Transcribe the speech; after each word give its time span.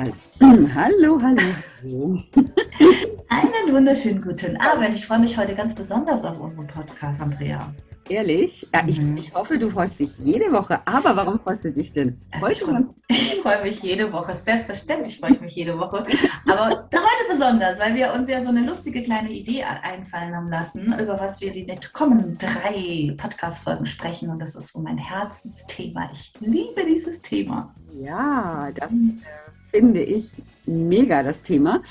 Hallo, 0.40 1.20
hallo. 1.20 2.18
Einen 3.28 3.74
wunderschönen 3.74 4.22
guten 4.22 4.56
Abend. 4.56 4.94
Ich 4.94 5.06
freue 5.06 5.18
mich 5.18 5.36
heute 5.36 5.54
ganz 5.54 5.74
besonders 5.74 6.24
auf 6.24 6.40
unseren 6.40 6.66
Podcast, 6.68 7.20
Andrea. 7.20 7.74
Ehrlich? 8.08 8.66
Ja, 8.72 8.82
ich, 8.86 8.98
mhm. 8.98 9.18
ich 9.18 9.34
hoffe, 9.34 9.58
du 9.58 9.68
freust 9.68 9.98
dich 9.98 10.18
jede 10.18 10.50
Woche. 10.52 10.80
Aber 10.86 11.14
warum 11.16 11.38
freust 11.38 11.64
du 11.64 11.70
dich 11.70 11.92
denn 11.92 12.18
heute? 12.40 12.66
Also 12.66 12.86
ich, 13.08 13.34
ich 13.34 13.40
freue 13.40 13.62
mich 13.62 13.82
jede 13.82 14.10
Woche. 14.10 14.34
Selbstverständlich 14.34 15.20
freue 15.20 15.32
ich 15.32 15.40
mich 15.42 15.54
jede 15.54 15.78
Woche. 15.78 16.04
Aber 16.48 16.66
heute 16.70 17.24
besonders, 17.30 17.78
weil 17.78 17.94
wir 17.94 18.14
uns 18.14 18.28
ja 18.28 18.40
so 18.40 18.48
eine 18.48 18.62
lustige 18.62 19.02
kleine 19.02 19.30
Idee 19.30 19.64
einfallen 19.64 20.34
haben 20.34 20.48
lassen, 20.48 20.94
über 20.98 21.20
was 21.20 21.42
wir 21.42 21.52
die 21.52 21.66
kommenden 21.92 22.38
drei 22.38 23.14
Podcast-Folgen 23.18 23.84
sprechen. 23.84 24.30
Und 24.30 24.40
das 24.40 24.54
ist 24.54 24.72
so 24.72 24.80
mein 24.80 24.96
Herzensthema. 24.96 26.08
Ich 26.12 26.32
liebe 26.40 26.86
dieses 26.86 27.20
Thema. 27.20 27.74
Ja, 27.92 28.70
das 28.74 28.90
äh, 28.90 29.49
finde 29.70 30.02
ich 30.02 30.42
mega, 30.66 31.22
das 31.22 31.42
Thema. 31.42 31.82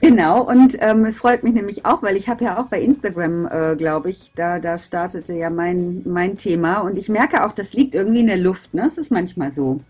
Genau, 0.00 0.46
und 0.46 0.76
ähm, 0.80 1.06
es 1.06 1.18
freut 1.18 1.42
mich 1.42 1.54
nämlich 1.54 1.86
auch, 1.86 2.02
weil 2.02 2.16
ich 2.16 2.28
habe 2.28 2.44
ja 2.44 2.60
auch 2.60 2.66
bei 2.66 2.80
Instagram, 2.80 3.46
äh, 3.46 3.76
glaube 3.76 4.10
ich, 4.10 4.30
da, 4.34 4.58
da 4.58 4.76
startete 4.76 5.32
ja 5.32 5.48
mein, 5.48 6.02
mein 6.04 6.36
Thema 6.36 6.80
und 6.80 6.98
ich 6.98 7.08
merke 7.08 7.44
auch, 7.44 7.52
das 7.52 7.72
liegt 7.72 7.94
irgendwie 7.94 8.20
in 8.20 8.26
der 8.26 8.36
Luft, 8.36 8.74
ne? 8.74 8.86
Es 8.86 8.98
ist 8.98 9.10
manchmal 9.10 9.52
so. 9.52 9.80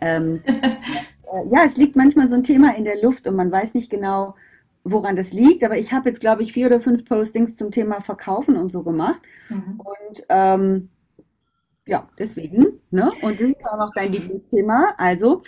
Ähm, 0.00 0.42
äh, 0.46 1.48
ja, 1.50 1.64
es 1.64 1.76
liegt 1.76 1.96
manchmal 1.96 2.28
so 2.28 2.34
ein 2.34 2.42
Thema 2.42 2.76
in 2.76 2.84
der 2.84 3.00
Luft 3.02 3.26
und 3.26 3.34
man 3.34 3.50
weiß 3.50 3.72
nicht 3.74 3.90
genau, 3.90 4.34
woran 4.84 5.16
das 5.16 5.32
liegt, 5.32 5.64
aber 5.64 5.78
ich 5.78 5.92
habe 5.92 6.10
jetzt, 6.10 6.20
glaube 6.20 6.42
ich, 6.42 6.52
vier 6.52 6.66
oder 6.66 6.80
fünf 6.80 7.06
Postings 7.06 7.56
zum 7.56 7.70
Thema 7.70 8.02
Verkaufen 8.02 8.56
und 8.56 8.70
so 8.70 8.82
gemacht. 8.82 9.22
Mhm. 9.48 9.80
Und 9.80 10.24
ähm, 10.28 10.88
ja, 11.86 12.08
deswegen, 12.18 12.80
ne? 12.90 13.08
Und 13.22 13.40
das 13.40 13.52
war 13.62 13.86
auch 13.86 13.92
dein 13.94 14.12
Lieblingsthema. 14.12 14.94
Also, 14.96 15.42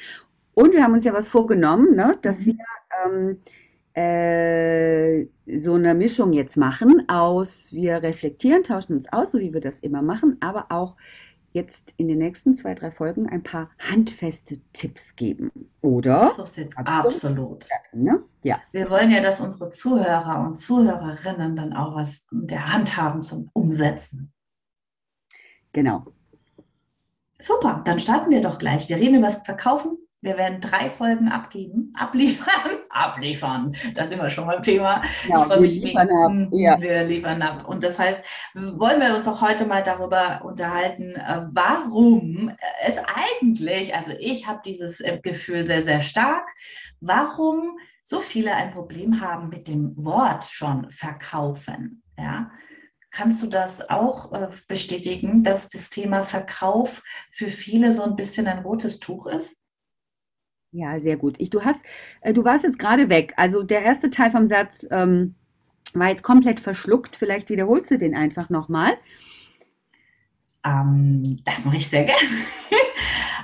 und 0.56 0.72
wir 0.72 0.82
haben 0.82 0.94
uns 0.94 1.04
ja 1.04 1.12
was 1.12 1.28
vorgenommen, 1.28 1.94
ne? 1.94 2.18
dass 2.22 2.38
mhm. 2.38 2.46
wir 2.46 2.56
ähm, 3.04 3.42
äh, 3.92 5.26
so 5.60 5.74
eine 5.74 5.94
Mischung 5.94 6.32
jetzt 6.32 6.56
machen 6.56 7.06
aus, 7.08 7.72
wir 7.74 8.02
reflektieren, 8.02 8.62
tauschen 8.62 8.94
uns 8.94 9.12
aus, 9.12 9.32
so 9.32 9.38
wie 9.38 9.52
wir 9.52 9.60
das 9.60 9.80
immer 9.80 10.00
machen, 10.00 10.38
aber 10.40 10.66
auch 10.70 10.96
jetzt 11.52 11.92
in 11.98 12.08
den 12.08 12.18
nächsten 12.18 12.56
zwei, 12.56 12.74
drei 12.74 12.90
Folgen 12.90 13.28
ein 13.28 13.42
paar 13.42 13.70
handfeste 13.78 14.56
Tipps 14.72 15.14
geben. 15.14 15.50
Oder? 15.82 16.32
Das 16.36 16.50
ist 16.50 16.56
jetzt 16.56 16.78
absolut. 16.78 17.66
Ne? 17.92 18.22
Ja. 18.42 18.58
Wir 18.72 18.88
wollen 18.88 19.10
ja, 19.10 19.20
dass 19.20 19.40
unsere 19.40 19.68
Zuhörer 19.68 20.42
und 20.46 20.54
Zuhörerinnen 20.54 21.54
dann 21.54 21.74
auch 21.74 21.94
was 21.94 22.24
in 22.32 22.46
der 22.46 22.72
Hand 22.72 22.96
haben 22.96 23.22
zum 23.22 23.50
Umsetzen. 23.52 24.32
Genau. 25.72 26.06
Super, 27.38 27.82
dann 27.84 28.00
starten 28.00 28.30
wir 28.30 28.40
doch 28.40 28.58
gleich. 28.58 28.88
Wir 28.88 28.96
reden 28.96 29.16
über 29.16 29.26
das 29.26 29.44
Verkaufen, 29.44 29.98
wir 30.22 30.36
werden 30.36 30.60
drei 30.60 30.90
Folgen 30.90 31.28
abgeben, 31.28 31.92
abliefern, 31.98 32.78
abliefern. 32.90 33.76
Das 33.94 34.06
ist 34.06 34.14
immer 34.14 34.30
schon 34.30 34.46
mal 34.46 34.60
Thema. 34.60 35.02
Ja, 35.28 35.48
wir 35.48 35.56
liefern 35.58 36.08
ab. 36.10 36.48
Ja. 36.52 36.80
Wir 36.80 37.04
liefern 37.04 37.42
ab. 37.42 37.68
Und 37.68 37.84
das 37.84 37.98
heißt, 37.98 38.22
wollen 38.54 39.00
wir 39.00 39.14
uns 39.14 39.28
auch 39.28 39.40
heute 39.40 39.66
mal 39.66 39.82
darüber 39.82 40.40
unterhalten, 40.44 41.14
äh, 41.16 41.42
warum 41.52 42.50
es 42.84 42.96
eigentlich, 42.98 43.94
also 43.94 44.12
ich 44.18 44.46
habe 44.46 44.60
dieses 44.64 45.00
äh, 45.00 45.18
Gefühl 45.22 45.66
sehr, 45.66 45.82
sehr 45.82 46.00
stark, 46.00 46.48
warum 47.00 47.78
so 48.02 48.20
viele 48.20 48.54
ein 48.54 48.70
Problem 48.70 49.20
haben 49.20 49.48
mit 49.48 49.68
dem 49.68 49.92
Wort 49.96 50.44
schon 50.44 50.90
verkaufen. 50.90 52.02
Ja, 52.18 52.50
Kannst 53.16 53.42
du 53.42 53.46
das 53.46 53.88
auch 53.88 54.30
äh, 54.34 54.48
bestätigen, 54.68 55.42
dass 55.42 55.70
das 55.70 55.88
Thema 55.88 56.22
Verkauf 56.22 57.02
für 57.30 57.48
viele 57.48 57.92
so 57.92 58.02
ein 58.02 58.14
bisschen 58.14 58.46
ein 58.46 58.58
rotes 58.58 59.00
Tuch 59.00 59.26
ist? 59.26 59.56
Ja, 60.72 61.00
sehr 61.00 61.16
gut. 61.16 61.36
Ich, 61.38 61.50
du 61.50 61.64
hast, 61.64 61.80
äh, 62.20 62.32
du 62.32 62.44
warst 62.44 62.64
jetzt 62.64 62.78
gerade 62.78 63.08
weg. 63.08 63.32
Also 63.36 63.62
der 63.62 63.82
erste 63.82 64.10
Teil 64.10 64.30
vom 64.30 64.48
Satz 64.48 64.86
ähm, 64.90 65.34
war 65.94 66.08
jetzt 66.08 66.22
komplett 66.22 66.60
verschluckt. 66.60 67.16
Vielleicht 67.16 67.48
wiederholst 67.48 67.90
du 67.90 67.98
den 67.98 68.14
einfach 68.14 68.50
nochmal. 68.50 68.94
Ähm, 70.64 71.38
das 71.44 71.64
mache 71.64 71.76
ich 71.76 71.88
sehr 71.88 72.04
gerne. 72.04 72.20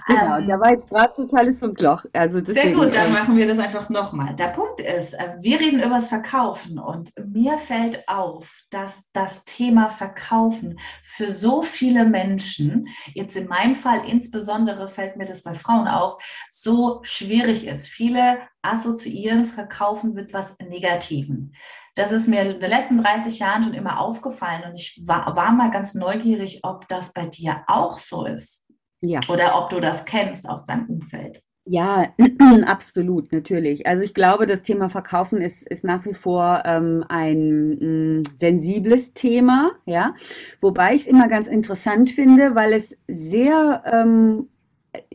Genau, 0.07 0.39
ähm, 0.39 0.47
der 0.47 0.61
war 0.61 0.71
jetzt 0.71 0.89
gerade 0.89 1.13
totales 1.13 1.59
Funkloch. 1.59 2.05
Also 2.13 2.41
deswegen, 2.41 2.61
sehr 2.61 2.73
gut, 2.73 2.95
dann 2.95 3.09
ähm, 3.09 3.13
machen 3.13 3.37
wir 3.37 3.47
das 3.47 3.59
einfach 3.59 3.89
nochmal. 3.91 4.35
Der 4.35 4.49
Punkt 4.49 4.81
ist, 4.81 5.15
äh, 5.15 5.37
wir 5.41 5.61
reden 5.61 5.81
über 5.81 5.97
das 5.97 6.09
Verkaufen 6.09 6.79
und 6.79 7.13
mir 7.25 7.59
fällt 7.59 8.09
auf, 8.09 8.63
dass 8.71 9.11
das 9.13 9.45
Thema 9.45 9.91
Verkaufen 9.91 10.79
für 11.05 11.31
so 11.31 11.63
viele 11.63 12.05
Menschen, 12.05 12.89
jetzt 13.15 13.37
in 13.37 13.49
meinem 13.49 13.75
Fall 13.75 14.03
insbesondere 14.07 14.89
fällt 14.89 15.17
mir 15.17 15.27
das 15.27 15.43
bei 15.43 15.55
Frauen 15.55 15.89
auf, 15.89 16.23
so 16.51 17.01
schwierig 17.03 17.67
ist. 17.67 17.89
Viele 17.89 18.39
assoziieren 18.63 19.45
Verkaufen 19.45 20.15
mit 20.15 20.33
was 20.33 20.57
Negativen. 20.59 21.55
Das 21.95 22.11
ist 22.11 22.27
mir 22.27 22.43
in 22.43 22.59
den 22.59 22.71
letzten 22.71 23.03
30 23.03 23.39
Jahren 23.39 23.65
schon 23.65 23.75
immer 23.75 24.01
aufgefallen 24.01 24.63
und 24.65 24.77
ich 24.77 25.03
war, 25.05 25.37
war 25.37 25.53
mal 25.53 25.71
ganz 25.71 25.95
neugierig, 25.95 26.61
ob 26.63 26.89
das 26.89 27.13
bei 27.13 27.27
dir 27.27 27.65
auch 27.67 27.99
so 27.99 28.25
ist. 28.25 28.62
Ja. 29.03 29.21
Oder 29.29 29.59
ob 29.59 29.69
du 29.71 29.81
das 29.81 30.05
kennst 30.05 30.49
aus 30.49 30.65
deinem 30.65 30.87
Umfeld. 30.87 31.43
Ja, 31.65 32.13
absolut, 32.67 33.33
natürlich. 33.33 33.87
Also 33.87 34.03
ich 34.03 34.15
glaube, 34.15 34.47
das 34.47 34.63
Thema 34.63 34.89
Verkaufen 34.89 35.41
ist, 35.41 35.63
ist 35.69 35.85
nach 35.85 36.05
wie 36.07 36.15
vor 36.15 36.63
ähm, 36.65 37.05
ein 37.09 37.71
mh, 37.71 38.21
mm, 38.21 38.23
sensibles 38.37 39.13
Thema, 39.13 39.73
ja. 39.85 40.15
Wobei 40.61 40.95
ich 40.95 41.03
es 41.03 41.07
immer 41.07 41.29
ganz 41.29 41.47
interessant 41.47 42.11
finde, 42.11 42.55
weil 42.55 42.73
es 42.73 42.97
sehr 43.07 43.83
ähm, 43.87 44.49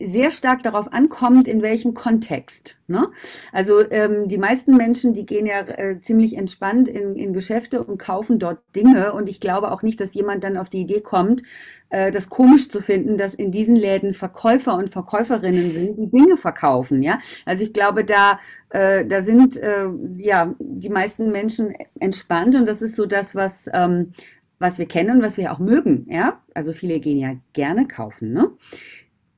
sehr 0.00 0.32
stark 0.32 0.64
darauf 0.64 0.92
ankommt, 0.92 1.46
in 1.46 1.62
welchem 1.62 1.94
Kontext. 1.94 2.76
Ne? 2.88 3.08
Also 3.52 3.88
ähm, 3.90 4.26
die 4.26 4.38
meisten 4.38 4.76
Menschen, 4.76 5.14
die 5.14 5.24
gehen 5.24 5.46
ja 5.46 5.60
äh, 5.60 6.00
ziemlich 6.00 6.36
entspannt 6.36 6.88
in, 6.88 7.14
in 7.14 7.32
Geschäfte 7.32 7.84
und 7.84 7.98
kaufen 7.98 8.40
dort 8.40 8.58
Dinge. 8.74 9.12
Und 9.12 9.28
ich 9.28 9.38
glaube 9.38 9.70
auch 9.70 9.82
nicht, 9.82 10.00
dass 10.00 10.14
jemand 10.14 10.42
dann 10.42 10.56
auf 10.56 10.68
die 10.68 10.80
Idee 10.80 11.00
kommt, 11.00 11.42
äh, 11.90 12.10
das 12.10 12.28
komisch 12.28 12.68
zu 12.68 12.80
finden, 12.80 13.18
dass 13.18 13.34
in 13.34 13.52
diesen 13.52 13.76
Läden 13.76 14.14
Verkäufer 14.14 14.76
und 14.76 14.90
Verkäuferinnen 14.90 15.72
sind, 15.72 15.96
die 15.96 16.10
Dinge 16.10 16.36
verkaufen. 16.36 17.00
Ja, 17.00 17.20
also 17.44 17.62
ich 17.62 17.72
glaube, 17.72 18.04
da 18.04 18.40
äh, 18.70 19.06
da 19.06 19.22
sind 19.22 19.56
äh, 19.58 19.86
ja 20.16 20.54
die 20.58 20.90
meisten 20.90 21.30
Menschen 21.30 21.72
entspannt 22.00 22.56
und 22.56 22.66
das 22.66 22.82
ist 22.82 22.96
so 22.96 23.06
das, 23.06 23.36
was 23.36 23.70
ähm, 23.72 24.12
was 24.58 24.78
wir 24.78 24.86
kennen 24.86 25.18
und 25.18 25.22
was 25.22 25.36
wir 25.36 25.52
auch 25.52 25.60
mögen. 25.60 26.06
Ja, 26.10 26.40
also 26.52 26.72
viele 26.72 26.98
gehen 26.98 27.18
ja 27.18 27.34
gerne 27.52 27.86
kaufen. 27.86 28.32
Ne? 28.32 28.50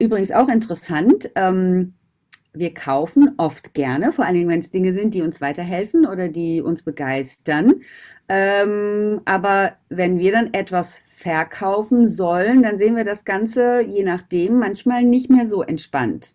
Übrigens 0.00 0.32
auch 0.32 0.49
interessant, 0.49 1.31
ähm, 1.35 1.94
wir 2.52 2.75
kaufen 2.75 3.35
oft 3.37 3.75
gerne, 3.75 4.12
vor 4.12 4.25
allen 4.25 4.35
Dingen, 4.35 4.49
wenn 4.49 4.61
es 4.61 4.70
Dinge 4.70 4.93
sind, 4.93 5.14
die 5.14 5.23
uns 5.23 5.41
weiterhelfen 5.41 6.06
oder 6.06 6.29
die 6.29 6.61
uns 6.61 6.82
begeistern. 6.82 7.82
Ähm, 8.29 9.20
aber 9.25 9.73
wenn 9.88 10.19
wir 10.19 10.32
dann 10.32 10.52
etwas 10.55 10.97
verkaufen 10.97 12.08
sollen, 12.08 12.62
dann 12.62 12.79
sehen 12.79 12.97
wir 12.97 13.05
das 13.05 13.25
Ganze, 13.25 13.82
je 13.82 14.02
nachdem, 14.02 14.58
manchmal 14.58 15.02
nicht 15.02 15.31
mehr 15.31 15.47
so 15.47 15.62
entspannt. 15.62 16.35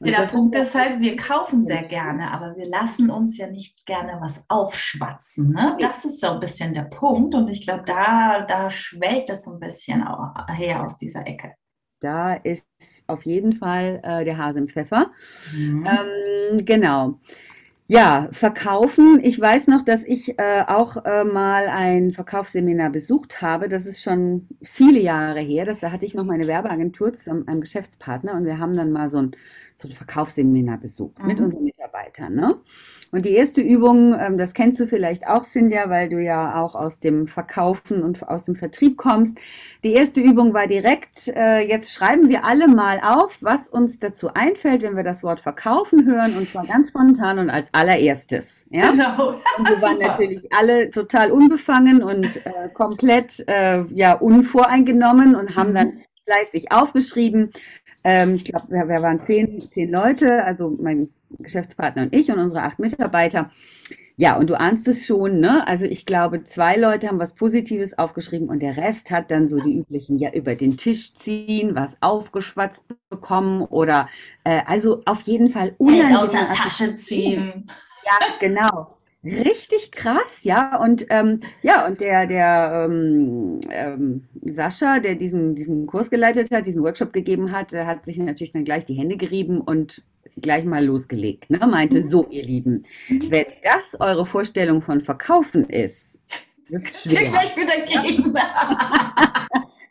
Und 0.00 0.08
ja, 0.08 0.22
der 0.22 0.26
Punkt 0.26 0.56
ist 0.56 0.74
halt, 0.74 1.00
wir 1.00 1.16
kaufen 1.16 1.64
sehr 1.64 1.82
gerne, 1.82 2.30
aber 2.30 2.56
wir 2.56 2.66
lassen 2.66 3.10
uns 3.10 3.38
ja 3.38 3.46
nicht 3.46 3.86
gerne 3.86 4.18
was 4.20 4.44
aufschwatzen. 4.48 5.52
Ne? 5.52 5.76
Das 5.80 6.04
ist 6.04 6.20
so 6.20 6.32
ein 6.32 6.40
bisschen 6.40 6.74
der 6.74 6.84
Punkt 6.84 7.34
und 7.34 7.48
ich 7.48 7.64
glaube, 7.66 7.84
da, 7.86 8.42
da 8.42 8.70
schwellt 8.70 9.30
es 9.30 9.44
so 9.44 9.52
ein 9.52 9.60
bisschen 9.60 10.02
auch 10.06 10.34
her 10.48 10.84
aus 10.84 10.96
dieser 10.96 11.26
Ecke. 11.26 11.54
Da 12.04 12.34
ist 12.34 12.64
auf 13.06 13.24
jeden 13.24 13.52
Fall 13.54 14.00
äh, 14.04 14.24
der 14.24 14.38
Hase 14.38 14.60
im 14.60 14.68
Pfeffer. 14.68 15.10
Mhm. 15.56 15.86
Ähm, 15.86 16.64
genau. 16.64 17.20
Ja, 17.86 18.28
verkaufen. 18.32 19.20
Ich 19.22 19.38
weiß 19.38 19.66
noch, 19.68 19.82
dass 19.82 20.04
ich 20.04 20.38
äh, 20.38 20.64
auch 20.66 21.04
äh, 21.04 21.24
mal 21.24 21.68
ein 21.68 22.12
Verkaufsseminar 22.12 22.90
besucht 22.90 23.42
habe. 23.42 23.68
Das 23.68 23.84
ist 23.86 24.02
schon 24.02 24.48
viele 24.62 25.00
Jahre 25.00 25.40
her. 25.40 25.66
Das, 25.66 25.80
da 25.80 25.92
hatte 25.92 26.06
ich 26.06 26.14
noch 26.14 26.24
meine 26.24 26.46
Werbeagentur 26.46 27.12
zusammen 27.12 27.40
mit 27.40 27.48
einem 27.48 27.60
Geschäftspartner 27.60 28.34
und 28.34 28.46
wir 28.46 28.58
haben 28.58 28.74
dann 28.74 28.90
mal 28.90 29.10
so 29.10 29.18
ein, 29.18 29.32
so 29.76 29.88
ein 29.88 29.94
Verkaufsseminar 29.94 30.78
besucht 30.78 31.20
mhm. 31.20 31.26
mit 31.26 31.40
unseren 31.40 31.64
Mitarbeitern. 31.64 32.34
Ne? 32.34 32.56
Und 33.10 33.24
die 33.24 33.32
erste 33.32 33.60
Übung, 33.60 34.14
ähm, 34.18 34.38
das 34.38 34.54
kennst 34.54 34.78
du 34.78 34.86
vielleicht 34.86 35.26
auch, 35.26 35.44
Cynthia, 35.44 35.90
weil 35.90 36.08
du 36.08 36.22
ja 36.22 36.60
auch 36.60 36.74
aus 36.74 37.00
dem 37.00 37.26
Verkaufen 37.26 38.02
und 38.02 38.26
aus 38.28 38.44
dem 38.44 38.54
Vertrieb 38.54 38.96
kommst. 38.96 39.38
Die 39.82 39.92
erste 39.92 40.20
Übung 40.20 40.54
war 40.54 40.66
direkt, 40.66 41.28
äh, 41.28 41.60
jetzt 41.60 41.92
schreiben 41.92 42.28
wir 42.28 42.44
alle 42.44 42.68
mal 42.68 43.00
auf, 43.00 43.36
was 43.40 43.68
uns 43.68 43.98
dazu 43.98 44.32
einfällt, 44.32 44.82
wenn 44.82 44.96
wir 44.96 45.04
das 45.04 45.22
Wort 45.22 45.40
verkaufen 45.40 46.06
hören, 46.06 46.36
und 46.36 46.48
zwar 46.48 46.66
ganz 46.66 46.88
spontan 46.88 47.38
und 47.38 47.50
als 47.50 47.68
allererstes. 47.72 48.64
Ja? 48.70 48.90
Genau. 48.92 49.34
Und 49.58 49.68
wir 49.68 49.82
waren 49.82 49.98
natürlich 49.98 50.52
alle 50.52 50.90
total 50.90 51.32
unbefangen 51.32 52.02
und 52.02 52.44
äh, 52.46 52.68
komplett 52.72 53.44
äh, 53.48 53.84
ja, 53.94 54.14
unvoreingenommen 54.14 55.34
und 55.34 55.56
haben 55.56 55.74
dann 55.74 56.00
fleißig 56.24 56.72
aufgeschrieben. 56.72 57.50
Ähm, 58.04 58.34
ich 58.34 58.44
glaube, 58.44 58.66
wir, 58.68 58.86
wir, 58.86 59.02
waren 59.02 59.24
zehn, 59.24 59.68
zehn 59.70 59.90
Leute, 59.90 60.44
also 60.44 60.76
mein 60.80 61.08
Geschäftspartner 61.38 62.02
und 62.02 62.14
ich 62.14 62.30
und 62.30 62.38
unsere 62.38 62.62
acht 62.62 62.78
Mitarbeiter. 62.78 63.50
Ja, 64.16 64.36
und 64.36 64.48
du 64.48 64.58
ahnst 64.58 64.86
es 64.86 65.06
schon, 65.06 65.40
ne? 65.40 65.66
Also 65.66 65.86
ich 65.86 66.06
glaube, 66.06 66.44
zwei 66.44 66.76
Leute 66.76 67.08
haben 67.08 67.18
was 67.18 67.34
Positives 67.34 67.98
aufgeschrieben 67.98 68.48
und 68.48 68.60
der 68.60 68.76
Rest 68.76 69.10
hat 69.10 69.32
dann 69.32 69.48
so 69.48 69.58
die 69.58 69.76
üblichen, 69.76 70.18
ja, 70.18 70.32
über 70.32 70.54
den 70.54 70.76
Tisch 70.76 71.14
ziehen, 71.14 71.74
was 71.74 71.96
aufgeschwatzt 72.00 72.84
bekommen 73.08 73.62
oder 73.62 74.08
äh, 74.44 74.60
also 74.66 75.02
auf 75.04 75.22
jeden 75.22 75.48
Fall 75.48 75.74
unangenehm. 75.78 76.16
aus 76.16 76.30
der 76.30 76.50
Tasche 76.52 76.94
ziehen. 76.96 77.66
Ja, 78.04 78.18
genau. 78.38 78.93
Richtig 79.24 79.90
krass, 79.90 80.44
ja. 80.44 80.76
Und 80.76 81.06
ähm, 81.08 81.40
ja, 81.62 81.86
und 81.86 82.00
der, 82.00 82.26
der 82.26 82.86
ähm, 82.86 83.60
ähm, 83.70 84.24
Sascha, 84.44 85.00
der 85.00 85.14
diesen, 85.14 85.54
diesen 85.54 85.86
Kurs 85.86 86.10
geleitet 86.10 86.50
hat, 86.50 86.66
diesen 86.66 86.82
Workshop 86.82 87.12
gegeben 87.12 87.50
hat, 87.50 87.72
hat 87.72 88.04
sich 88.04 88.18
natürlich 88.18 88.52
dann 88.52 88.64
gleich 88.64 88.84
die 88.84 88.94
Hände 88.94 89.16
gerieben 89.16 89.60
und 89.60 90.04
gleich 90.40 90.64
mal 90.64 90.84
losgelegt. 90.84 91.48
Ne? 91.50 91.58
Meinte, 91.66 92.00
mhm. 92.00 92.08
so 92.08 92.26
ihr 92.28 92.42
Lieben, 92.42 92.84
mhm. 93.08 93.30
wenn 93.30 93.46
das 93.62 93.98
eure 94.00 94.26
Vorstellung 94.26 94.82
von 94.82 95.00
Verkaufen 95.00 95.64
ist, 95.70 96.20
wird 96.68 96.92
schwer. 96.92 97.22
gleich 97.24 97.56
wieder 97.56 98.02
gegen. 98.02 98.34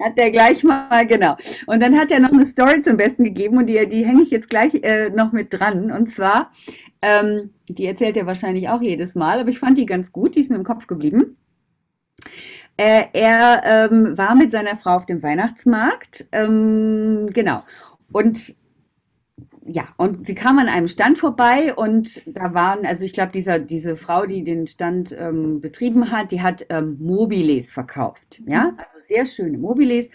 hat 0.04 0.18
er 0.18 0.32
gleich 0.32 0.64
mal, 0.64 1.08
genau. 1.08 1.38
Und 1.66 1.82
dann 1.82 1.98
hat 1.98 2.12
er 2.12 2.20
noch 2.20 2.32
eine 2.32 2.46
Story 2.46 2.82
zum 2.82 2.98
Besten 2.98 3.24
gegeben 3.24 3.58
und 3.58 3.68
die, 3.68 3.88
die 3.88 4.06
hänge 4.06 4.22
ich 4.22 4.32
jetzt 4.32 4.50
gleich 4.50 4.76
äh, 4.84 5.10
noch 5.10 5.32
mit 5.32 5.54
dran. 5.54 5.92
Und 5.92 6.10
zwar, 6.10 6.52
ähm, 7.04 7.50
die 7.68 7.86
erzählt 7.86 8.16
er 8.16 8.26
wahrscheinlich 8.26 8.70
auch 8.70 8.82
jedes 8.82 9.14
Mal, 9.14 9.42
aber 9.42 9.50
ich 9.50 9.60
fand 9.60 9.78
die 9.78 9.86
ganz 9.86 10.14
gut, 10.14 10.36
die 10.36 10.40
ist 10.40 10.50
mir 10.50 10.56
im 10.56 10.64
Kopf 10.64 10.88
geblieben. 10.88 11.36
Äh, 12.78 13.08
er 13.12 13.90
ähm, 13.92 14.18
war 14.18 14.36
mit 14.36 14.52
seiner 14.52 14.78
Frau 14.78 14.96
auf 14.96 15.06
dem 15.06 15.22
Weihnachtsmarkt, 15.22 16.26
ähm, 16.32 17.28
genau. 17.34 17.64
Und 18.14 18.56
ja, 19.66 19.90
und 19.98 20.28
sie 20.28 20.36
kam 20.36 20.60
an 20.60 20.68
einem 20.68 20.88
Stand 20.88 21.18
vorbei 21.18 21.74
und 21.74 22.22
da 22.26 22.54
waren, 22.54 22.86
also 22.86 23.06
ich 23.06 23.14
glaube, 23.14 23.32
dieser, 23.32 23.60
diese 23.60 23.96
Frau, 23.96 24.26
die 24.26 24.44
den 24.44 24.68
Stand 24.68 25.16
ähm, 25.18 25.62
betrieben 25.62 26.12
hat, 26.12 26.32
die 26.32 26.42
hat 26.42 26.66
ähm, 26.70 26.98
Mobiles 27.00 27.72
verkauft. 27.72 28.42
Ja, 28.46 28.72
mhm. 28.72 28.78
also 28.78 29.00
sehr 29.00 29.26
schöne 29.26 29.58
Mobiles. 29.58 30.10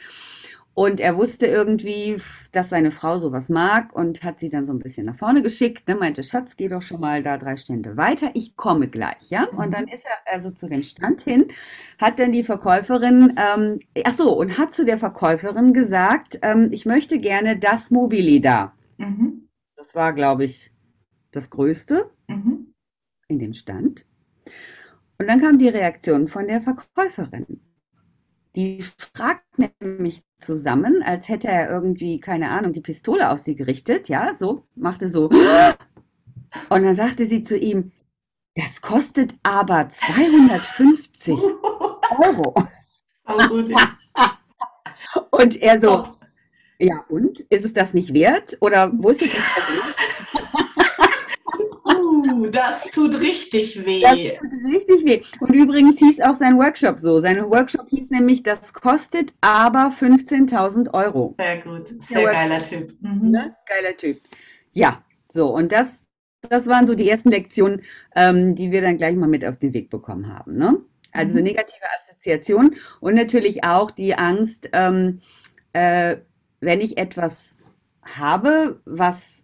Und 0.78 1.00
er 1.00 1.16
wusste 1.16 1.48
irgendwie, 1.48 2.18
dass 2.52 2.68
seine 2.68 2.92
Frau 2.92 3.18
sowas 3.18 3.48
mag 3.48 3.92
und 3.96 4.22
hat 4.22 4.38
sie 4.38 4.48
dann 4.48 4.64
so 4.64 4.72
ein 4.72 4.78
bisschen 4.78 5.06
nach 5.06 5.16
vorne 5.16 5.42
geschickt. 5.42 5.88
Ne, 5.88 5.96
meinte, 5.96 6.22
Schatz, 6.22 6.54
geh 6.54 6.68
doch 6.68 6.82
schon 6.82 7.00
mal 7.00 7.20
da 7.20 7.36
drei 7.36 7.56
Stände 7.56 7.96
weiter, 7.96 8.30
ich 8.34 8.54
komme 8.54 8.86
gleich, 8.86 9.28
ja. 9.28 9.48
Und 9.56 9.74
dann 9.74 9.86
mhm. 9.86 9.92
ist 9.92 10.04
er 10.04 10.32
also 10.32 10.52
zu 10.52 10.68
dem 10.68 10.84
Stand 10.84 11.22
hin, 11.22 11.48
hat 12.00 12.20
dann 12.20 12.30
die 12.30 12.44
Verkäuferin, 12.44 13.36
ähm, 13.36 13.80
ach 14.04 14.16
so, 14.16 14.38
und 14.38 14.56
hat 14.56 14.72
zu 14.72 14.84
der 14.84 14.98
Verkäuferin 14.98 15.74
gesagt, 15.74 16.38
ähm, 16.42 16.68
ich 16.70 16.86
möchte 16.86 17.18
gerne 17.18 17.58
das 17.58 17.90
Mobili 17.90 18.40
da. 18.40 18.72
Mhm. 18.98 19.48
Das 19.74 19.96
war, 19.96 20.12
glaube 20.12 20.44
ich, 20.44 20.72
das 21.32 21.50
Größte 21.50 22.08
mhm. 22.28 22.72
in 23.26 23.40
dem 23.40 23.52
Stand. 23.52 24.06
Und 25.18 25.26
dann 25.26 25.40
kam 25.40 25.58
die 25.58 25.70
Reaktion 25.70 26.28
von 26.28 26.46
der 26.46 26.60
Verkäuferin. 26.60 27.62
Die 28.54 28.80
schrak 28.80 29.42
nämlich 29.80 30.22
zusammen, 30.40 31.02
als 31.02 31.28
hätte 31.28 31.48
er 31.48 31.68
irgendwie, 31.68 32.20
keine 32.20 32.50
Ahnung, 32.50 32.72
die 32.72 32.80
Pistole 32.80 33.30
auf 33.30 33.40
sie 33.40 33.54
gerichtet, 33.54 34.08
ja, 34.08 34.34
so, 34.38 34.64
machte 34.74 35.08
so. 35.08 35.28
Und 36.68 36.82
dann 36.82 36.94
sagte 36.94 37.26
sie 37.26 37.42
zu 37.42 37.56
ihm, 37.56 37.92
das 38.54 38.80
kostet 38.80 39.34
aber 39.42 39.88
250 39.88 41.38
Euro. 42.24 42.54
Und 45.30 45.56
er 45.56 45.80
so, 45.80 46.04
ja, 46.80 47.04
und? 47.08 47.40
Ist 47.40 47.64
es 47.64 47.72
das 47.72 47.92
nicht 47.92 48.14
wert? 48.14 48.56
Oder 48.60 48.92
wo 48.94 49.10
ist 49.10 49.22
das 49.22 49.30
Problem? 49.30 49.97
Das 52.48 52.84
tut 52.92 53.18
richtig 53.20 53.84
weh. 53.84 54.00
Das 54.00 54.38
tut 54.38 54.52
richtig 54.66 55.04
weh. 55.04 55.20
Und 55.40 55.54
übrigens 55.54 55.98
hieß 55.98 56.20
auch 56.20 56.34
sein 56.34 56.58
Workshop 56.58 56.98
so. 56.98 57.20
Sein 57.20 57.50
Workshop 57.50 57.88
hieß 57.88 58.10
nämlich, 58.10 58.42
das 58.42 58.72
kostet 58.72 59.34
aber 59.40 59.92
15.000 59.98 60.92
Euro. 60.94 61.34
Sehr 61.38 61.58
gut. 61.58 61.88
Sehr 62.02 62.30
geiler 62.30 62.62
Typ. 62.62 62.94
Mhm. 63.00 63.30
Ne? 63.30 63.56
Geiler 63.66 63.96
Typ. 63.96 64.20
Ja, 64.72 65.02
so. 65.30 65.48
Und 65.54 65.72
das, 65.72 66.04
das 66.48 66.66
waren 66.66 66.86
so 66.86 66.94
die 66.94 67.08
ersten 67.08 67.30
Lektionen, 67.30 67.82
ähm, 68.14 68.54
die 68.54 68.70
wir 68.70 68.80
dann 68.80 68.98
gleich 68.98 69.16
mal 69.16 69.28
mit 69.28 69.44
auf 69.44 69.56
den 69.56 69.72
Weg 69.74 69.90
bekommen 69.90 70.32
haben. 70.32 70.56
Ne? 70.56 70.80
Also 71.12 71.36
mhm. 71.36 71.44
negative 71.44 71.84
Assoziation 72.00 72.76
und 73.00 73.14
natürlich 73.14 73.64
auch 73.64 73.90
die 73.90 74.14
Angst, 74.14 74.68
ähm, 74.72 75.20
äh, 75.72 76.16
wenn 76.60 76.80
ich 76.80 76.98
etwas 76.98 77.56
habe, 78.02 78.80
was 78.84 79.37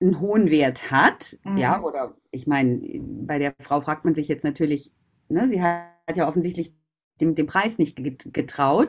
einen 0.00 0.20
hohen 0.20 0.50
Wert 0.50 0.90
hat, 0.90 1.38
mhm. 1.44 1.56
ja, 1.56 1.82
oder 1.82 2.14
ich 2.30 2.46
meine, 2.46 2.80
bei 3.00 3.38
der 3.38 3.54
Frau 3.60 3.80
fragt 3.80 4.04
man 4.04 4.14
sich 4.14 4.28
jetzt 4.28 4.44
natürlich, 4.44 4.92
ne, 5.28 5.48
sie 5.48 5.62
hat 5.62 6.16
ja 6.16 6.28
offensichtlich 6.28 6.74
dem, 7.20 7.34
dem 7.34 7.46
Preis 7.46 7.78
nicht 7.78 8.00
getraut. 8.32 8.88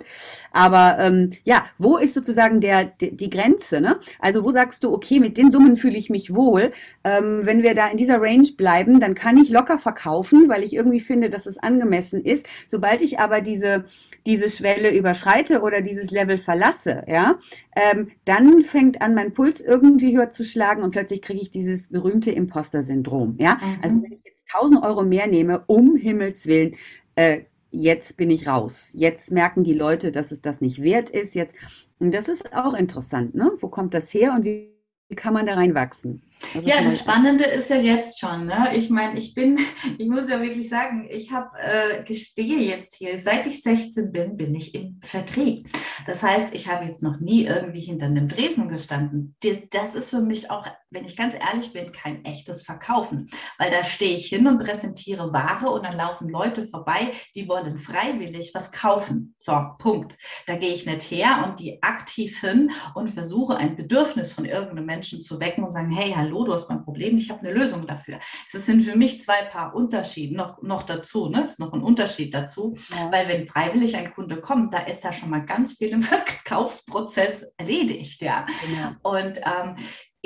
Aber 0.51 0.97
ähm, 0.99 1.29
ja, 1.43 1.65
wo 1.77 1.97
ist 1.97 2.13
sozusagen 2.13 2.59
der, 2.59 2.85
die, 2.85 3.29
Grenze? 3.29 3.81
Ne? 3.81 3.99
Also 4.19 4.43
wo 4.43 4.51
sagst 4.51 4.83
du, 4.83 4.91
okay, 4.93 5.19
mit 5.19 5.37
den 5.37 5.51
Summen 5.51 5.77
fühle 5.77 5.97
ich 5.97 6.09
mich 6.09 6.33
wohl. 6.33 6.71
Ähm, 7.03 7.41
wenn 7.43 7.61
wir 7.61 7.75
da 7.75 7.87
in 7.87 7.97
dieser 7.97 8.21
Range 8.21 8.49
bleiben, 8.57 8.99
dann 8.99 9.13
kann 9.13 9.37
ich 9.37 9.49
locker 9.49 9.77
verkaufen, 9.77 10.49
weil 10.49 10.63
ich 10.63 10.73
irgendwie 10.73 10.99
finde, 10.99 11.29
dass 11.29 11.45
es 11.45 11.57
angemessen 11.57 12.23
ist. 12.23 12.45
Sobald 12.67 13.01
ich 13.01 13.19
aber 13.19 13.41
diese, 13.41 13.85
diese 14.25 14.49
Schwelle 14.49 14.95
überschreite 14.95 15.61
oder 15.61 15.81
dieses 15.81 16.09
Level 16.09 16.37
verlasse, 16.37 17.03
ja, 17.07 17.37
ähm, 17.75 18.09
dann 18.25 18.61
fängt 18.61 19.01
an, 19.01 19.13
mein 19.13 19.33
Puls 19.33 19.61
irgendwie 19.61 20.17
höher 20.17 20.31
zu 20.31 20.43
schlagen 20.43 20.81
und 20.81 20.91
plötzlich 20.91 21.21
kriege 21.21 21.41
ich 21.41 21.51
dieses 21.51 21.89
berühmte 21.89 22.31
Imposter-Syndrom. 22.31 23.35
Ja, 23.39 23.55
mhm. 23.55 23.79
also 23.83 24.03
wenn 24.03 24.11
ich 24.11 24.23
jetzt 24.23 24.35
1000 24.53 24.83
Euro 24.83 25.03
mehr 25.03 25.27
nehme, 25.27 25.63
um 25.67 25.95
Himmels 25.95 26.45
Willen, 26.47 26.75
äh, 27.15 27.41
jetzt 27.81 28.17
bin 28.17 28.29
ich 28.31 28.47
raus. 28.47 28.91
Jetzt 28.93 29.31
merken 29.31 29.63
die 29.63 29.73
Leute, 29.73 30.11
dass 30.11 30.31
es 30.31 30.41
das 30.41 30.61
nicht 30.61 30.81
wert 30.81 31.09
ist. 31.09 31.35
Jetzt, 31.35 31.55
und 31.99 32.13
das 32.13 32.27
ist 32.27 32.53
auch 32.53 32.73
interessant, 32.73 33.35
ne? 33.35 33.51
Wo 33.59 33.67
kommt 33.69 33.93
das 33.93 34.13
her 34.13 34.33
und 34.35 34.43
wie 34.45 34.73
wie 35.07 35.15
kann 35.15 35.33
man 35.33 35.45
da 35.45 35.53
reinwachsen? 35.53 36.23
Also 36.53 36.67
ja, 36.67 36.83
das 36.83 36.99
Spannende 36.99 37.45
ist 37.45 37.69
ja 37.69 37.77
jetzt 37.77 38.19
schon. 38.19 38.45
Ne? 38.45 38.69
Ich 38.75 38.89
meine, 38.89 39.17
ich 39.17 39.33
bin, 39.33 39.57
ich 39.97 40.07
muss 40.07 40.29
ja 40.29 40.41
wirklich 40.41 40.69
sagen, 40.69 41.07
ich 41.09 41.31
habe, 41.31 41.49
äh, 41.57 42.03
gestehe 42.03 42.59
jetzt 42.59 42.95
hier, 42.95 43.21
seit 43.23 43.45
ich 43.45 43.61
16 43.63 44.11
bin, 44.11 44.37
bin 44.37 44.53
ich 44.53 44.75
im 44.75 44.99
Vertrieb. 45.01 45.69
Das 46.05 46.23
heißt, 46.23 46.53
ich 46.53 46.67
habe 46.67 46.85
jetzt 46.85 47.01
noch 47.01 47.19
nie 47.19 47.45
irgendwie 47.45 47.81
hinter 47.81 48.05
einem 48.05 48.27
Dresen 48.27 48.67
gestanden. 48.67 49.35
Das 49.71 49.95
ist 49.95 50.09
für 50.09 50.21
mich 50.21 50.51
auch, 50.51 50.65
wenn 50.89 51.05
ich 51.05 51.17
ganz 51.17 51.33
ehrlich 51.33 51.73
bin, 51.73 51.91
kein 51.91 52.23
echtes 52.25 52.63
Verkaufen. 52.63 53.27
Weil 53.57 53.71
da 53.71 53.83
stehe 53.83 54.15
ich 54.17 54.27
hin 54.27 54.47
und 54.47 54.59
präsentiere 54.59 55.33
Ware 55.33 55.69
und 55.69 55.85
dann 55.85 55.97
laufen 55.97 56.29
Leute 56.29 56.67
vorbei, 56.67 57.11
die 57.33 57.47
wollen 57.47 57.77
freiwillig 57.77 58.51
was 58.53 58.71
kaufen. 58.71 59.35
So, 59.39 59.57
Punkt. 59.79 60.17
Da 60.47 60.55
gehe 60.55 60.73
ich 60.73 60.85
nicht 60.85 61.09
her 61.09 61.45
und 61.45 61.57
gehe 61.57 61.79
aktiv 61.81 62.39
hin 62.41 62.71
und 62.93 63.09
versuche 63.09 63.57
ein 63.57 63.75
Bedürfnis 63.75 64.31
von 64.31 64.45
irgendeinem 64.45 64.85
Menschen 64.85 65.21
zu 65.21 65.39
wecken 65.39 65.63
und 65.63 65.71
sagen, 65.71 65.91
hey, 65.91 66.13
hallo, 66.15 66.24
du 66.29 66.53
hast 66.53 66.69
mein 66.69 66.83
Problem, 66.83 67.17
ich 67.17 67.29
habe 67.29 67.41
eine 67.41 67.51
Lösung 67.51 67.87
dafür. 67.87 68.19
Es 68.51 68.65
sind 68.65 68.81
für 68.81 68.95
mich 68.95 69.21
zwei 69.21 69.43
Paar 69.43 69.75
Unterschiede 69.75 70.35
noch, 70.35 70.61
noch 70.61 70.83
dazu, 70.83 71.29
ne? 71.29 71.43
ist 71.43 71.59
noch 71.59 71.73
ein 71.73 71.81
Unterschied 71.81 72.33
dazu, 72.33 72.75
ja. 72.89 73.11
weil 73.11 73.27
wenn 73.27 73.47
freiwillig 73.47 73.95
ein 73.95 74.13
Kunde 74.13 74.37
kommt, 74.37 74.73
da 74.73 74.79
ist 74.79 75.01
da 75.01 75.11
schon 75.11 75.29
mal 75.29 75.45
ganz 75.45 75.77
viel 75.77 75.89
im 75.89 76.01
Verkaufsprozess 76.03 77.43
erledigt, 77.57 78.21
ja. 78.21 78.45
Genau. 78.65 79.17
Und 79.17 79.37
ähm, 79.37 79.75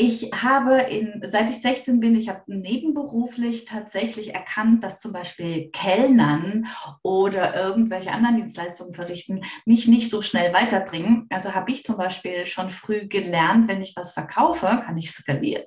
ich 0.02 0.32
habe, 0.32 0.78
in, 0.78 1.22
seit 1.28 1.50
ich 1.50 1.62
16 1.62 2.00
bin, 2.00 2.16
ich 2.16 2.30
habe 2.30 2.44
nebenberuflich 2.48 3.66
tatsächlich 3.66 4.34
erkannt, 4.34 4.82
dass 4.82 5.00
zum 5.00 5.12
Beispiel 5.12 5.72
Kellnern 5.72 6.68
oder 7.04 7.54
irgendwelche 7.54 8.14
anderen 8.14 8.38
Dienstleistungen 8.38 8.94
verrichten 8.94 9.42
mich 9.66 9.90
nicht 9.90 10.10
so 10.10 10.22
schnell 10.22 10.54
weiterbringen. 10.54 11.28
Also 11.30 11.54
habe 11.54 11.72
ich 11.72 11.84
zum 11.84 11.98
Beispiel 11.98 12.46
schon 12.46 12.70
früh 12.70 13.10
gelernt, 13.10 13.68
wenn 13.68 13.82
ich 13.82 13.94
was 13.98 14.14
verkaufe, 14.14 14.68
kann 14.86 14.98
ich 14.98 15.12
skalieren 15.12 15.66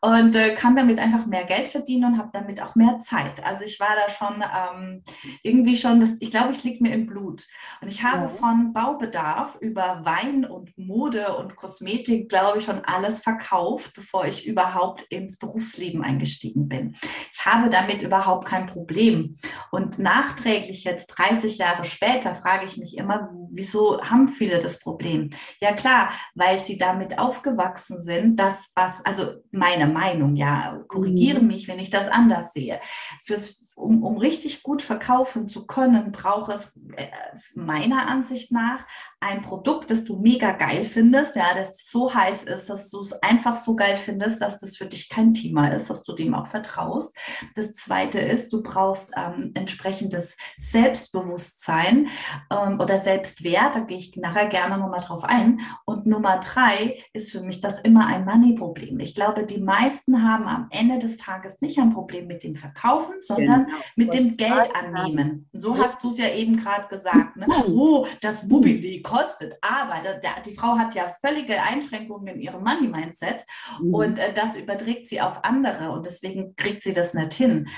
und 0.00 0.34
äh, 0.34 0.54
kann 0.54 0.74
damit 0.74 0.98
einfach 0.98 1.26
mehr 1.26 1.44
Geld 1.44 1.68
verdienen 1.68 2.14
und 2.14 2.18
habe 2.18 2.30
damit 2.32 2.62
auch 2.62 2.74
mehr 2.74 2.98
Zeit. 3.00 3.44
Also 3.44 3.66
ich 3.66 3.78
war 3.78 3.96
da 3.96 4.10
schon 4.10 4.42
ähm, 4.42 5.02
irgendwie 5.42 5.76
schon, 5.76 6.00
das, 6.00 6.16
ich 6.20 6.30
glaube, 6.30 6.52
ich 6.52 6.64
liege 6.64 6.82
mir 6.82 6.94
im 6.94 7.04
Blut. 7.04 7.46
Und 7.82 7.88
ich 7.88 8.02
habe 8.02 8.22
ja. 8.22 8.28
von 8.28 8.72
Baubedarf 8.72 9.56
über 9.60 10.00
Wein 10.04 10.46
und 10.46 10.78
Mode 10.78 11.36
und 11.36 11.54
Kosmetik, 11.54 12.30
glaube 12.30 12.58
ich, 12.58 12.64
schon 12.64 12.82
alles 12.86 13.22
verkauft 13.22 13.57
verkauft, 13.58 13.92
bevor 13.94 14.26
ich 14.26 14.46
überhaupt 14.46 15.02
ins 15.10 15.38
Berufsleben 15.38 16.02
eingestiegen 16.02 16.68
bin. 16.68 16.96
Ich 17.32 17.44
habe 17.44 17.68
damit 17.68 18.02
überhaupt 18.02 18.46
kein 18.46 18.66
Problem. 18.66 19.36
Und 19.70 19.98
nachträglich 19.98 20.84
jetzt 20.84 21.06
30 21.08 21.58
Jahre 21.58 21.84
später 21.84 22.34
frage 22.34 22.66
ich 22.66 22.76
mich 22.76 22.96
immer, 22.96 23.30
wieso 23.50 24.00
haben 24.02 24.28
viele 24.28 24.58
das 24.60 24.78
Problem? 24.78 25.30
Ja 25.60 25.72
klar, 25.72 26.10
weil 26.34 26.64
sie 26.64 26.78
damit 26.78 27.18
aufgewachsen 27.18 28.00
sind, 28.00 28.36
dass 28.36 28.70
was, 28.74 29.04
also 29.04 29.32
meine 29.50 29.86
Meinung, 29.86 30.36
ja, 30.36 30.80
korrigiere 30.88 31.40
mhm. 31.40 31.48
mich, 31.48 31.68
wenn 31.68 31.78
ich 31.78 31.90
das 31.90 32.08
anders 32.08 32.52
sehe. 32.52 32.80
Fürs 33.24 33.67
um, 33.78 34.02
um 34.02 34.18
richtig 34.18 34.62
gut 34.62 34.82
verkaufen 34.82 35.48
zu 35.48 35.66
können, 35.66 36.12
braucht 36.12 36.52
es 36.52 36.72
äh, 36.96 37.06
meiner 37.54 38.08
Ansicht 38.08 38.52
nach 38.52 38.86
ein 39.20 39.42
Produkt, 39.42 39.90
das 39.90 40.04
du 40.04 40.16
mega 40.16 40.52
geil 40.52 40.84
findest, 40.84 41.36
ja, 41.36 41.46
das 41.54 41.88
so 41.90 42.12
heiß 42.12 42.44
ist, 42.44 42.68
dass 42.68 42.90
du 42.90 43.02
es 43.02 43.12
einfach 43.22 43.56
so 43.56 43.74
geil 43.74 43.96
findest, 43.96 44.40
dass 44.40 44.58
das 44.58 44.76
für 44.76 44.86
dich 44.86 45.08
kein 45.08 45.34
Thema 45.34 45.68
ist, 45.68 45.90
dass 45.90 46.02
du 46.04 46.14
dem 46.14 46.34
auch 46.34 46.46
vertraust. 46.46 47.16
Das 47.54 47.72
zweite 47.72 48.20
ist, 48.20 48.52
du 48.52 48.62
brauchst 48.62 49.12
ähm, 49.16 49.52
entsprechendes 49.54 50.36
Selbstbewusstsein 50.56 52.08
ähm, 52.50 52.80
oder 52.80 52.98
Selbstwert, 52.98 53.74
da 53.74 53.80
gehe 53.80 53.98
ich 53.98 54.16
nachher 54.16 54.46
gerne 54.46 54.78
nochmal 54.78 55.00
drauf 55.00 55.24
ein. 55.24 55.60
Und 55.84 56.06
Nummer 56.06 56.38
drei 56.38 57.02
ist 57.12 57.32
für 57.32 57.40
mich 57.40 57.60
das 57.60 57.80
immer 57.80 58.06
ein 58.06 58.24
Money-Problem. 58.24 59.00
Ich 59.00 59.14
glaube, 59.14 59.44
die 59.44 59.60
meisten 59.60 60.22
haben 60.22 60.46
am 60.46 60.68
Ende 60.70 60.98
des 60.98 61.16
Tages 61.16 61.60
nicht 61.60 61.78
ein 61.78 61.92
Problem 61.92 62.26
mit 62.26 62.42
dem 62.42 62.54
Verkaufen, 62.54 63.14
sondern 63.20 63.67
genau. 63.68 63.82
mit 63.96 64.14
dem 64.14 64.36
Geld 64.36 64.74
annehmen. 64.74 65.48
So 65.52 65.76
hast 65.76 66.02
du 66.02 66.10
es 66.10 66.18
ja 66.18 66.28
eben 66.28 66.56
gerade 66.56 66.88
gesagt. 66.88 67.36
Ne? 67.36 67.46
Oh, 67.68 68.06
das 68.20 68.48
Bubi, 68.48 69.02
kostet. 69.02 69.56
Aber 69.62 70.00
da, 70.02 70.14
da, 70.14 70.40
die 70.44 70.54
Frau 70.54 70.76
hat 70.76 70.94
ja 70.94 71.14
völlige 71.24 71.60
Einschränkungen 71.62 72.34
in 72.34 72.40
ihrem 72.40 72.62
Money-Mindset 72.62 73.44
mhm. 73.80 73.94
und 73.94 74.18
äh, 74.18 74.32
das 74.32 74.56
überträgt 74.56 75.08
sie 75.08 75.20
auf 75.20 75.44
andere 75.44 75.90
und 75.90 76.06
deswegen 76.06 76.54
kriegt 76.56 76.82
sie 76.82 76.92
das 76.92 77.14
nicht 77.14 77.32
hin 77.32 77.68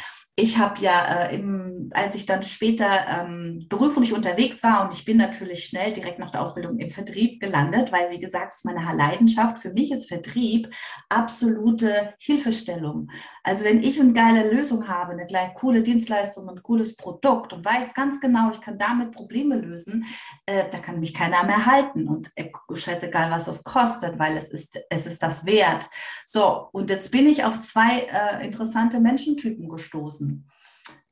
ich 0.41 0.59
habe 0.59 0.81
ja, 0.81 1.05
äh, 1.05 1.37
im, 1.37 1.91
als 1.93 2.15
ich 2.15 2.27
dann 2.27 2.43
später 2.43 2.89
ähm, 3.09 3.67
beruflich 3.69 4.13
unterwegs 4.13 4.63
war 4.63 4.85
und 4.85 4.95
ich 4.95 5.05
bin 5.05 5.17
natürlich 5.17 5.65
schnell 5.65 5.93
direkt 5.93 6.19
nach 6.19 6.31
der 6.31 6.43
Ausbildung 6.43 6.79
im 6.79 6.91
Vertrieb 6.91 7.41
gelandet, 7.41 7.93
weil, 7.93 8.11
wie 8.11 8.21
gesagt, 8.21 8.53
es 8.53 8.59
ist 8.59 8.65
meine 8.65 8.81
Leidenschaft. 8.97 9.59
Für 9.59 9.73
mich 9.73 9.91
ist 9.91 10.09
Vertrieb 10.09 10.73
absolute 11.09 12.15
Hilfestellung. 12.19 13.11
Also 13.43 13.65
wenn 13.65 13.83
ich 13.83 14.01
eine 14.01 14.13
geile 14.13 14.51
Lösung 14.51 14.89
habe, 14.89 15.13
eine 15.13 15.27
gleich 15.27 15.55
coole 15.55 15.83
Dienstleistung, 15.83 16.49
ein 16.49 16.63
cooles 16.63 16.97
Produkt 16.97 17.53
und 17.53 17.65
weiß 17.65 17.95
ganz 17.95 18.21
genau, 18.21 18.51
ich 18.51 18.61
kann 18.61 18.79
damit 18.79 19.13
Probleme 19.13 19.57
lösen, 19.57 20.05
äh, 20.47 20.65
da 20.71 20.79
kann 20.79 21.01
mich 21.01 21.15
keiner 21.15 21.45
mehr 21.45 21.67
halten. 21.67 22.09
Und 22.09 22.31
äh, 22.37 22.51
scheißegal, 22.73 23.31
was 23.31 23.47
das 23.47 23.65
kostet, 23.65 24.19
weil 24.19 24.37
es 24.37 24.51
ist, 24.51 24.79
es 24.91 25.07
ist 25.07 25.23
das 25.23 25.45
wert. 25.47 25.89
So, 26.27 26.69
und 26.73 26.91
jetzt 26.91 27.11
bin 27.11 27.27
ich 27.27 27.45
auf 27.45 27.61
zwei 27.61 28.07
äh, 28.13 28.45
interessante 28.45 29.01
Menschentypen 29.01 29.69
gestoßen. 29.69 30.30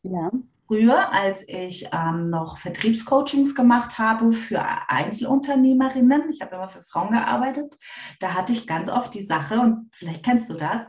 Ja. 0.02 0.30
Früher, 0.66 1.14
als 1.14 1.48
ich 1.48 1.88
ähm, 1.92 2.28
noch 2.28 2.58
Vertriebscoachings 2.58 3.54
gemacht 3.54 3.98
habe 3.98 4.32
für 4.32 4.62
Einzelunternehmerinnen, 4.88 6.30
ich 6.30 6.42
habe 6.42 6.56
immer 6.56 6.68
für 6.68 6.82
Frauen 6.82 7.12
gearbeitet, 7.12 7.78
da 8.20 8.34
hatte 8.34 8.52
ich 8.52 8.66
ganz 8.66 8.90
oft 8.90 9.14
die 9.14 9.22
Sache, 9.22 9.60
und 9.60 9.88
vielleicht 9.94 10.24
kennst 10.24 10.50
du 10.50 10.54
das, 10.54 10.82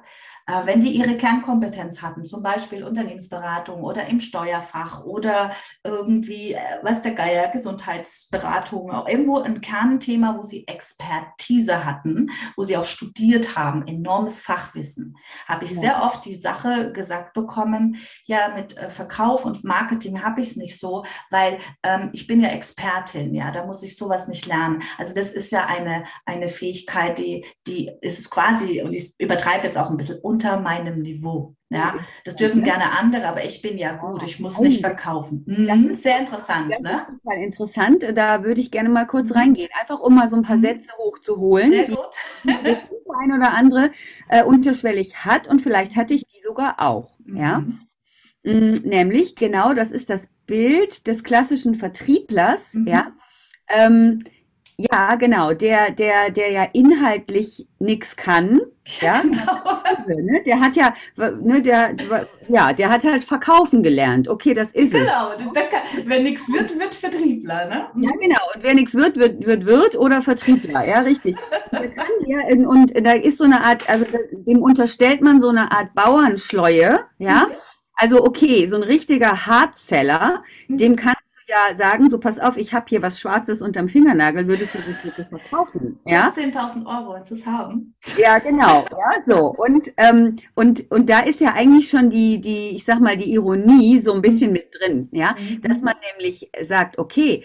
wenn 0.66 0.82
die 0.82 0.92
ihre 0.92 1.16
Kernkompetenz 1.16 2.02
hatten, 2.02 2.26
zum 2.26 2.42
Beispiel 2.42 2.84
Unternehmensberatung 2.84 3.84
oder 3.84 4.08
im 4.08 4.20
Steuerfach 4.20 5.04
oder 5.04 5.52
irgendwie, 5.84 6.54
äh, 6.54 6.60
was 6.82 7.02
der 7.02 7.14
Geier, 7.14 7.50
Gesundheitsberatung, 7.50 8.92
irgendwo 9.08 9.40
ein 9.40 9.62
Kernthema, 9.62 10.38
wo 10.38 10.44
sie 10.44 10.68
Expertise 10.68 11.86
hatten, 11.86 12.32
wo 12.56 12.64
sie 12.64 12.78
auch 12.78 12.86
studiert 12.86 13.56
haben, 13.56 13.88
enormes 13.88 14.42
Fachwissen, 14.42 15.16
habe 15.48 15.66
ich 15.66 15.72
ja. 15.72 15.82
sehr 15.82 16.04
oft 16.04 16.26
die 16.26 16.36
Sache 16.36 16.92
gesagt 16.92 17.34
bekommen, 17.34 17.98
ja, 18.26 18.50
mit 18.56 18.78
äh, 18.78 18.90
Verkauf 18.90 19.46
und 19.46 19.64
Marketing 19.64 20.24
habe 20.24 20.42
ich 20.42 20.52
es 20.52 20.56
nicht 20.56 20.80
so, 20.80 21.06
weil 21.30 21.60
ähm, 21.84 22.10
ich 22.14 22.28
bin 22.28 22.42
ja 22.42 22.50
Expertin, 22.50 23.34
ja, 23.34 23.52
da 23.52 23.66
muss 23.66 23.84
ich 23.84 23.96
sowas 23.96 24.28
nicht 24.28 24.46
lernen. 24.46 24.82
Also 24.98 25.14
das 25.14 25.32
ist 25.32 25.52
ja 25.52 25.66
eine, 25.66 26.06
eine 26.26 26.48
Fähigkeit, 26.48 27.18
die, 27.18 27.46
die 27.68 27.92
ist 28.02 28.30
quasi, 28.30 28.82
und 28.82 28.94
ich 28.94 29.14
übertreibe 29.18 29.66
jetzt 29.66 29.78
auch 29.78 29.90
ein 29.90 29.98
bisschen, 29.98 30.20
unter 30.40 30.60
meinem 30.60 31.02
Niveau. 31.02 31.56
Ja, 31.72 31.94
das 32.24 32.36
dürfen 32.36 32.64
gerne 32.64 32.98
andere, 32.98 33.28
aber 33.28 33.44
ich 33.44 33.62
bin 33.62 33.78
ja 33.78 33.92
gut, 33.92 34.24
ich 34.24 34.40
muss 34.40 34.60
nicht 34.60 34.82
verkaufen. 34.82 35.44
Das 35.46 35.78
mhm, 35.78 35.90
ist 35.92 36.02
sehr 36.02 36.18
interessant. 36.20 36.72
Das 36.72 36.80
ne? 36.80 37.04
total 37.06 37.44
interessant. 37.44 38.06
Da 38.16 38.44
würde 38.44 38.60
ich 38.60 38.72
gerne 38.72 38.90
mal 38.90 39.06
kurz 39.06 39.30
mhm. 39.30 39.36
reingehen, 39.36 39.70
einfach 39.80 40.00
um 40.00 40.16
mal 40.16 40.30
so 40.30 40.36
ein 40.38 40.42
paar 40.42 40.56
mhm. 40.56 40.62
Sätze 40.62 40.88
hochzuholen, 40.98 41.72
sehr 41.72 41.84
die, 41.84 41.96
bestimmt 42.64 43.02
ein 43.22 43.34
oder 43.34 43.54
andere 43.54 43.92
äh, 44.30 44.44
unterschwellig 44.44 45.26
hat 45.26 45.48
und 45.48 45.62
vielleicht 45.62 45.96
hatte 45.96 46.16
ich 46.16 46.24
die 46.26 46.42
sogar 46.42 46.80
auch. 46.80 47.20
Mhm. 47.24 47.38
Ja, 47.38 47.60
mm, 48.44 48.74
nämlich 48.84 49.36
genau, 49.36 49.76
das 49.76 49.92
ist 49.92 50.10
das 50.10 50.28
Bild 50.48 51.06
des 51.06 51.24
klassischen 51.24 51.76
Vertrieblers. 51.76 52.74
Mhm. 52.74 52.88
Ja. 52.88 53.12
Ähm, 53.68 54.24
ja, 54.80 55.16
genau, 55.16 55.52
der, 55.52 55.92
der, 55.92 56.32
der 56.32 56.52
ja 56.52 56.64
inhaltlich 56.72 57.68
nichts 57.80 58.16
kann, 58.16 58.62
ja, 59.02 59.22
genau. 59.22 60.22
ne? 60.22 60.42
der 60.46 60.62
hat 60.62 60.78
ja, 60.78 60.94
ne, 61.18 61.62
der, 61.62 61.98
ja, 62.48 62.72
der 62.72 62.90
hat 62.90 63.04
halt 63.04 63.26
verkaufen 63.26 63.84
gelernt. 63.84 64.30
Okay, 64.30 64.54
das 64.54 64.72
ist 64.72 64.94
genau. 64.94 65.34
es. 65.34 65.44
Genau, 65.44 66.06
wenn 66.06 66.24
nichts 66.24 66.48
wird, 66.48 66.80
wird 66.80 66.96
Vertriebler, 66.96 67.66
ne? 67.66 67.88
Ja, 67.98 68.12
genau. 68.22 68.40
Und 68.56 68.64
wer 68.64 68.74
nichts 68.74 68.96
wird, 68.96 69.18
wird, 69.18 69.46
wird 69.46 69.66
Wirt 69.66 69.98
oder 69.98 70.22
Vertriebler, 70.22 70.88
ja, 70.88 71.02
richtig. 71.02 71.36
Der 71.74 71.90
kann 71.90 72.06
ja, 72.26 72.40
und 72.66 72.94
da 73.06 73.12
ist 73.12 73.38
so 73.38 73.44
eine 73.44 73.62
Art, 73.62 73.90
also 73.90 74.06
dem 74.32 74.64
unterstellt 74.64 75.20
man 75.20 75.42
so 75.42 75.50
eine 75.50 75.74
Art 75.74 75.94
Bauernschleue, 75.94 77.02
ja. 77.18 77.48
Mhm. 77.48 77.54
Also 77.96 78.24
okay, 78.24 78.66
so 78.68 78.78
ein 78.78 78.84
richtiger 78.84 79.46
Hardseller, 79.46 80.42
mhm. 80.70 80.78
dem 80.78 80.96
kann 80.96 81.16
ja 81.50 81.76
sagen, 81.76 82.10
so 82.10 82.20
pass 82.20 82.40
auf, 82.40 82.58
ich 82.58 82.74
habe 82.74 82.86
hier 82.88 83.02
was 83.02 83.20
Schwarzes 83.20 83.62
unterm 83.62 83.90
Fingernagel, 83.90 84.48
würdest 84.48 84.74
du 84.74 84.78
das 84.78 85.02
bitte 85.02 85.30
verkaufen? 85.30 86.00
Ja? 86.06 86.34
10.000 86.36 86.86
Euro 86.86 87.16
ist 87.16 87.32
es 87.32 87.46
haben. 87.46 87.96
Ja, 88.18 88.38
genau. 88.40 88.86
Ja, 88.92 89.24
so. 89.26 89.48
Und, 89.48 89.92
ähm, 89.98 90.36
und, 90.56 90.90
und 90.92 91.10
da 91.10 91.22
ist 91.22 91.40
ja 91.40 91.54
eigentlich 91.54 91.90
schon 91.90 92.10
die, 92.10 92.40
die, 92.40 92.70
ich 92.70 92.86
sag 92.86 93.00
mal, 93.00 93.18
die 93.18 93.34
Ironie 93.34 94.00
so 94.00 94.14
ein 94.14 94.22
bisschen 94.22 94.52
mit 94.52 94.76
drin, 94.80 95.10
ja, 95.12 95.36
mhm. 95.38 95.62
dass 95.64 95.82
man 95.82 95.96
nämlich 96.14 96.52
sagt, 96.64 97.00
okay, 97.00 97.44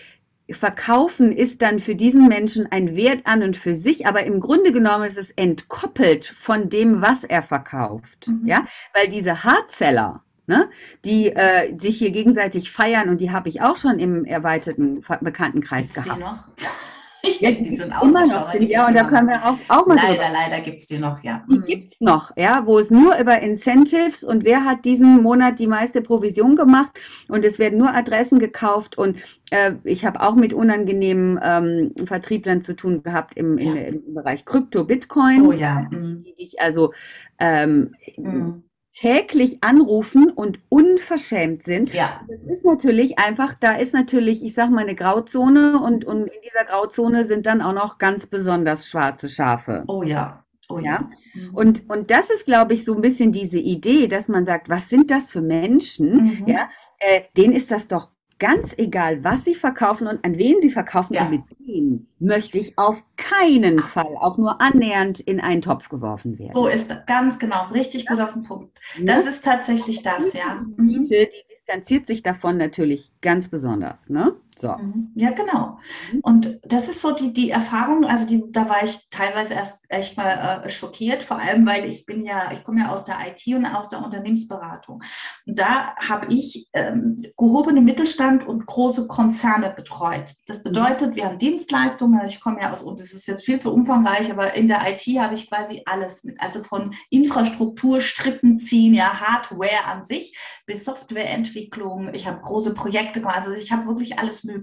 Verkaufen 0.50 1.32
ist 1.32 1.62
dann 1.62 1.80
für 1.80 1.94
diesen 1.94 2.28
Menschen 2.28 2.70
ein 2.70 2.96
Wert 2.96 3.22
an 3.24 3.42
und 3.42 3.56
für 3.56 3.74
sich, 3.74 4.06
aber 4.06 4.24
im 4.24 4.40
Grunde 4.40 4.72
genommen 4.72 5.04
ist 5.04 5.16
es 5.16 5.30
entkoppelt 5.30 6.26
von 6.26 6.68
dem, 6.68 7.00
was 7.00 7.24
er 7.24 7.40
verkauft. 7.40 8.28
Mhm. 8.28 8.46
Ja, 8.46 8.66
weil 8.92 9.08
diese 9.08 9.42
Hardseller, 9.42 10.22
ne? 10.46 10.68
die 11.04 11.30
äh, 11.30 11.76
sich 11.78 11.98
hier 11.98 12.10
gegenseitig 12.10 12.70
feiern 12.70 13.08
und 13.08 13.20
die 13.20 13.30
habe 13.30 13.48
ich 13.48 13.62
auch 13.62 13.76
schon 13.76 13.98
im 13.98 14.24
erweiterten 14.24 15.00
Bekanntenkreis 15.20 15.92
Gibt's 15.92 16.04
gehabt. 16.04 16.20
Die 16.20 16.24
noch? 16.24 16.44
Ich 17.26 17.40
ja, 17.40 17.50
die 17.50 17.74
sind 17.74 17.92
immer 18.02 18.26
noch, 18.26 18.52
die 18.52 18.70
ja, 18.70 18.86
und 18.86 18.94
da 18.94 19.04
können 19.04 19.28
wir 19.28 19.42
auch, 19.44 19.56
auch 19.68 19.86
mal 19.86 19.96
Leider, 19.96 20.08
drüber. 20.08 20.28
leider 20.32 20.60
gibt 20.60 20.80
es 20.80 20.86
die 20.86 20.98
noch, 20.98 21.22
ja. 21.22 21.44
Die 21.48 21.58
mhm. 21.58 21.64
gibt 21.64 21.92
es 21.92 22.00
noch, 22.00 22.36
ja, 22.36 22.66
wo 22.66 22.78
es 22.78 22.90
nur 22.90 23.16
über 23.16 23.40
Incentives 23.40 24.22
und 24.22 24.44
wer 24.44 24.64
hat 24.64 24.84
diesen 24.84 25.22
Monat 25.22 25.58
die 25.58 25.66
meiste 25.66 26.02
Provision 26.02 26.54
gemacht 26.54 27.00
und 27.28 27.44
es 27.44 27.58
werden 27.58 27.78
nur 27.78 27.94
Adressen 27.94 28.38
gekauft 28.38 28.98
und 28.98 29.16
äh, 29.50 29.72
ich 29.84 30.04
habe 30.04 30.20
auch 30.20 30.34
mit 30.34 30.52
unangenehmen 30.52 31.40
ähm, 31.42 31.92
Vertrieblern 32.04 32.62
zu 32.62 32.76
tun 32.76 33.02
gehabt 33.02 33.36
im, 33.36 33.58
ja. 33.58 33.74
im 33.74 34.14
Bereich 34.14 34.44
Krypto, 34.44 34.84
Bitcoin. 34.84 35.46
Oh 35.46 35.52
ja. 35.52 35.86
Mhm. 35.90 36.24
Die 36.24 36.34
dich 36.34 36.60
also 36.60 36.92
ähm, 37.38 37.94
mhm 38.18 38.63
täglich 38.94 39.62
anrufen 39.62 40.30
und 40.30 40.60
unverschämt 40.68 41.64
sind. 41.64 41.92
Ja. 41.92 42.20
Das 42.28 42.58
ist 42.58 42.64
natürlich 42.64 43.18
einfach, 43.18 43.54
da 43.54 43.74
ist 43.74 43.92
natürlich, 43.92 44.44
ich 44.44 44.54
sag 44.54 44.70
mal, 44.70 44.82
eine 44.82 44.94
Grauzone 44.94 45.80
und, 45.80 46.04
und 46.04 46.28
in 46.28 46.40
dieser 46.42 46.64
Grauzone 46.64 47.24
sind 47.24 47.44
dann 47.46 47.60
auch 47.60 47.72
noch 47.72 47.98
ganz 47.98 48.26
besonders 48.26 48.88
schwarze 48.88 49.28
Schafe. 49.28 49.84
Oh 49.88 50.04
ja. 50.04 50.44
Oh 50.68 50.78
ja. 50.78 51.10
Mhm. 51.34 51.54
Und, 51.54 51.90
und 51.90 52.10
das 52.10 52.30
ist, 52.30 52.46
glaube 52.46 52.74
ich, 52.74 52.84
so 52.84 52.94
ein 52.94 53.02
bisschen 53.02 53.32
diese 53.32 53.58
Idee, 53.58 54.06
dass 54.06 54.28
man 54.28 54.46
sagt, 54.46 54.70
was 54.70 54.88
sind 54.88 55.10
das 55.10 55.30
für 55.30 55.42
Menschen? 55.42 56.40
Mhm. 56.40 56.44
Ja, 56.46 56.70
äh, 56.98 57.22
denen 57.36 57.52
ist 57.52 57.70
das 57.70 57.88
doch 57.88 58.13
ganz 58.38 58.74
egal, 58.76 59.22
was 59.24 59.44
sie 59.44 59.54
verkaufen 59.54 60.06
und 60.06 60.24
an 60.24 60.36
wen 60.36 60.60
sie 60.60 60.70
verkaufen. 60.70 61.14
Ja. 61.14 61.24
Und 61.24 61.30
mit 61.30 61.42
denen 61.58 62.08
möchte 62.18 62.58
ich 62.58 62.76
auf 62.78 63.02
keinen 63.16 63.78
Fall 63.78 64.16
auch 64.20 64.38
nur 64.38 64.60
annähernd 64.60 65.20
in 65.20 65.40
einen 65.40 65.62
Topf 65.62 65.88
geworfen 65.88 66.38
werden. 66.38 66.54
So 66.54 66.66
ist 66.66 66.90
das, 66.90 67.06
ganz 67.06 67.38
genau, 67.38 67.68
richtig 67.68 68.06
gut 68.06 68.20
auf 68.20 68.32
den 68.32 68.42
Punkt. 68.42 68.78
Das 69.00 69.26
ist 69.26 69.44
tatsächlich 69.44 70.02
das, 70.02 70.32
ja. 70.32 70.64
Die, 70.78 71.00
die 71.00 71.54
distanziert 71.66 72.06
sich 72.06 72.22
davon 72.22 72.56
natürlich 72.56 73.10
ganz 73.20 73.48
besonders, 73.48 74.10
ne? 74.10 74.36
So. 74.64 74.74
Mhm. 74.78 75.12
Ja, 75.14 75.30
genau. 75.32 75.78
Mhm. 76.10 76.20
Und 76.22 76.60
das 76.62 76.88
ist 76.88 77.02
so 77.02 77.12
die, 77.12 77.34
die 77.34 77.50
Erfahrung, 77.50 78.06
also 78.06 78.24
die, 78.24 78.42
da 78.50 78.66
war 78.66 78.82
ich 78.82 78.98
teilweise 79.10 79.52
erst 79.52 79.84
echt 79.90 80.16
mal 80.16 80.62
äh, 80.64 80.70
schockiert, 80.70 81.22
vor 81.22 81.38
allem, 81.38 81.66
weil 81.66 81.84
ich 81.84 82.06
bin 82.06 82.24
ja, 82.24 82.50
ich 82.50 82.64
komme 82.64 82.80
ja 82.80 82.90
aus 82.90 83.04
der 83.04 83.18
IT 83.26 83.54
und 83.54 83.66
aus 83.66 83.88
der 83.88 84.02
Unternehmensberatung. 84.02 85.02
Und 85.46 85.58
da 85.58 85.94
habe 85.96 86.32
ich 86.32 86.70
ähm, 86.72 87.18
gehobene 87.36 87.82
Mittelstand 87.82 88.46
und 88.46 88.64
große 88.64 89.06
Konzerne 89.06 89.68
betreut. 89.68 90.32
Das 90.46 90.60
mhm. 90.60 90.70
bedeutet, 90.70 91.14
wir 91.14 91.26
haben 91.26 91.38
Dienstleistungen, 91.38 92.18
also 92.18 92.32
ich 92.32 92.40
komme 92.40 92.62
ja 92.62 92.72
aus, 92.72 92.80
und 92.80 92.98
das 92.98 93.12
ist 93.12 93.26
jetzt 93.26 93.44
viel 93.44 93.60
zu 93.60 93.70
umfangreich, 93.70 94.30
aber 94.30 94.54
in 94.54 94.68
der 94.68 94.80
IT 94.88 95.02
habe 95.20 95.34
ich 95.34 95.50
quasi 95.50 95.82
alles 95.84 96.24
mit, 96.24 96.40
also 96.40 96.62
von 96.62 96.94
Infrastruktur, 97.10 98.00
Strippen 98.00 98.60
ziehen, 98.60 98.94
ja, 98.94 99.20
Hardware 99.20 99.84
an 99.84 100.04
sich 100.04 100.34
bis 100.64 100.86
Softwareentwicklung. 100.86 102.14
Ich 102.14 102.26
habe 102.26 102.40
große 102.40 102.72
Projekte 102.72 103.22
also 103.24 103.52
ich 103.52 103.72
habe 103.72 103.86
wirklich 103.86 104.18
alles 104.18 104.42
Mögliche. 104.42 104.53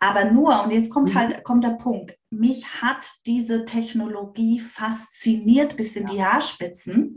Aber 0.00 0.24
nur, 0.26 0.62
und 0.62 0.70
jetzt 0.70 0.90
kommt 0.90 1.10
mhm. 1.10 1.18
halt, 1.18 1.44
kommt 1.44 1.64
der 1.64 1.70
Punkt, 1.70 2.16
mich 2.30 2.66
hat 2.80 3.06
diese 3.26 3.64
Technologie 3.64 4.58
fasziniert 4.58 5.76
bis 5.76 5.96
in 5.96 6.06
die 6.06 6.24
Haarspitzen. 6.24 7.16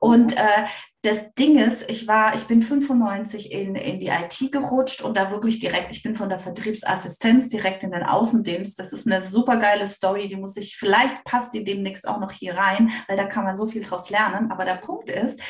Und 0.00 0.36
äh, 0.36 0.64
das 1.02 1.32
Ding 1.34 1.58
ist, 1.58 1.88
ich 1.88 2.08
war, 2.08 2.34
ich 2.34 2.44
bin 2.48 2.60
95 2.60 3.52
in, 3.52 3.76
in 3.76 4.00
die 4.00 4.08
IT 4.08 4.50
gerutscht 4.50 5.00
und 5.00 5.16
da 5.16 5.30
wirklich 5.30 5.60
direkt, 5.60 5.92
ich 5.92 6.02
bin 6.02 6.16
von 6.16 6.28
der 6.28 6.40
Vertriebsassistenz 6.40 7.48
direkt 7.48 7.84
in 7.84 7.92
den 7.92 8.02
Außendienst. 8.02 8.78
Das 8.78 8.92
ist 8.92 9.06
eine 9.06 9.22
super 9.22 9.58
geile 9.58 9.86
Story, 9.86 10.26
die 10.26 10.36
muss 10.36 10.56
ich, 10.56 10.76
vielleicht 10.76 11.22
passt 11.22 11.54
die 11.54 11.62
demnächst 11.62 12.08
auch 12.08 12.18
noch 12.18 12.32
hier 12.32 12.54
rein, 12.54 12.90
weil 13.06 13.16
da 13.16 13.26
kann 13.26 13.44
man 13.44 13.56
so 13.56 13.66
viel 13.66 13.84
draus 13.84 14.10
lernen. 14.10 14.50
Aber 14.50 14.64
der 14.64 14.74
Punkt 14.74 15.08
ist, 15.08 15.40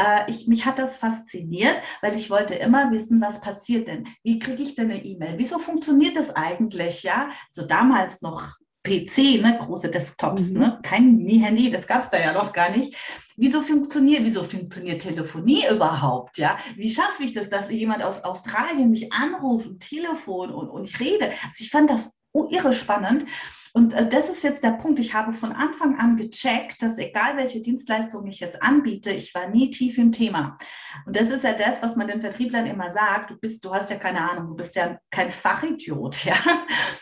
äh, 0.00 0.30
ich, 0.30 0.48
mich 0.48 0.64
hat 0.64 0.78
das 0.78 0.98
fasziniert, 0.98 1.76
weil 2.00 2.16
ich 2.16 2.30
wollte 2.30 2.54
immer 2.54 2.90
wissen, 2.90 3.20
was 3.20 3.40
passiert 3.40 3.88
denn? 3.88 4.08
Wie 4.22 4.38
kriege 4.38 4.62
ich 4.62 4.74
denn 4.74 4.90
eine 4.90 5.04
E-Mail? 5.04 5.34
Wieso 5.36 5.58
funktioniert 5.58 6.16
das 6.16 6.30
eigentlich? 6.30 7.02
Ja, 7.02 7.28
so 7.52 7.62
damals 7.62 8.22
noch 8.22 8.56
PC, 8.82 9.42
ne, 9.42 9.58
große 9.60 9.90
Desktops, 9.90 10.42
mhm. 10.42 10.58
ne, 10.58 10.80
kein 10.82 11.18
Handy, 11.26 11.70
das 11.70 11.86
gab 11.86 12.02
es 12.02 12.08
da 12.08 12.18
ja 12.18 12.32
noch 12.32 12.52
gar 12.52 12.70
nicht. 12.70 12.96
Wieso 13.36 13.60
funktioniert, 13.60 14.24
wieso 14.24 14.42
funktioniert 14.42 15.02
Telefonie 15.02 15.64
überhaupt? 15.70 16.38
Ja, 16.38 16.56
wie 16.76 16.90
schaffe 16.90 17.22
ich 17.22 17.34
das, 17.34 17.48
dass 17.48 17.70
jemand 17.70 18.02
aus 18.02 18.24
Australien 18.24 18.90
mich 18.90 19.12
anruft, 19.12 19.68
Telefon 19.80 20.50
und, 20.50 20.68
und 20.70 20.84
ich 20.84 20.98
rede? 20.98 21.26
Also 21.26 21.58
ich 21.58 21.70
fand 21.70 21.90
das 21.90 22.10
irre 22.50 22.72
spannend. 22.72 23.26
Und 23.72 23.92
äh, 23.92 24.08
das 24.08 24.28
ist 24.28 24.42
jetzt 24.42 24.64
der 24.64 24.72
Punkt. 24.72 24.98
Ich 24.98 25.14
habe 25.14 25.32
von 25.32 25.52
Anfang 25.52 25.98
an 25.98 26.16
gecheckt, 26.16 26.82
dass 26.82 26.98
egal 26.98 27.36
welche 27.36 27.60
Dienstleistung 27.60 28.26
ich 28.26 28.40
jetzt 28.40 28.62
anbiete, 28.62 29.10
ich 29.10 29.34
war 29.34 29.48
nie 29.48 29.70
tief 29.70 29.98
im 29.98 30.12
Thema. 30.12 30.58
Und 31.06 31.16
das 31.16 31.30
ist 31.30 31.44
ja 31.44 31.52
das, 31.52 31.82
was 31.82 31.96
man 31.96 32.08
den 32.08 32.20
Vertrieblern 32.20 32.66
immer 32.66 32.90
sagt. 32.90 33.30
Du 33.30 33.36
bist, 33.36 33.64
du 33.64 33.72
hast 33.72 33.90
ja 33.90 33.96
keine 33.96 34.28
Ahnung, 34.28 34.48
du 34.48 34.56
bist 34.56 34.74
ja 34.74 34.98
kein 35.10 35.30
Fachidiot, 35.30 36.24
ja. 36.24 36.34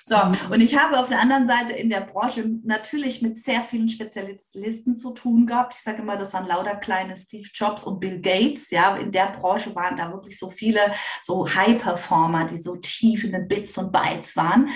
So. 0.05 0.17
Mhm. 0.17 0.53
Und 0.53 0.61
ich 0.61 0.79
habe 0.79 0.99
auf 0.99 1.09
der 1.09 1.21
anderen 1.21 1.47
Seite 1.47 1.73
in 1.73 1.89
der 1.89 2.01
Branche 2.01 2.45
natürlich 2.65 3.23
mit 3.23 3.37
sehr 3.37 3.63
vielen 3.63 3.89
Spezialisten 3.89 4.97
zu 4.97 5.13
tun 5.13 5.47
gehabt. 5.47 5.75
Ich 5.75 5.83
sage 5.83 6.03
immer, 6.03 6.17
das 6.17 6.35
waren 6.35 6.47
lauter 6.47 6.77
kleine 6.77 7.17
Steve 7.17 7.49
Jobs 7.53 7.85
und 7.85 8.01
Bill 8.01 8.21
Gates, 8.21 8.71
ja. 8.71 8.97
In 8.97 9.13
der 9.13 9.33
Branche 9.33 9.75
waren 9.75 9.97
da 9.97 10.13
wirklich 10.13 10.39
so 10.39 10.51
viele 10.51 10.81
so 11.23 11.49
High-Performer, 11.49 12.45
die 12.45 12.59
so 12.59 12.77
tief 12.77 13.25
in 13.25 13.33
den 13.33 13.49
Bits 13.49 13.79
und 13.79 13.93
Bytes 13.93 14.37
waren. 14.37 14.69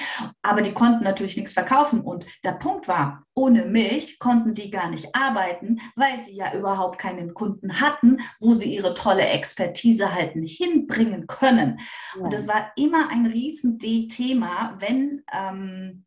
Aber 0.42 0.62
die 0.62 0.72
konnten 0.72 1.04
natürlich 1.04 1.36
nichts 1.36 1.52
verkaufen 1.52 1.81
verkaufen. 1.82 2.00
Und 2.00 2.26
der 2.44 2.52
Punkt 2.52 2.88
war, 2.88 3.24
ohne 3.34 3.64
mich 3.64 4.18
konnten 4.18 4.54
die 4.54 4.70
gar 4.70 4.90
nicht 4.90 5.14
arbeiten, 5.14 5.80
weil 5.96 6.20
sie 6.26 6.34
ja 6.34 6.54
überhaupt 6.54 6.98
keinen 6.98 7.34
Kunden 7.34 7.80
hatten, 7.80 8.18
wo 8.40 8.54
sie 8.54 8.74
ihre 8.74 8.94
tolle 8.94 9.26
Expertise 9.26 10.14
halt 10.14 10.36
nicht 10.36 10.58
hinbringen 10.58 11.26
können. 11.26 11.80
Ja. 12.16 12.22
Und 12.22 12.32
das 12.32 12.46
war 12.48 12.72
immer 12.76 13.08
ein 13.10 13.26
riesen 13.26 13.78
Thema, 13.78 14.76
wenn 14.78 15.22
ähm, 15.32 16.04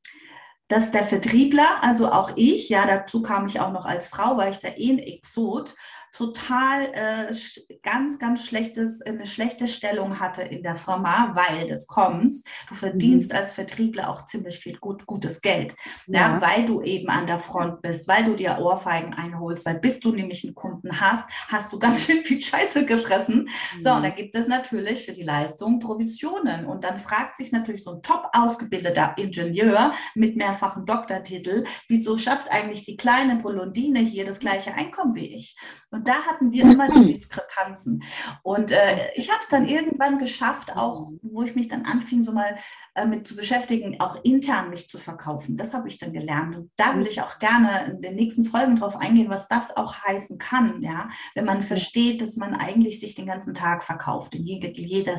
dass 0.67 0.89
der 0.89 1.03
Vertriebler, 1.03 1.83
also 1.83 2.11
auch 2.11 2.31
ich, 2.35 2.69
ja, 2.69 2.87
dazu 2.87 3.21
kam 3.21 3.45
ich 3.45 3.59
auch 3.59 3.71
noch 3.71 3.85
als 3.85 4.07
Frau, 4.07 4.35
weil 4.37 4.49
ich 4.51 4.57
da 4.57 4.69
eh 4.69 4.93
ein 4.93 4.97
Exot, 4.97 5.75
total 6.15 6.85
äh, 6.93 7.35
ganz, 7.83 8.19
ganz 8.19 8.45
schlechtes, 8.45 9.01
eine 9.01 9.25
schlechte 9.25 9.67
Stellung 9.67 10.19
hatte 10.19 10.43
in 10.43 10.63
der 10.63 10.75
Firma, 10.75 11.35
weil 11.35 11.67
das 11.67 11.87
kommt, 11.87 12.35
du 12.69 12.75
verdienst 12.75 13.31
mhm. 13.31 13.37
als 13.37 13.51
Vertriebler 13.51 14.09
auch 14.09 14.25
ziemlich 14.25 14.59
viel 14.59 14.77
gut, 14.77 15.05
gutes 15.05 15.41
Geld, 15.41 15.75
ja. 16.07 16.35
ja. 16.35 16.41
weil 16.41 16.65
du 16.65 16.81
eben 16.81 17.09
an 17.09 17.27
der 17.27 17.39
Front 17.39 17.81
bist, 17.81 18.07
weil 18.07 18.23
du 18.23 18.35
dir 18.35 18.59
Ohrfeigen 18.59 19.13
einholst, 19.13 19.65
weil 19.65 19.79
bis 19.79 19.99
du 19.99 20.13
nämlich 20.13 20.45
einen 20.45 20.55
Kunden 20.55 21.01
hast, 21.01 21.29
hast 21.49 21.73
du 21.73 21.79
ganz 21.79 22.03
schön 22.05 22.23
viel 22.23 22.41
Scheiße 22.41 22.85
gefressen. 22.85 23.49
Mhm. 23.75 23.81
So, 23.81 23.91
und 23.91 24.03
da 24.03 24.09
gibt 24.09 24.35
es 24.35 24.47
natürlich 24.47 25.05
für 25.05 25.11
die 25.11 25.23
Leistung 25.23 25.79
Provisionen. 25.79 26.65
Und 26.65 26.85
dann 26.85 26.97
fragt 26.97 27.35
sich 27.35 27.51
natürlich 27.51 27.83
so 27.83 27.91
ein 27.91 28.01
top 28.01 28.29
ausgebildeter 28.31 29.15
Ingenieur 29.17 29.93
mit 30.13 30.37
mehrfachen 30.37 30.85
Doktortitel, 30.85 31.65
wieso 31.89 32.15
schafft 32.15 32.49
eigentlich 32.49 32.85
die 32.85 32.95
kleine 32.95 33.35
Blondine 33.35 33.99
hier 33.99 34.23
das 34.23 34.39
gleiche 34.39 34.73
Einkommen 34.73 35.15
wie 35.15 35.35
ich? 35.35 35.57
Und 35.91 36.04
da 36.07 36.23
hatten 36.23 36.51
wir 36.51 36.63
immer 36.63 36.87
die 36.87 37.05
Diskrepanzen. 37.05 38.03
Und 38.43 38.71
äh, 38.71 38.97
ich 39.15 39.29
habe 39.29 39.39
es 39.41 39.49
dann 39.49 39.67
irgendwann 39.67 40.19
geschafft, 40.19 40.75
auch 40.75 41.11
wo 41.21 41.43
ich 41.43 41.55
mich 41.55 41.67
dann 41.67 41.85
anfing, 41.85 42.23
so 42.23 42.31
mal 42.31 42.57
äh, 42.95 43.05
mit 43.05 43.27
zu 43.27 43.35
beschäftigen, 43.35 43.99
auch 43.99 44.23
intern 44.23 44.69
mich 44.69 44.89
zu 44.89 44.97
verkaufen. 44.97 45.57
Das 45.57 45.73
habe 45.73 45.87
ich 45.87 45.97
dann 45.97 46.13
gelernt. 46.13 46.55
Und 46.55 46.71
da 46.77 46.95
würde 46.95 47.09
ich 47.09 47.21
auch 47.21 47.39
gerne 47.39 47.85
in 47.91 48.01
den 48.01 48.15
nächsten 48.15 48.45
Folgen 48.45 48.75
drauf 48.75 48.95
eingehen, 48.95 49.29
was 49.29 49.47
das 49.47 49.75
auch 49.75 49.95
heißen 50.03 50.37
kann, 50.37 50.81
ja, 50.81 51.09
wenn 51.33 51.45
man 51.45 51.63
versteht, 51.63 52.21
dass 52.21 52.37
man 52.37 52.53
eigentlich 52.53 52.99
sich 52.99 53.15
den 53.15 53.25
ganzen 53.25 53.53
Tag 53.53 53.83
verkauft, 53.83 54.35
in 54.35 54.43
jeder 54.43 55.15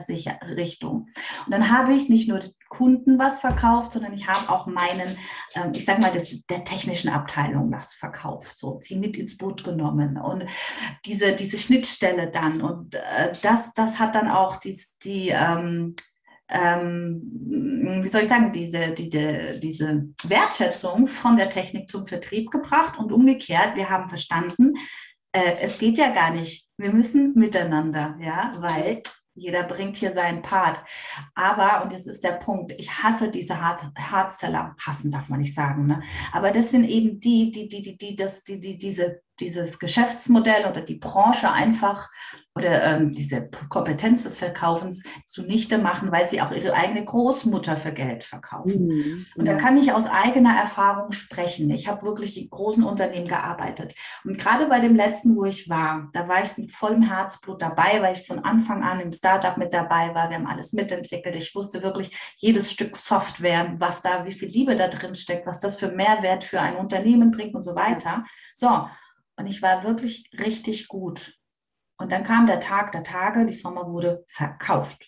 Richtung. 0.57 1.09
Und 1.45 1.53
dann 1.53 1.71
habe 1.71 1.93
ich 1.93 2.09
nicht 2.09 2.29
nur 2.29 2.41
Kunden 2.69 3.19
was 3.19 3.41
verkauft, 3.41 3.93
sondern 3.93 4.13
ich 4.13 4.27
habe 4.29 4.51
auch 4.53 4.67
meinen, 4.67 5.17
ähm, 5.55 5.73
ich 5.75 5.85
sage 5.85 6.01
mal, 6.01 6.11
das, 6.13 6.45
der 6.47 6.65
technischen 6.65 7.11
Abteilung 7.11 7.71
was 7.71 7.95
verkauft, 7.95 8.59
so 8.59 8.79
sie 8.83 8.97
mit 8.97 9.17
ins 9.17 9.37
Boot 9.37 9.65
genommen 9.65 10.19
und 10.19 10.45
diese, 11.05 11.35
diese 11.35 11.59
Schnittstelle 11.59 12.31
dann 12.31 12.63
und 12.63 12.95
äh, 12.95 13.33
das, 13.43 13.73
das 13.75 13.99
hat 13.99 14.15
dann 14.15 14.29
auch 14.29 14.57
die, 14.57 14.81
die 15.03 15.31
ähm, 15.31 15.95
ähm, 16.49 18.03
wie 18.03 18.09
soll 18.09 18.23
ich 18.23 18.29
sagen, 18.29 18.53
diese, 18.53 18.91
die, 18.91 19.09
diese 19.09 20.09
Wertschätzung 20.25 21.09
von 21.09 21.37
der 21.37 21.51
Technik 21.51 21.89
zum 21.89 22.05
Vertrieb 22.05 22.51
gebracht 22.51 22.99
und 22.99 23.13
umgekehrt, 23.13 23.77
wir 23.77 23.91
haben 23.91 24.09
verstanden, 24.09 24.75
äh, 25.33 25.57
es 25.61 25.79
geht 25.79 25.99
ja 25.99 26.11
gar 26.11 26.31
nicht, 26.31 26.69
wir 26.77 26.93
müssen 26.93 27.35
miteinander, 27.35 28.17
ja, 28.21 28.55
weil 28.59 29.03
jeder 29.35 29.65
bringt 29.65 29.97
hier 29.97 30.13
seinen 30.15 30.41
Part. 30.41 30.83
Aber, 31.35 31.83
und 31.83 31.93
das 31.93 32.07
ist 32.07 32.25
der 32.25 32.33
Punkt, 32.33 32.73
ich 32.79 32.91
hasse 32.91 33.31
diese 33.31 33.61
Hard 33.61 33.83
Hardseller. 33.99 34.75
Hassen 34.81 35.11
darf 35.11 35.29
man 35.29 35.41
nicht 35.41 35.55
sagen, 35.55 35.87
ne? 35.87 36.03
Aber 36.33 36.51
das 36.51 36.71
sind 36.71 36.85
eben 36.85 37.21
die, 37.21 37.51
die, 37.51 37.69
die, 37.69 37.83
die, 37.83 37.99
die, 37.99 38.17
das, 38.17 38.43
die, 38.45 38.59
die, 38.59 38.79
diese, 38.79 39.21
dieses 39.41 39.79
Geschäftsmodell 39.79 40.67
oder 40.67 40.81
die 40.81 40.95
Branche 40.95 41.51
einfach 41.51 42.09
oder 42.57 42.83
ähm, 42.85 43.15
diese 43.15 43.51
Kompetenz 43.69 44.23
des 44.23 44.39
Verkaufens 44.39 45.03
zunichte 45.27 45.77
machen, 45.77 46.11
weil 46.11 46.27
sie 46.27 46.41
auch 46.41 46.51
ihre 46.53 46.73
eigene 46.73 47.05
Großmutter 47.05 47.77
für 47.77 47.93
Geld 47.93 48.25
verkaufen. 48.25 48.87
Mhm. 48.87 49.27
Und 49.37 49.47
da 49.47 49.55
kann 49.55 49.77
ich 49.77 49.93
aus 49.93 50.07
eigener 50.07 50.57
Erfahrung 50.57 51.13
sprechen. 51.13 51.71
Ich 51.71 51.87
habe 51.87 52.07
wirklich 52.07 52.41
in 52.41 52.49
großen 52.49 52.83
Unternehmen 52.83 53.29
gearbeitet. 53.29 53.95
Und 54.25 54.39
gerade 54.39 54.67
bei 54.67 54.81
dem 54.81 54.97
letzten, 54.97 55.37
wo 55.37 55.45
ich 55.45 55.69
war, 55.69 56.09
da 56.15 56.29
war 56.29 56.43
ich 56.43 56.57
mit 56.57 56.73
vollem 56.73 57.03
Herzblut 57.03 57.61
dabei, 57.61 58.01
weil 58.01 58.17
ich 58.17 58.27
von 58.27 58.39
Anfang 58.39 58.83
an 58.83 59.01
im 59.01 59.13
Startup 59.13 59.59
mit 59.59 59.75
dabei 59.75 60.15
war. 60.15 60.31
Wir 60.31 60.39
haben 60.39 60.47
alles 60.47 60.73
mitentwickelt. 60.73 61.37
Ich 61.37 61.55
wusste 61.55 61.83
wirklich 61.83 62.17
jedes 62.39 62.73
Stück 62.73 62.97
Software, 62.97 63.75
was 63.77 64.01
da, 64.01 64.25
wie 64.25 64.33
viel 64.33 64.49
Liebe 64.49 64.77
da 64.77 64.89
drin 64.89 65.15
steckt, 65.15 65.47
was 65.47 65.61
das 65.61 65.79
für 65.79 65.89
Mehrwert 65.89 66.43
für 66.43 66.61
ein 66.61 66.77
Unternehmen 66.77 67.31
bringt 67.31 67.55
und 67.55 67.65
so 67.65 67.75
weiter. 67.75 68.25
So. 68.55 68.89
Und 69.37 69.47
ich 69.47 69.63
war 69.63 69.85
wirklich 69.85 70.31
richtig 70.39 70.89
gut. 70.89 71.39
Und 71.99 72.13
dann 72.13 72.25
kam 72.25 72.47
der 72.47 72.61
Tag 72.61 72.93
der 72.93 73.03
Tage, 73.03 73.47
die 73.47 73.57
Firma 73.57 73.87
wurde 73.87 74.25
verkauft 74.29 75.07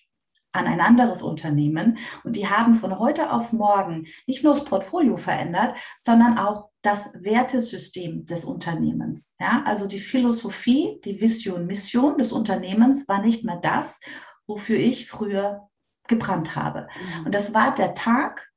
an 0.52 0.66
ein 0.66 0.80
anderes 0.80 1.22
Unternehmen. 1.22 1.98
Und 2.24 2.36
die 2.36 2.48
haben 2.48 2.74
von 2.74 2.98
heute 2.98 3.32
auf 3.32 3.52
morgen 3.52 4.06
nicht 4.26 4.44
nur 4.44 4.54
das 4.54 4.64
Portfolio 4.64 5.16
verändert, 5.16 5.74
sondern 5.98 6.38
auch 6.38 6.70
das 6.82 7.12
Wertesystem 7.14 8.24
des 8.26 8.44
Unternehmens. 8.44 9.34
Ja, 9.38 9.62
also 9.64 9.86
die 9.86 9.98
Philosophie, 9.98 11.00
die 11.04 11.20
Vision, 11.20 11.66
Mission 11.66 12.16
des 12.18 12.32
Unternehmens 12.32 13.06
war 13.08 13.20
nicht 13.20 13.44
mehr 13.44 13.58
das, 13.58 14.00
wofür 14.46 14.78
ich 14.78 15.06
früher 15.06 15.68
gebrannt 16.08 16.56
habe. 16.56 16.88
Mhm. 17.18 17.26
Und 17.26 17.34
das 17.34 17.52
war 17.52 17.74
der 17.74 17.94
Tag, 17.94 18.50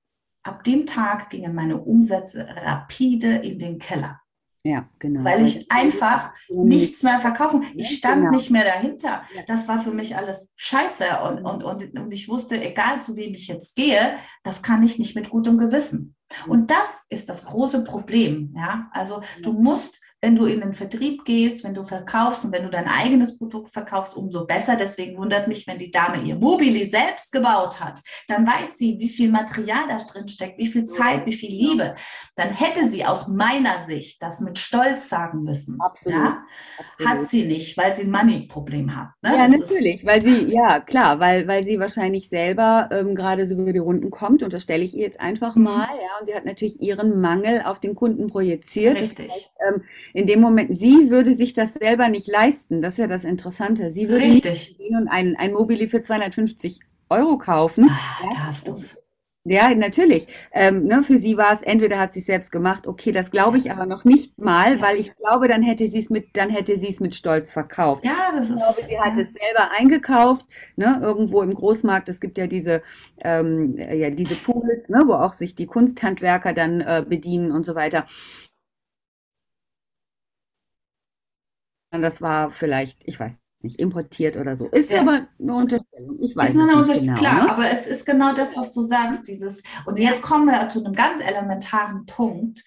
ab 0.43 0.63
dem 0.63 0.85
Tag 0.85 1.29
gingen 1.29 1.53
meine 1.53 1.81
Umsätze 1.81 2.47
rapide 2.47 3.35
in 3.35 3.59
den 3.59 3.77
Keller. 3.77 4.20
Ja, 4.63 4.87
genau. 4.99 5.23
Weil 5.23 5.41
ich 5.41 5.71
einfach 5.71 6.33
nichts 6.49 7.01
mehr 7.01 7.19
verkaufen. 7.19 7.65
Ich 7.75 7.97
stand 7.97 8.21
genau. 8.25 8.37
nicht 8.37 8.51
mehr 8.51 8.63
dahinter. 8.63 9.23
Das 9.47 9.67
war 9.67 9.81
für 9.81 9.91
mich 9.91 10.15
alles 10.15 10.53
scheiße. 10.55 11.05
Und, 11.23 11.43
und, 11.43 11.63
und, 11.63 11.99
und 11.99 12.11
ich 12.11 12.29
wusste, 12.29 12.61
egal 12.61 13.01
zu 13.01 13.15
wem 13.15 13.33
ich 13.33 13.47
jetzt 13.47 13.75
gehe, 13.75 14.17
das 14.43 14.61
kann 14.61 14.83
ich 14.83 14.99
nicht 14.99 15.15
mit 15.15 15.31
gutem 15.31 15.57
Gewissen. 15.57 16.15
Und 16.47 16.69
das 16.69 17.05
ist 17.09 17.27
das 17.27 17.45
große 17.45 17.83
Problem. 17.83 18.53
Ja, 18.55 18.89
also 18.91 19.21
du 19.41 19.53
musst 19.53 19.99
wenn 20.21 20.35
du 20.35 20.45
in 20.45 20.61
den 20.61 20.73
Vertrieb 20.73 21.25
gehst, 21.25 21.63
wenn 21.63 21.73
du 21.73 21.83
verkaufst 21.83 22.45
und 22.45 22.51
wenn 22.51 22.63
du 22.63 22.69
dein 22.69 22.87
eigenes 22.87 23.39
Produkt 23.39 23.71
verkaufst, 23.71 24.15
umso 24.15 24.45
besser. 24.45 24.75
Deswegen 24.75 25.17
wundert 25.17 25.47
mich, 25.47 25.65
wenn 25.65 25.79
die 25.79 25.89
Dame 25.89 26.21
ihr 26.21 26.35
Mobili 26.35 26.87
selbst 26.87 27.31
gebaut 27.31 27.79
hat, 27.79 27.99
dann 28.27 28.45
weiß 28.45 28.77
sie, 28.77 28.99
wie 28.99 29.09
viel 29.09 29.31
Material 29.31 29.81
da 29.89 29.97
drin 29.97 30.27
steckt, 30.27 30.59
wie 30.59 30.67
viel 30.67 30.85
Zeit, 30.85 31.25
wie 31.25 31.33
viel 31.33 31.49
Liebe. 31.49 31.95
Dann 32.35 32.49
hätte 32.49 32.87
sie 32.87 33.03
aus 33.03 33.27
meiner 33.27 33.85
Sicht 33.87 34.21
das 34.21 34.41
mit 34.41 34.59
Stolz 34.59 35.09
sagen 35.09 35.41
müssen. 35.41 35.81
Absolut. 35.81 36.19
Ja? 36.19 36.43
Absolut. 36.77 37.11
Hat 37.11 37.29
sie 37.29 37.45
nicht, 37.45 37.75
weil 37.77 37.95
sie 37.95 38.03
ein 38.03 38.11
Money-Problem 38.11 38.95
hat. 38.95 39.09
Ne? 39.23 39.35
Ja, 39.35 39.47
das 39.47 39.69
natürlich, 39.69 40.05
weil 40.05 40.23
sie, 40.23 40.53
ja 40.53 40.79
klar, 40.81 41.19
weil, 41.19 41.47
weil 41.47 41.63
sie 41.63 41.79
wahrscheinlich 41.79 42.29
selber 42.29 42.89
ähm, 42.91 43.15
gerade 43.15 43.47
so 43.47 43.55
über 43.55 43.73
die 43.73 43.79
Runden 43.79 44.11
kommt 44.11 44.43
und 44.43 44.53
das 44.53 44.61
stelle 44.61 44.83
ich 44.83 44.95
ihr 44.95 45.01
jetzt 45.01 45.19
einfach 45.19 45.55
mhm. 45.55 45.63
mal, 45.63 45.87
ja, 45.87 46.19
und 46.19 46.27
sie 46.27 46.35
hat 46.35 46.45
natürlich 46.45 46.79
ihren 46.79 47.21
Mangel 47.21 47.63
auf 47.63 47.79
den 47.79 47.95
Kunden 47.95 48.27
projiziert. 48.27 49.01
Richtig. 49.01 49.27
Das 49.27 49.35
heißt, 49.35 49.51
ähm, 49.67 49.83
in 50.13 50.27
dem 50.27 50.41
Moment, 50.41 50.77
sie 50.77 51.09
würde 51.09 51.33
sich 51.33 51.53
das 51.53 51.73
selber 51.73 52.09
nicht 52.09 52.27
leisten. 52.27 52.81
Das 52.81 52.93
ist 52.93 52.99
ja 52.99 53.07
das 53.07 53.23
Interessante. 53.23 53.91
Sie 53.91 54.07
würde 54.09 54.25
Richtig. 54.25 54.51
nicht 54.51 54.77
gehen 54.77 54.95
und 54.95 55.07
ein, 55.07 55.35
ein 55.37 55.53
Mobili 55.53 55.87
für 55.87 56.01
250 56.01 56.79
Euro 57.09 57.37
kaufen. 57.37 57.89
Ach, 57.89 58.21
da 58.23 58.47
hast 58.47 58.67
du's. 58.67 58.95
Ja, 59.43 59.73
natürlich. 59.73 60.27
Ähm, 60.51 60.85
ne, 60.85 61.01
für 61.01 61.17
sie 61.17 61.35
war 61.35 61.51
es, 61.51 61.63
entweder 61.63 61.99
hat 61.99 62.13
sie 62.13 62.19
es 62.19 62.27
selbst 62.27 62.51
gemacht, 62.51 62.85
okay, 62.85 63.11
das 63.11 63.31
glaube 63.31 63.57
ich 63.57 63.71
aber 63.71 63.87
noch 63.87 64.05
nicht 64.05 64.37
mal, 64.37 64.75
ja. 64.75 64.81
weil 64.81 64.97
ich 64.97 65.15
glaube, 65.15 65.47
dann 65.47 65.63
hätte 65.63 65.87
sie 65.87 65.97
es 65.97 66.11
mit, 66.11 66.37
dann 66.37 66.51
hätte 66.51 66.77
sie 66.77 66.89
es 66.89 66.99
mit 66.99 67.15
Stolz 67.15 67.51
verkauft. 67.51 68.05
Ja, 68.05 68.31
das 68.33 68.49
ist. 68.49 68.55
Ich 68.55 68.55
glaube, 68.57 68.81
sie 68.87 68.99
hat 68.99 69.17
es 69.17 69.33
selber 69.33 69.71
eingekauft, 69.75 70.45
ne, 70.75 70.99
irgendwo 71.01 71.41
im 71.41 71.55
Großmarkt. 71.55 72.07
Es 72.09 72.19
gibt 72.19 72.37
ja 72.37 72.45
diese, 72.45 72.83
ähm, 73.23 73.77
ja, 73.77 74.11
diese 74.11 74.35
Pools, 74.35 74.87
ne, 74.89 75.01
wo 75.07 75.13
auch 75.13 75.33
sich 75.33 75.55
die 75.55 75.65
Kunsthandwerker 75.65 76.53
dann 76.53 76.81
äh, 76.81 77.03
bedienen 77.07 77.51
und 77.51 77.65
so 77.65 77.73
weiter. 77.73 78.05
Das 81.91 82.21
war 82.21 82.51
vielleicht, 82.51 83.01
ich 83.05 83.19
weiß 83.19 83.37
nicht, 83.61 83.79
importiert 83.79 84.37
oder 84.37 84.55
so. 84.55 84.67
Ist 84.67 84.91
ja. 84.91 85.01
aber 85.01 85.27
eine 85.39 85.53
Unterstellung. 85.53 86.17
Ich 86.19 86.35
weiß 86.35 86.51
ist 86.51 86.59
eine 86.59 86.85
nicht 86.85 87.01
genau. 87.01 87.15
Klar, 87.15 87.43
ne? 87.43 87.51
aber 87.51 87.69
es 87.69 87.85
ist 87.87 88.05
genau 88.05 88.33
das, 88.33 88.57
was 88.57 88.73
du 88.73 88.81
sagst, 88.81 89.27
dieses, 89.27 89.61
und 89.85 89.97
jetzt 89.97 90.21
kommen 90.21 90.45
wir 90.45 90.69
zu 90.69 90.83
einem 90.83 90.93
ganz 90.93 91.21
elementaren 91.21 92.05
Punkt. 92.05 92.63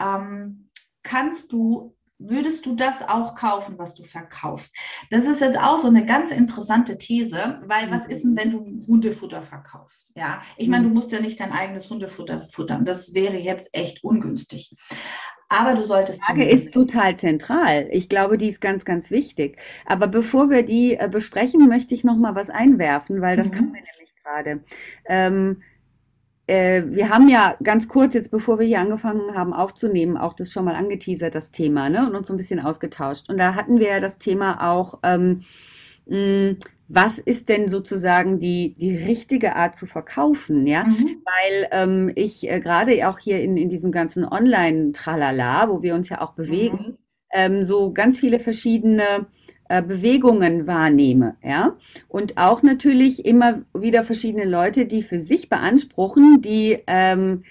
Ähm, 0.00 0.68
kannst 1.02 1.52
du 1.52 1.96
würdest 2.18 2.64
du 2.66 2.74
das 2.74 3.06
auch 3.06 3.34
kaufen, 3.34 3.78
was 3.78 3.94
du 3.94 4.02
verkaufst? 4.02 4.74
Das 5.10 5.26
ist 5.26 5.40
jetzt 5.40 5.58
auch 5.58 5.78
so 5.78 5.88
eine 5.88 6.06
ganz 6.06 6.30
interessante 6.30 6.96
These, 6.98 7.60
weil 7.66 7.90
was 7.90 8.06
ist 8.06 8.22
denn, 8.22 8.36
wenn 8.36 8.50
du 8.50 8.86
Hundefutter 8.86 9.42
verkaufst? 9.42 10.12
Ja, 10.16 10.40
ich 10.56 10.68
meine, 10.68 10.84
du 10.84 10.88
mhm. 10.88 10.94
musst 10.94 11.12
ja 11.12 11.20
nicht 11.20 11.38
dein 11.40 11.52
eigenes 11.52 11.90
Hundefutter 11.90 12.40
futtern. 12.40 12.84
Das 12.84 13.14
wäre 13.14 13.36
jetzt 13.36 13.68
echt 13.74 14.02
ungünstig. 14.02 14.74
Aber 15.48 15.74
du 15.74 15.84
solltest. 15.84 16.20
Die 16.20 16.24
Frage 16.24 16.48
ist 16.48 16.74
total 16.74 17.16
zentral. 17.16 17.86
Ich 17.90 18.08
glaube, 18.08 18.36
die 18.36 18.48
ist 18.48 18.60
ganz, 18.60 18.84
ganz 18.84 19.10
wichtig. 19.10 19.58
Aber 19.84 20.08
bevor 20.08 20.50
wir 20.50 20.62
die 20.64 20.94
äh, 20.94 21.08
besprechen, 21.08 21.68
möchte 21.68 21.94
ich 21.94 22.04
noch 22.04 22.16
mal 22.16 22.34
was 22.34 22.50
einwerfen, 22.50 23.20
weil 23.20 23.36
das 23.36 23.48
mhm. 23.48 23.52
kann 23.52 23.64
man 23.66 23.74
nämlich 23.74 24.14
gerade. 24.22 24.60
Ähm, 25.06 25.62
äh, 26.48 26.82
wir 26.86 27.10
haben 27.10 27.28
ja 27.28 27.56
ganz 27.62 27.88
kurz 27.88 28.14
jetzt, 28.14 28.30
bevor 28.30 28.58
wir 28.58 28.66
hier 28.66 28.80
angefangen 28.80 29.34
haben 29.34 29.52
aufzunehmen, 29.52 30.16
auch 30.16 30.32
das 30.32 30.50
schon 30.50 30.64
mal 30.64 30.74
angeteasert, 30.74 31.34
das 31.34 31.50
Thema, 31.50 31.88
ne, 31.88 32.06
und 32.06 32.14
uns 32.14 32.28
so 32.28 32.34
ein 32.34 32.36
bisschen 32.36 32.60
ausgetauscht. 32.60 33.28
Und 33.28 33.38
da 33.38 33.54
hatten 33.54 33.78
wir 33.78 33.88
ja 33.88 34.00
das 34.00 34.18
Thema 34.18 34.72
auch. 34.72 34.98
Ähm, 35.02 35.42
was 36.88 37.18
ist 37.18 37.48
denn 37.48 37.68
sozusagen 37.68 38.38
die, 38.38 38.74
die 38.78 38.96
richtige 38.96 39.56
Art 39.56 39.76
zu 39.76 39.86
verkaufen, 39.86 40.66
ja? 40.66 40.84
Mhm. 40.84 41.22
Weil 41.24 41.68
ähm, 41.72 42.12
ich 42.14 42.48
äh, 42.48 42.60
gerade 42.60 43.08
auch 43.08 43.18
hier 43.18 43.40
in, 43.40 43.56
in 43.56 43.68
diesem 43.68 43.90
ganzen 43.90 44.24
Online-Tralala, 44.24 45.68
wo 45.68 45.82
wir 45.82 45.94
uns 45.94 46.08
ja 46.08 46.20
auch 46.20 46.32
bewegen, 46.34 46.76
mhm. 46.76 46.98
ähm, 47.32 47.64
so 47.64 47.92
ganz 47.92 48.20
viele 48.20 48.38
verschiedene 48.38 49.26
äh, 49.68 49.82
Bewegungen 49.82 50.68
wahrnehme, 50.68 51.36
ja? 51.42 51.76
Und 52.06 52.38
auch 52.38 52.62
natürlich 52.62 53.24
immer 53.24 53.62
wieder 53.74 54.04
verschiedene 54.04 54.44
Leute, 54.44 54.86
die 54.86 55.02
für 55.02 55.18
sich 55.18 55.48
beanspruchen, 55.48 56.40
die 56.40 56.78
ähm, 56.86 57.42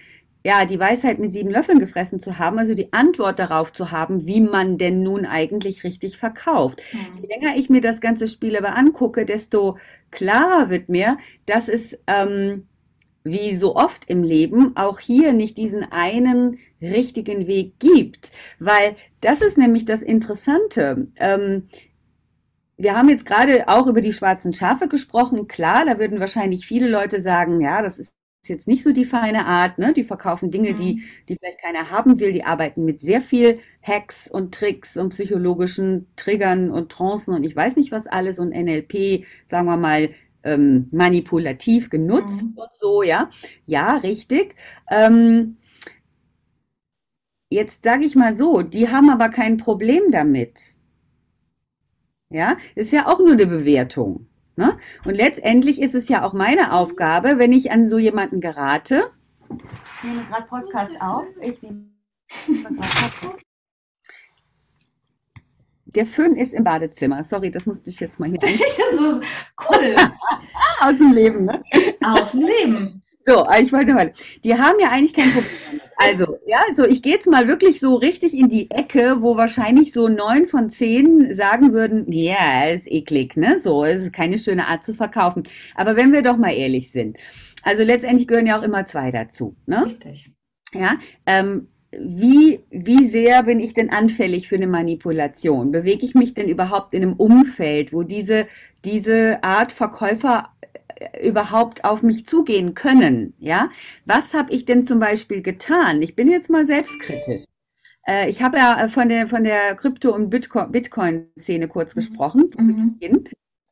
ja, 0.46 0.66
die 0.66 0.80
Weisheit 0.80 1.18
mit 1.18 1.34
sieben 1.34 1.50
Löffeln 1.50 1.80
gefressen 1.80 2.20
zu 2.20 2.38
haben, 2.38 2.60
also 2.60 2.76
die 2.76 2.94
Antwort 2.94 3.40
darauf 3.40 3.74
zu 3.74 3.90
haben, 3.90 4.28
wie 4.28 4.42
man 4.42 4.78
denn 4.78 5.02
nun 5.02 5.26
eigentlich 5.26 5.84
richtig 5.84 6.20
verkauft. 6.20 6.84
Mhm. 6.94 7.24
Je 7.24 7.28
länger 7.28 7.58
ich 7.58 7.72
mir 7.72 7.82
das 7.82 8.00
ganze 8.00 8.28
Spiel 8.28 8.56
aber 8.56 8.76
angucke, 8.76 9.26
desto 9.26 9.80
klarer 10.12 10.70
wird 10.70 10.88
mir, 10.88 11.18
dass 11.48 11.68
es 11.68 11.98
ähm, 12.06 12.68
wie 13.24 13.56
so 13.56 13.76
oft 13.76 14.08
im 14.08 14.22
Leben 14.22 14.78
auch 14.78 15.00
hier 15.00 15.34
nicht 15.34 15.58
diesen 15.58 15.84
einen 15.92 16.60
richtigen 16.80 17.48
Weg 17.48 17.80
gibt, 17.80 18.32
weil 18.60 18.96
das 19.22 19.42
ist 19.42 19.58
nämlich 19.58 19.86
das 19.86 20.04
Interessante. 20.04 21.08
Ähm, 21.16 21.70
wir 22.78 22.96
haben 22.96 23.10
jetzt 23.10 23.26
gerade 23.26 23.68
auch 23.68 23.88
über 23.88 24.02
die 24.02 24.14
schwarzen 24.14 24.54
Schafe 24.54 24.88
gesprochen. 24.88 25.48
Klar, 25.48 25.86
da 25.86 25.98
würden 25.98 26.20
wahrscheinlich 26.20 26.68
viele 26.68 26.88
Leute 26.88 27.20
sagen, 27.20 27.62
ja, 27.62 27.82
das 27.82 27.98
ist 27.98 28.12
ist 28.46 28.50
jetzt 28.50 28.68
nicht 28.68 28.84
so 28.84 28.92
die 28.92 29.06
feine 29.06 29.48
Art, 29.48 29.80
ne? 29.80 29.92
Die 29.92 30.04
verkaufen 30.04 30.52
Dinge, 30.52 30.74
mhm. 30.74 30.76
die, 30.76 31.04
die 31.28 31.36
vielleicht 31.36 31.62
keiner 31.62 31.90
haben 31.90 32.20
will. 32.20 32.32
Die 32.32 32.44
arbeiten 32.44 32.86
mit 32.86 33.02
sehr 33.02 33.22
viel 33.22 33.60
Hacks 33.82 34.30
und 34.30 34.54
Tricks 34.54 34.98
und 34.98 35.10
psychologischen 35.10 36.08
Triggern 36.16 36.70
und 36.70 36.92
Trancen 36.92 37.34
und 37.34 37.44
ich 37.44 37.56
weiß 37.56 37.76
nicht 37.76 37.92
was 37.92 38.06
alles 38.06 38.38
und 38.38 38.50
NLP, 38.50 39.26
sagen 39.48 39.66
wir 39.66 39.78
mal, 39.78 40.10
ähm, 40.44 40.90
manipulativ 40.92 41.90
genutzt 41.90 42.44
mhm. 42.44 42.54
und 42.56 42.70
so, 42.74 43.02
ja. 43.02 43.32
Ja, 43.66 43.98
richtig. 43.98 44.54
Ähm, 44.92 45.58
jetzt 47.50 47.84
sage 47.84 48.06
ich 48.06 48.16
mal 48.16 48.36
so, 48.36 48.62
die 48.62 48.90
haben 48.90 49.10
aber 49.10 49.30
kein 49.30 49.58
Problem 49.58 50.12
damit. 50.12 50.60
Ja, 52.30 52.58
ist 52.76 52.92
ja 52.92 53.08
auch 53.08 53.18
nur 53.20 53.32
eine 53.32 53.48
Bewertung. 53.48 54.28
Ne? 54.58 54.78
Und 55.04 55.16
letztendlich 55.16 55.82
ist 55.82 55.96
es 55.96 56.08
ja 56.08 56.24
auch 56.24 56.34
meine 56.34 56.72
Aufgabe, 56.72 57.38
wenn 57.38 57.52
ich 57.52 57.72
an 57.72 57.90
so 57.90 57.98
jemanden 57.98 58.40
gerate. 58.40 59.12
Ich 59.50 60.04
nehme 60.04 60.24
gerade 60.30 60.48
Podcast 60.48 60.94
auf. 61.00 61.26
Ich 61.42 61.62
nehme 61.62 61.90
Der 65.86 66.06
Föhn 66.06 66.36
ist 66.36 66.54
im 66.54 66.64
Badezimmer. 66.64 67.24
Sorry, 67.24 67.52
das 67.52 67.66
musste 67.66 67.90
ich 67.90 68.00
jetzt 68.00 68.20
mal 68.20 68.30
hier 68.30 68.40
so 68.98 69.22
cool. 69.70 69.96
Aus 70.80 70.98
dem 70.98 71.14
Leben, 71.14 71.46
ne? 71.46 71.64
Aus 72.04 72.32
dem 72.32 72.42
Leben. 72.42 73.05
So, 73.28 73.48
ich 73.60 73.74
wollte 73.74 73.94
mal. 73.94 74.12
Die 74.44 74.54
haben 74.54 74.80
ja 74.80 74.90
eigentlich 74.92 75.14
kein 75.14 75.32
Problem. 75.32 75.82
Also, 75.98 76.38
ja, 76.46 76.60
so 76.76 76.84
ich 76.86 77.02
gehe 77.02 77.14
jetzt 77.14 77.26
mal 77.26 77.48
wirklich 77.48 77.80
so 77.80 77.96
richtig 77.96 78.38
in 78.38 78.50
die 78.50 78.70
Ecke, 78.70 79.22
wo 79.22 79.38
wahrscheinlich 79.38 79.94
so 79.94 80.10
neun 80.10 80.46
von 80.46 80.70
zehn 80.70 81.34
sagen 81.34 81.74
würden, 81.74 82.12
ja, 82.12 82.34
yeah, 82.34 82.70
ist 82.72 82.92
eklig, 82.92 83.38
ne? 83.38 83.60
So, 83.64 83.86
es 83.86 84.04
ist 84.04 84.14
keine 84.14 84.38
schöne 84.38 84.68
Art 84.68 84.84
zu 84.84 84.94
verkaufen. 84.94 85.44
Aber 85.74 85.96
wenn 85.96 86.12
wir 86.12 86.22
doch 86.22 86.38
mal 86.38 86.54
ehrlich 86.54 86.92
sind, 86.92 87.18
also 87.64 87.84
letztendlich 87.84 88.28
gehören 88.28 88.46
ja 88.46 88.60
auch 88.60 88.64
immer 88.64 88.86
zwei 88.86 89.10
dazu, 89.12 89.56
ne? 89.66 89.86
Richtig. 89.86 90.32
Ja, 90.74 90.98
ähm, 91.26 91.70
wie, 92.00 92.62
wie 92.70 93.08
sehr 93.08 93.44
bin 93.44 93.60
ich 93.60 93.74
denn 93.74 93.90
anfällig 93.90 94.48
für 94.48 94.56
eine 94.56 94.68
Manipulation? 94.68 95.72
Bewege 95.72 96.06
ich 96.06 96.16
mich 96.16 96.34
denn 96.34 96.48
überhaupt 96.48 96.94
in 96.94 97.04
einem 97.04 97.14
Umfeld, 97.14 97.94
wo 97.94 98.04
diese, 98.04 98.48
diese 98.84 99.44
Art 99.44 99.72
Verkäufer 99.72 100.50
überhaupt 101.22 101.84
auf 101.84 102.02
mich 102.02 102.26
zugehen 102.26 102.74
können. 102.74 103.34
Ja, 103.40 103.70
was 104.06 104.34
habe 104.34 104.54
ich 104.54 104.66
denn 104.66 104.86
zum 104.86 105.00
Beispiel 105.00 105.42
getan? 105.42 106.02
Ich 106.02 106.16
bin 106.16 106.30
jetzt 106.30 106.50
mal 106.50 106.66
selbstkritisch. 106.66 107.44
Äh, 108.08 108.30
ich 108.30 108.42
habe 108.42 108.58
ja 108.58 108.88
von 108.90 109.10
der 109.10 109.28
von 109.28 109.44
der 109.44 109.76
Krypto- 109.76 110.14
und 110.14 110.30
Bitcoin-Szene 110.30 111.68
kurz 111.68 111.96
mhm. 111.96 112.00
gesprochen, 112.00 112.50
mhm. 112.58 112.98
Beginn, 112.98 113.30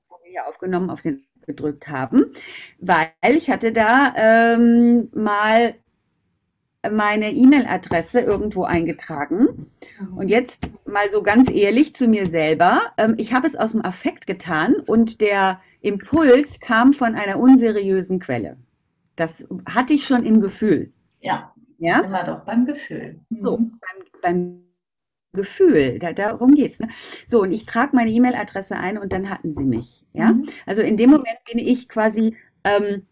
wo 0.10 0.16
wir 0.24 0.32
hier 0.32 0.48
aufgenommen 0.48 0.90
auf 0.90 1.02
den 1.02 1.26
gedrückt 1.46 1.90
haben, 1.90 2.32
weil 2.80 3.10
ich 3.36 3.50
hatte 3.50 3.74
da 3.74 4.14
ähm, 4.16 5.10
mal 5.14 5.76
meine 6.92 7.32
E-Mail-Adresse 7.32 8.22
irgendwo 8.22 8.64
eingetragen. 8.64 9.72
Mhm. 10.00 10.18
Und 10.18 10.28
jetzt 10.30 10.72
mal 10.86 11.12
so 11.12 11.24
ganz 11.24 11.50
ehrlich 11.50 11.94
zu 11.94 12.08
mir 12.08 12.28
selber, 12.28 12.82
ähm, 12.98 13.16
ich 13.18 13.34
habe 13.34 13.48
es 13.48 13.56
aus 13.56 13.72
dem 13.72 13.84
Affekt 13.84 14.28
getan 14.28 14.76
und 14.86 15.22
der 15.22 15.62
Impuls 15.82 16.60
kam 16.60 16.94
von 16.94 17.16
einer 17.16 17.40
unseriösen 17.40 18.20
Quelle. 18.20 18.58
Das 19.16 19.46
hatte 19.70 19.94
ich 19.94 20.06
schon 20.06 20.24
im 20.24 20.42
Gefühl. 20.42 20.92
Ja, 21.20 21.54
ja? 21.78 22.02
sind 22.02 22.12
wir 22.12 22.24
doch 22.24 22.42
beim 22.42 22.66
Gefühl. 22.66 23.20
Mhm. 23.30 23.42
So, 23.42 23.58
beim, 23.58 23.72
beim 24.22 24.64
Gefühl, 25.34 26.00
da, 26.00 26.14
darum 26.14 26.54
geht's. 26.54 26.80
Ne? 26.80 26.90
So, 27.28 27.42
und 27.42 27.52
ich 27.52 27.66
trage 27.66 27.96
meine 27.96 28.12
E-Mail-Adresse 28.12 28.76
ein 28.76 28.98
und 28.98 29.12
dann 29.14 29.30
hatten 29.30 29.54
sie 29.56 29.64
mich. 29.64 30.06
Ja, 30.12 30.34
mhm. 30.34 30.48
also 30.66 30.82
in 30.82 30.98
dem 30.98 31.10
Moment 31.10 31.40
bin 31.50 31.60
ich 31.60 31.90
quasi 31.90 32.36
ähm, 32.64 33.08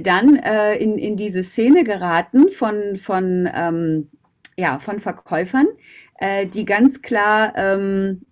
dann 0.00 0.36
äh, 0.36 0.76
in, 0.76 0.98
in 0.98 1.16
diese 1.16 1.42
Szene 1.42 1.84
geraten 1.84 2.50
von, 2.50 2.96
von 2.96 3.48
ähm, 3.52 4.08
ja, 4.56 4.78
von 4.78 4.98
Verkäufern, 4.98 5.66
äh, 6.18 6.46
die 6.46 6.64
ganz 6.64 7.02
klar 7.02 7.52
ähm, 7.56 8.22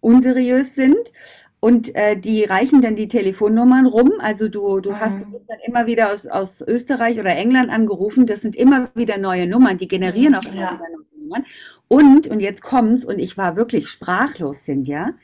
unseriös 0.00 0.74
sind 0.74 1.12
und 1.60 1.94
äh, 1.94 2.16
die 2.18 2.44
reichen 2.44 2.82
dann 2.82 2.94
die 2.94 3.08
Telefonnummern 3.08 3.86
rum. 3.86 4.12
Also 4.18 4.48
du, 4.48 4.80
du 4.80 4.90
mhm. 4.90 5.00
hast 5.00 5.18
du 5.20 5.40
dann 5.48 5.58
immer 5.66 5.86
wieder 5.86 6.12
aus, 6.12 6.26
aus 6.26 6.60
Österreich 6.60 7.18
oder 7.18 7.34
England 7.34 7.70
angerufen. 7.70 8.26
Das 8.26 8.42
sind 8.42 8.54
immer 8.54 8.90
wieder 8.94 9.16
neue 9.16 9.46
Nummern, 9.46 9.78
die 9.78 9.88
generieren 9.88 10.34
auch 10.34 10.44
immer 10.44 10.60
ja. 10.60 10.72
wieder 10.74 10.88
neue 10.90 11.22
Nummern. 11.22 11.44
Und, 11.88 12.28
und 12.28 12.40
jetzt 12.40 12.60
kommt's, 12.60 13.06
und 13.06 13.18
ich 13.18 13.38
war 13.38 13.56
wirklich 13.56 13.88
sprachlos, 13.88 14.64
Cynthia. 14.64 15.14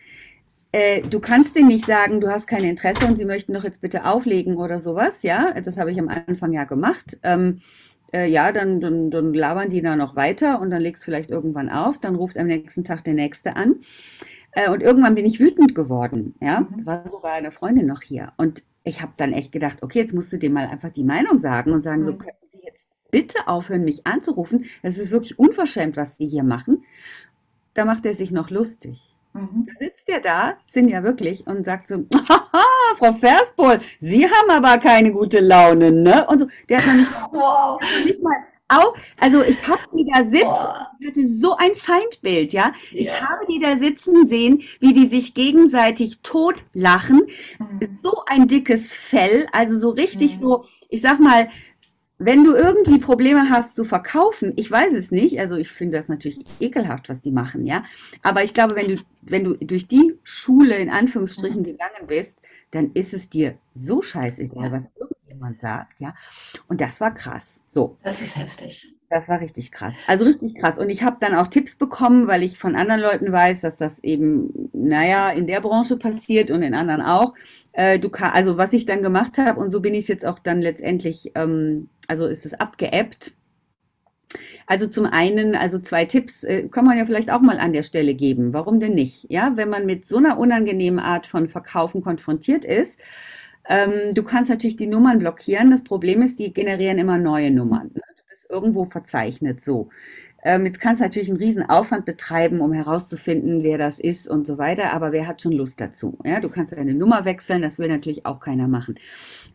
Äh, 0.72 1.02
du 1.02 1.18
kannst 1.18 1.56
denen 1.56 1.68
nicht 1.68 1.86
sagen, 1.86 2.20
du 2.20 2.28
hast 2.28 2.46
kein 2.46 2.64
Interesse 2.64 3.06
und 3.06 3.16
sie 3.18 3.24
möchten 3.24 3.54
doch 3.54 3.64
jetzt 3.64 3.80
bitte 3.80 4.04
auflegen 4.04 4.56
oder 4.56 4.80
sowas, 4.80 5.22
ja. 5.22 5.52
Das 5.60 5.76
habe 5.76 5.90
ich 5.90 5.98
am 5.98 6.08
Anfang 6.08 6.52
ja 6.52 6.64
gemacht. 6.64 7.18
Ähm, 7.22 7.60
äh, 8.12 8.26
ja, 8.28 8.52
dann, 8.52 8.80
dann, 8.80 9.10
dann 9.10 9.34
labern 9.34 9.68
die 9.68 9.82
da 9.82 9.96
noch 9.96 10.16
weiter 10.16 10.60
und 10.60 10.70
dann 10.70 10.80
legst 10.80 11.02
du 11.02 11.04
vielleicht 11.06 11.30
irgendwann 11.30 11.68
auf, 11.68 11.98
dann 11.98 12.16
ruft 12.16 12.38
am 12.38 12.46
nächsten 12.46 12.84
Tag 12.84 13.04
der 13.04 13.14
Nächste 13.14 13.56
an. 13.56 13.76
Äh, 14.52 14.70
und 14.70 14.82
irgendwann 14.82 15.14
bin 15.14 15.26
ich 15.26 15.40
wütend 15.40 15.74
geworden. 15.74 16.34
Ja, 16.40 16.60
mhm. 16.60 16.86
war 16.86 17.08
sogar 17.08 17.32
eine 17.32 17.52
Freundin 17.52 17.86
noch 17.86 18.02
hier. 18.02 18.32
Und 18.36 18.62
ich 18.84 19.02
habe 19.02 19.12
dann 19.16 19.32
echt 19.32 19.52
gedacht, 19.52 19.82
okay, 19.82 20.00
jetzt 20.00 20.14
musst 20.14 20.32
du 20.32 20.38
dir 20.38 20.50
mal 20.50 20.66
einfach 20.66 20.90
die 20.90 21.04
Meinung 21.04 21.38
sagen 21.38 21.72
und 21.72 21.82
sagen, 21.82 22.02
mhm. 22.02 22.06
so 22.06 22.16
können 22.16 22.36
Sie 22.52 22.60
jetzt 22.64 22.80
bitte 23.10 23.46
aufhören, 23.46 23.84
mich 23.84 24.06
anzurufen. 24.06 24.64
Es 24.82 24.98
ist 24.98 25.10
wirklich 25.10 25.38
unverschämt, 25.38 25.96
was 25.96 26.16
die 26.16 26.26
hier 26.26 26.44
machen. 26.44 26.84
Da 27.74 27.84
macht 27.84 28.06
er 28.06 28.14
sich 28.14 28.32
noch 28.32 28.50
lustig. 28.50 29.09
Mhm. 29.32 29.66
Da 29.66 29.84
sitzt 29.84 30.08
er 30.08 30.20
da, 30.20 30.54
sind 30.66 30.88
ja 30.88 31.02
wirklich, 31.02 31.46
und 31.46 31.64
sagt 31.64 31.88
so, 31.88 32.04
haha, 32.28 32.64
Frau 32.98 33.12
Verspohl, 33.12 33.80
Sie 34.00 34.26
haben 34.26 34.50
aber 34.50 34.78
keine 34.78 35.12
gute 35.12 35.40
Laune, 35.40 35.92
ne? 35.92 36.26
Und 36.28 36.40
so, 36.40 36.46
der 36.68 36.78
hat 36.78 36.86
noch 36.86 36.94
nicht, 36.94 37.12
wow. 37.32 37.80
nicht 38.04 38.22
mal 38.22 38.36
auch, 38.70 38.94
also 39.18 39.42
ich 39.42 39.66
habe 39.66 39.80
die 39.92 40.08
da 40.12 40.22
sitzen, 40.22 40.68
ich 41.00 41.08
hatte 41.08 41.26
so 41.26 41.56
ein 41.56 41.74
Feindbild, 41.74 42.52
ja? 42.52 42.72
Ich 42.92 43.08
ja. 43.08 43.28
habe 43.28 43.44
die 43.46 43.58
da 43.58 43.76
sitzen 43.76 44.26
sehen, 44.28 44.62
wie 44.78 44.92
die 44.92 45.06
sich 45.06 45.34
gegenseitig 45.34 46.20
totlachen. 46.22 47.22
Mhm. 47.58 47.98
So 48.02 48.22
ein 48.26 48.46
dickes 48.46 48.94
Fell, 48.94 49.46
also 49.52 49.76
so 49.76 49.90
richtig 49.90 50.36
mhm. 50.36 50.40
so, 50.40 50.64
ich 50.88 51.02
sag 51.02 51.18
mal, 51.18 51.48
wenn 52.20 52.44
du 52.44 52.54
irgendwie 52.54 52.98
Probleme 52.98 53.48
hast 53.48 53.74
zu 53.74 53.82
verkaufen, 53.82 54.52
ich 54.56 54.70
weiß 54.70 54.92
es 54.92 55.10
nicht, 55.10 55.40
also 55.40 55.56
ich 55.56 55.70
finde 55.70 55.96
das 55.96 56.08
natürlich 56.08 56.44
ekelhaft, 56.60 57.08
was 57.08 57.22
die 57.22 57.30
machen, 57.30 57.64
ja. 57.64 57.82
Aber 58.22 58.44
ich 58.44 58.52
glaube, 58.52 58.76
wenn 58.76 58.88
du, 58.88 59.02
wenn 59.22 59.42
du 59.42 59.54
durch 59.54 59.88
die 59.88 60.18
Schule 60.22 60.76
in 60.76 60.90
Anführungsstrichen 60.90 61.60
mhm. 61.60 61.64
gegangen 61.64 62.06
bist, 62.06 62.38
dann 62.72 62.92
ist 62.92 63.14
es 63.14 63.30
dir 63.30 63.54
so 63.74 64.02
scheißegal, 64.02 64.70
was 64.70 64.82
irgendjemand 65.00 65.62
sagt, 65.62 65.98
ja. 65.98 66.14
Und 66.68 66.82
das 66.82 67.00
war 67.00 67.14
krass. 67.14 67.58
So. 67.68 67.96
Das 68.02 68.20
ist 68.20 68.36
heftig. 68.36 68.94
Das 69.08 69.28
war 69.28 69.40
richtig 69.40 69.72
krass. 69.72 69.96
Also 70.06 70.24
richtig 70.24 70.54
krass. 70.54 70.78
Und 70.78 70.88
ich 70.88 71.02
habe 71.02 71.16
dann 71.18 71.34
auch 71.34 71.48
Tipps 71.48 71.74
bekommen, 71.74 72.28
weil 72.28 72.44
ich 72.44 72.58
von 72.58 72.76
anderen 72.76 73.00
Leuten 73.00 73.32
weiß, 73.32 73.62
dass 73.62 73.76
das 73.76 73.98
eben, 74.04 74.70
naja, 74.72 75.30
in 75.30 75.48
der 75.48 75.60
Branche 75.60 75.96
passiert 75.96 76.52
und 76.52 76.62
in 76.62 76.74
anderen 76.74 77.02
auch. 77.02 77.34
Äh, 77.72 77.98
du 77.98 78.08
kann, 78.08 78.30
also 78.30 78.56
was 78.56 78.72
ich 78.72 78.86
dann 78.86 79.02
gemacht 79.02 79.36
habe, 79.36 79.58
und 79.58 79.72
so 79.72 79.80
bin 79.80 79.94
ich 79.94 80.02
es 80.02 80.08
jetzt 80.08 80.26
auch 80.26 80.38
dann 80.38 80.62
letztendlich, 80.62 81.32
ähm, 81.34 81.88
also 82.10 82.26
ist 82.26 82.44
es 82.44 82.54
abgeebbt. 82.54 83.32
Also 84.66 84.86
zum 84.88 85.06
einen, 85.06 85.54
also 85.54 85.78
zwei 85.78 86.04
Tipps 86.04 86.44
äh, 86.44 86.68
kann 86.68 86.84
man 86.84 86.98
ja 86.98 87.04
vielleicht 87.04 87.30
auch 87.30 87.40
mal 87.40 87.58
an 87.58 87.72
der 87.72 87.84
Stelle 87.84 88.14
geben. 88.14 88.52
Warum 88.52 88.80
denn 88.80 88.94
nicht? 88.94 89.26
Ja, 89.28 89.52
wenn 89.56 89.70
man 89.70 89.86
mit 89.86 90.06
so 90.06 90.16
einer 90.16 90.38
unangenehmen 90.38 90.98
Art 91.00 91.26
von 91.26 91.48
Verkaufen 91.48 92.02
konfrontiert 92.02 92.64
ist, 92.64 92.98
ähm, 93.68 94.14
du 94.14 94.22
kannst 94.24 94.50
natürlich 94.50 94.76
die 94.76 94.86
Nummern 94.88 95.20
blockieren. 95.20 95.70
Das 95.70 95.84
Problem 95.84 96.22
ist, 96.22 96.38
die 96.40 96.52
generieren 96.52 96.98
immer 96.98 97.18
neue 97.18 97.50
Nummern. 97.52 97.90
Ne? 97.94 98.02
Du 98.16 98.24
bist 98.28 98.50
irgendwo 98.50 98.84
verzeichnet 98.84 99.62
so. 99.62 99.88
Ähm, 100.42 100.64
jetzt 100.64 100.80
kannst 100.80 101.00
du 101.00 101.04
natürlich 101.04 101.28
einen 101.28 101.38
riesen 101.38 101.68
Aufwand 101.68 102.04
betreiben, 102.04 102.60
um 102.60 102.72
herauszufinden, 102.72 103.62
wer 103.62 103.78
das 103.78 103.98
ist 103.98 104.28
und 104.28 104.46
so 104.46 104.58
weiter, 104.58 104.92
aber 104.92 105.12
wer 105.12 105.26
hat 105.26 105.42
schon 105.42 105.52
Lust 105.52 105.80
dazu? 105.80 106.18
Ja, 106.24 106.40
du 106.40 106.48
kannst 106.48 106.72
deine 106.72 106.94
Nummer 106.94 107.24
wechseln, 107.24 107.62
das 107.62 107.78
will 107.78 107.88
natürlich 107.88 108.26
auch 108.26 108.40
keiner 108.40 108.68
machen. 108.68 108.94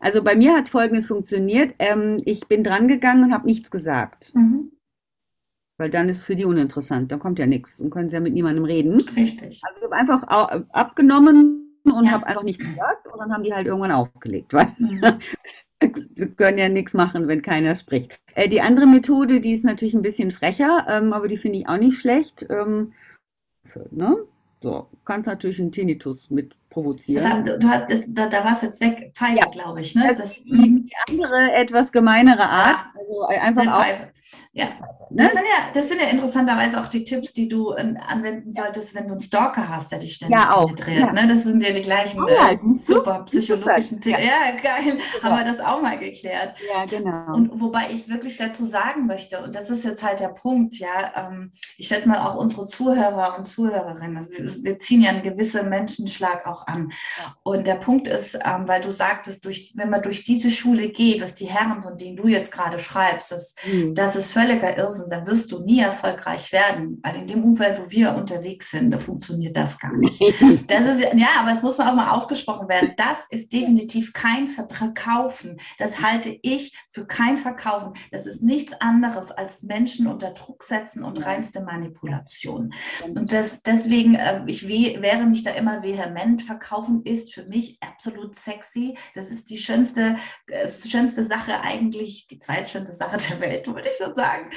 Also 0.00 0.22
bei 0.22 0.36
mir 0.36 0.54
hat 0.54 0.68
Folgendes 0.68 1.06
funktioniert. 1.08 1.74
Ähm, 1.78 2.18
ich 2.24 2.46
bin 2.46 2.62
dran 2.62 2.88
gegangen 2.88 3.24
und 3.24 3.32
habe 3.32 3.46
nichts 3.46 3.70
gesagt. 3.70 4.34
Mhm. 4.34 4.72
Weil 5.78 5.90
dann 5.90 6.08
ist 6.08 6.22
für 6.22 6.36
die 6.36 6.44
uninteressant, 6.44 7.12
dann 7.12 7.18
kommt 7.18 7.38
ja 7.38 7.46
nichts 7.46 7.80
und 7.80 7.90
können 7.90 8.08
sie 8.08 8.14
ja 8.14 8.20
mit 8.20 8.32
niemandem 8.32 8.64
reden. 8.64 9.00
Richtig. 9.16 9.60
Also 9.62 9.78
ich 9.78 9.84
habe 9.84 9.94
einfach 9.94 10.22
abgenommen, 10.70 11.66
und 11.92 12.04
ja. 12.04 12.12
habe 12.12 12.26
einfach 12.26 12.42
nichts 12.42 12.64
gesagt 12.64 13.06
und 13.06 13.18
dann 13.18 13.32
haben 13.32 13.42
die 13.42 13.54
halt 13.54 13.66
irgendwann 13.66 13.92
aufgelegt, 13.92 14.52
weil 14.52 14.68
mhm. 14.78 15.00
sie 16.14 16.28
können 16.28 16.58
ja 16.58 16.68
nichts 16.68 16.94
machen, 16.94 17.28
wenn 17.28 17.42
keiner 17.42 17.74
spricht. 17.74 18.18
Äh, 18.34 18.48
die 18.48 18.60
andere 18.60 18.86
Methode, 18.86 19.40
die 19.40 19.52
ist 19.52 19.64
natürlich 19.64 19.94
ein 19.94 20.02
bisschen 20.02 20.30
frecher, 20.30 20.86
ähm, 20.88 21.12
aber 21.12 21.28
die 21.28 21.36
finde 21.36 21.58
ich 21.58 21.68
auch 21.68 21.78
nicht 21.78 21.98
schlecht. 21.98 22.46
Ähm, 22.48 22.92
für, 23.64 23.86
ne? 23.90 24.16
So, 24.62 24.88
kannst 25.04 25.26
natürlich 25.26 25.60
einen 25.60 25.70
Tinnitus 25.70 26.30
mit 26.30 26.56
provozieren. 26.70 27.44
Das, 27.44 27.58
du 27.58 27.68
hast, 27.68 27.90
das, 27.90 28.00
da, 28.08 28.28
da 28.28 28.44
war 28.44 28.52
es 28.52 28.62
jetzt 28.62 28.80
weg, 28.80 29.12
Pfeife, 29.14 29.38
ja. 29.38 29.46
glaube 29.46 29.82
ich. 29.82 29.94
Ne? 29.94 30.14
Das, 30.16 30.42
die, 30.44 30.90
andere, 31.08 31.52
etwas 31.52 31.92
gemeinere 31.92 32.48
Art. 32.48 32.78
Ja. 32.78 32.92
Also 32.98 33.22
einfach 33.22 33.80
auch, 33.80 33.84
ja, 34.56 34.64
ne? 35.10 35.24
das 35.24 35.32
sind 35.32 35.44
ja, 35.44 35.70
das 35.74 35.88
sind 35.90 36.00
ja 36.00 36.08
interessanterweise 36.08 36.80
auch 36.80 36.88
die 36.88 37.04
Tipps, 37.04 37.34
die 37.34 37.46
du 37.46 37.72
äh, 37.72 37.94
anwenden 38.08 38.54
solltest, 38.54 38.94
wenn 38.94 39.06
du 39.06 39.12
einen 39.12 39.20
Stalker 39.20 39.68
hast, 39.68 39.92
der 39.92 39.98
dich 39.98 40.14
ständig 40.14 40.38
ja, 40.38 40.56
auch. 40.56 40.72
dreht. 40.72 40.98
Ja. 40.98 41.12
Ne? 41.12 41.28
Das 41.28 41.44
sind 41.44 41.62
ja 41.62 41.72
die 41.72 41.82
gleichen 41.82 42.24
oh, 42.24 42.26
ja, 42.26 42.52
äh, 42.52 42.56
super 42.56 43.22
psychologischen 43.26 44.00
Tipps. 44.00 44.18
Ja. 44.18 44.52
geil. 44.62 44.98
Haben 45.22 45.36
wir 45.36 45.44
das 45.44 45.60
auch 45.60 45.82
mal 45.82 45.98
geklärt. 45.98 46.54
Ja, 46.72 46.86
genau. 46.86 47.34
Und 47.34 47.60
wobei 47.60 47.90
ich 47.90 48.08
wirklich 48.08 48.38
dazu 48.38 48.64
sagen 48.64 49.06
möchte, 49.06 49.42
und 49.42 49.54
das 49.54 49.68
ist 49.68 49.84
jetzt 49.84 50.02
halt 50.02 50.20
der 50.20 50.28
Punkt, 50.28 50.78
ja, 50.78 51.12
ähm, 51.14 51.52
ich 51.76 51.88
schätze 51.88 52.08
mal 52.08 52.18
auch 52.18 52.36
unsere 52.36 52.64
Zuhörer 52.64 53.36
und 53.36 53.44
Zuhörerinnen, 53.44 54.16
also 54.16 54.30
wir, 54.30 54.38
wir, 54.64 54.78
ziehen 54.78 55.02
ja 55.02 55.10
einen 55.10 55.22
gewissen 55.22 55.68
Menschenschlag 55.68 56.46
auch 56.46 56.66
an. 56.66 56.92
Und 57.42 57.66
der 57.66 57.74
Punkt 57.74 58.08
ist, 58.08 58.38
ähm, 58.42 58.66
weil 58.66 58.80
du 58.80 58.90
sagtest, 58.90 59.44
durch, 59.44 59.74
wenn 59.76 59.90
man 59.90 60.00
durch 60.00 60.24
diese 60.24 60.50
Schule 60.50 60.88
geht, 60.88 61.20
was 61.20 61.34
die 61.34 61.46
Herren, 61.46 61.82
von 61.82 61.96
denen 61.96 62.16
du 62.16 62.26
jetzt 62.26 62.52
gerade 62.52 62.78
schreibst, 62.78 63.32
das, 63.32 63.54
mhm. 63.70 63.94
das 63.94 64.16
ist 64.16 64.32
völlig 64.32 64.45
völliger 64.46 64.76
Irrsinn, 64.76 65.10
dann 65.10 65.26
wirst 65.26 65.50
du 65.50 65.60
nie 65.60 65.80
erfolgreich 65.80 66.52
werden, 66.52 67.00
weil 67.02 67.16
in 67.16 67.26
dem 67.26 67.42
Umfeld, 67.44 67.80
wo 67.80 67.90
wir 67.90 68.14
unterwegs 68.14 68.70
sind, 68.70 68.90
da 68.90 68.98
funktioniert 68.98 69.56
das 69.56 69.78
gar 69.78 69.92
nicht. 69.96 70.16
Das 70.68 70.86
ist 70.86 71.14
ja, 71.14 71.28
aber 71.40 71.54
es 71.54 71.62
muss 71.62 71.78
man 71.78 71.88
auch 71.88 71.94
mal 71.94 72.10
ausgesprochen 72.10 72.68
werden. 72.68 72.92
Das 72.96 73.18
ist 73.30 73.52
definitiv 73.52 74.12
kein 74.12 74.48
Verkaufen. 74.48 75.58
Das 75.78 76.00
halte 76.00 76.38
ich 76.42 76.76
für 76.90 77.06
kein 77.06 77.38
Verkaufen. 77.38 77.94
Das 78.10 78.26
ist 78.26 78.42
nichts 78.42 78.72
anderes 78.80 79.30
als 79.30 79.62
Menschen 79.62 80.06
unter 80.06 80.30
Druck 80.30 80.62
setzen 80.62 81.04
und 81.04 81.24
reinste 81.24 81.62
Manipulation. 81.62 82.72
Und 83.04 83.32
das, 83.32 83.62
deswegen, 83.62 84.14
äh, 84.14 84.42
ich 84.46 84.66
wehre 84.68 85.26
mich 85.26 85.42
da 85.42 85.50
immer 85.52 85.82
vehement. 85.82 86.42
Verkaufen 86.42 87.02
ist 87.04 87.34
für 87.34 87.44
mich 87.44 87.78
absolut 87.80 88.34
sexy. 88.36 88.96
Das 89.14 89.30
ist 89.30 89.50
die 89.50 89.58
schönste, 89.58 90.16
äh, 90.48 90.68
schönste 90.70 91.24
Sache 91.24 91.60
eigentlich, 91.62 92.26
die 92.28 92.38
zweitschönste 92.38 92.94
Sache 92.94 93.18
der 93.30 93.40
Welt, 93.40 93.66
würde 93.66 93.88
ich 93.88 93.96
schon 94.04 94.14
sagen 94.14 94.35
sagen, 94.36 94.50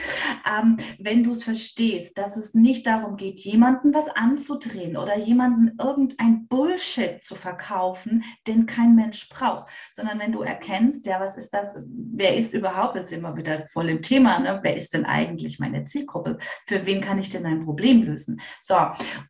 ähm, 0.46 0.78
wenn 1.00 1.24
du 1.24 1.32
es 1.32 1.44
verstehst, 1.44 2.18
dass 2.18 2.38
es 2.38 2.54
nicht 2.54 2.88
darum 2.88 3.18
geht, 3.18 3.39
jemanden 3.39 3.94
was 3.94 4.08
anzudrehen 4.10 4.98
oder 4.98 5.18
jemanden 5.18 5.78
irgendein 5.80 6.48
Bullshit 6.48 7.24
zu 7.24 7.36
verkaufen, 7.36 8.24
den 8.48 8.65
kein 8.65 8.96
Mensch 8.96 9.30
braucht, 9.30 9.68
sondern 9.92 10.20
wenn 10.20 10.32
du 10.32 10.42
erkennst, 10.42 11.06
ja, 11.06 11.20
was 11.20 11.38
ist 11.38 11.54
das, 11.54 11.78
wer 11.88 12.36
ist 12.36 12.54
überhaupt, 12.54 12.96
jetzt 12.96 13.10
sind 13.10 13.22
wir 13.22 13.36
wieder 13.36 13.68
voll 13.68 13.89
im 13.89 14.02
Thema, 14.02 14.39
ne? 14.39 14.60
wer 14.63 14.76
ist 14.76 14.94
denn 14.94 15.06
eigentlich 15.06 15.60
meine 15.60 15.84
Zielgruppe, 15.84 16.38
für 16.68 16.86
wen 16.86 17.02
kann 17.02 17.20
ich 17.20 17.30
denn 17.30 17.46
ein 17.46 17.65
Problem 17.65 18.04
lösen? 18.04 18.42
So, 18.62 18.76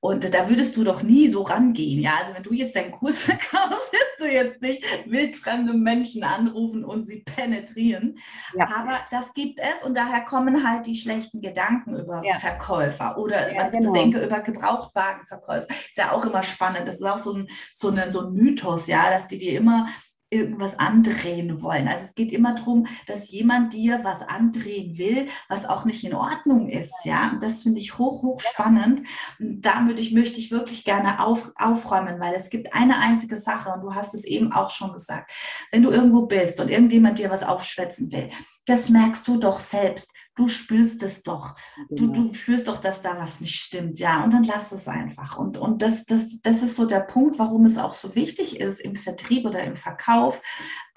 und 0.01 0.33
da 0.33 0.49
würdest 0.49 0.75
du 0.77 0.83
doch 0.83 1.03
nie 1.03 1.27
so 1.27 1.43
rangehen, 1.43 2.01
ja, 2.01 2.17
also 2.21 2.33
wenn 2.33 2.43
du 2.43 2.53
jetzt 2.53 2.75
deinen 2.75 2.91
Kurs 2.91 3.19
verkaufst, 3.23 3.91
wirst 3.91 4.19
du 4.19 4.27
jetzt 4.27 4.61
nicht 4.61 4.83
wildfremde 5.05 5.73
Menschen 5.73 6.23
anrufen 6.23 6.83
und 6.83 7.05
sie 7.05 7.17
penetrieren, 7.17 8.17
ja. 8.53 8.67
aber 8.67 8.99
das 9.11 9.33
gibt 9.33 9.59
es 9.59 9.83
und 9.83 9.95
daher 9.95 10.21
kommen 10.39 10.65
halt 10.65 10.85
die 10.85 10.95
schlechten 10.95 11.41
Gedanken 11.41 11.95
über 11.95 12.21
ja. 12.23 12.35
Verkäufer 12.35 13.17
oder 13.17 13.53
ja, 13.53 13.67
genau. 13.67 13.91
denke 13.91 14.23
über 14.23 14.39
Gebrauchtwagenverkäufer. 14.39 15.67
Ist 15.69 15.97
ja 15.97 16.13
auch 16.13 16.25
immer 16.25 16.43
spannend. 16.43 16.87
Das 16.87 16.95
ist 16.95 17.03
auch 17.03 17.17
so 17.17 17.33
ein, 17.33 17.49
so, 17.73 17.89
eine, 17.89 18.09
so 18.09 18.27
ein 18.27 18.33
Mythos, 18.33 18.87
ja, 18.87 19.09
dass 19.09 19.27
die 19.27 19.37
dir 19.37 19.57
immer 19.57 19.87
irgendwas 20.31 20.77
andrehen 20.77 21.61
wollen. 21.61 21.87
Also 21.87 22.05
es 22.05 22.15
geht 22.15 22.31
immer 22.31 22.53
darum, 22.53 22.87
dass 23.07 23.31
jemand 23.31 23.73
dir 23.73 23.99
was 24.03 24.21
andrehen 24.21 24.97
will, 24.97 25.27
was 25.47 25.65
auch 25.65 25.85
nicht 25.85 26.03
in 26.03 26.13
Ordnung 26.13 26.69
ist. 26.69 26.93
Ja, 27.03 27.31
und 27.31 27.43
das 27.43 27.63
finde 27.63 27.79
ich 27.79 27.97
hoch, 27.97 28.21
hoch 28.21 28.39
spannend. 28.39 29.01
Und 29.39 29.61
damit 29.61 29.99
ich, 29.99 30.13
möchte 30.13 30.39
ich 30.39 30.51
wirklich 30.51 30.85
gerne 30.85 31.25
auf, 31.25 31.51
aufräumen, 31.55 32.19
weil 32.19 32.35
es 32.35 32.49
gibt 32.49 32.73
eine 32.73 32.99
einzige 32.99 33.37
Sache 33.37 33.71
und 33.71 33.81
du 33.81 33.95
hast 33.95 34.13
es 34.13 34.23
eben 34.23 34.53
auch 34.53 34.69
schon 34.69 34.93
gesagt. 34.93 35.31
Wenn 35.71 35.83
du 35.83 35.89
irgendwo 35.89 36.27
bist 36.27 36.59
und 36.59 36.69
irgendjemand 36.69 37.17
dir 37.17 37.31
was 37.31 37.43
aufschwätzen 37.43 38.11
will, 38.11 38.29
das 38.65 38.89
merkst 38.89 39.27
du 39.27 39.37
doch 39.37 39.59
selbst 39.59 40.11
du 40.39 40.47
spürst 40.47 41.03
es 41.03 41.23
doch. 41.23 41.55
Du, 41.89 42.11
Genau. 42.11 42.29
du 42.29 42.33
spürst 42.33 42.67
doch, 42.67 42.77
dass 42.79 43.01
da 43.01 43.17
was 43.19 43.41
nicht 43.41 43.55
stimmt, 43.55 43.99
ja. 43.99 44.23
Und 44.23 44.33
dann 44.33 44.43
lass 44.43 44.71
es 44.71 44.87
einfach. 44.87 45.37
Und, 45.37 45.57
und 45.57 45.81
das, 45.81 46.05
das, 46.05 46.41
das 46.41 46.63
ist 46.63 46.75
so 46.75 46.85
der 46.85 47.01
Punkt, 47.01 47.37
warum 47.39 47.65
es 47.65 47.77
auch 47.77 47.93
so 47.93 48.15
wichtig 48.15 48.59
ist 48.59 48.79
im 48.79 48.95
Vertrieb 48.95 49.45
oder 49.45 49.61
im 49.63 49.75
Verkauf, 49.75 50.41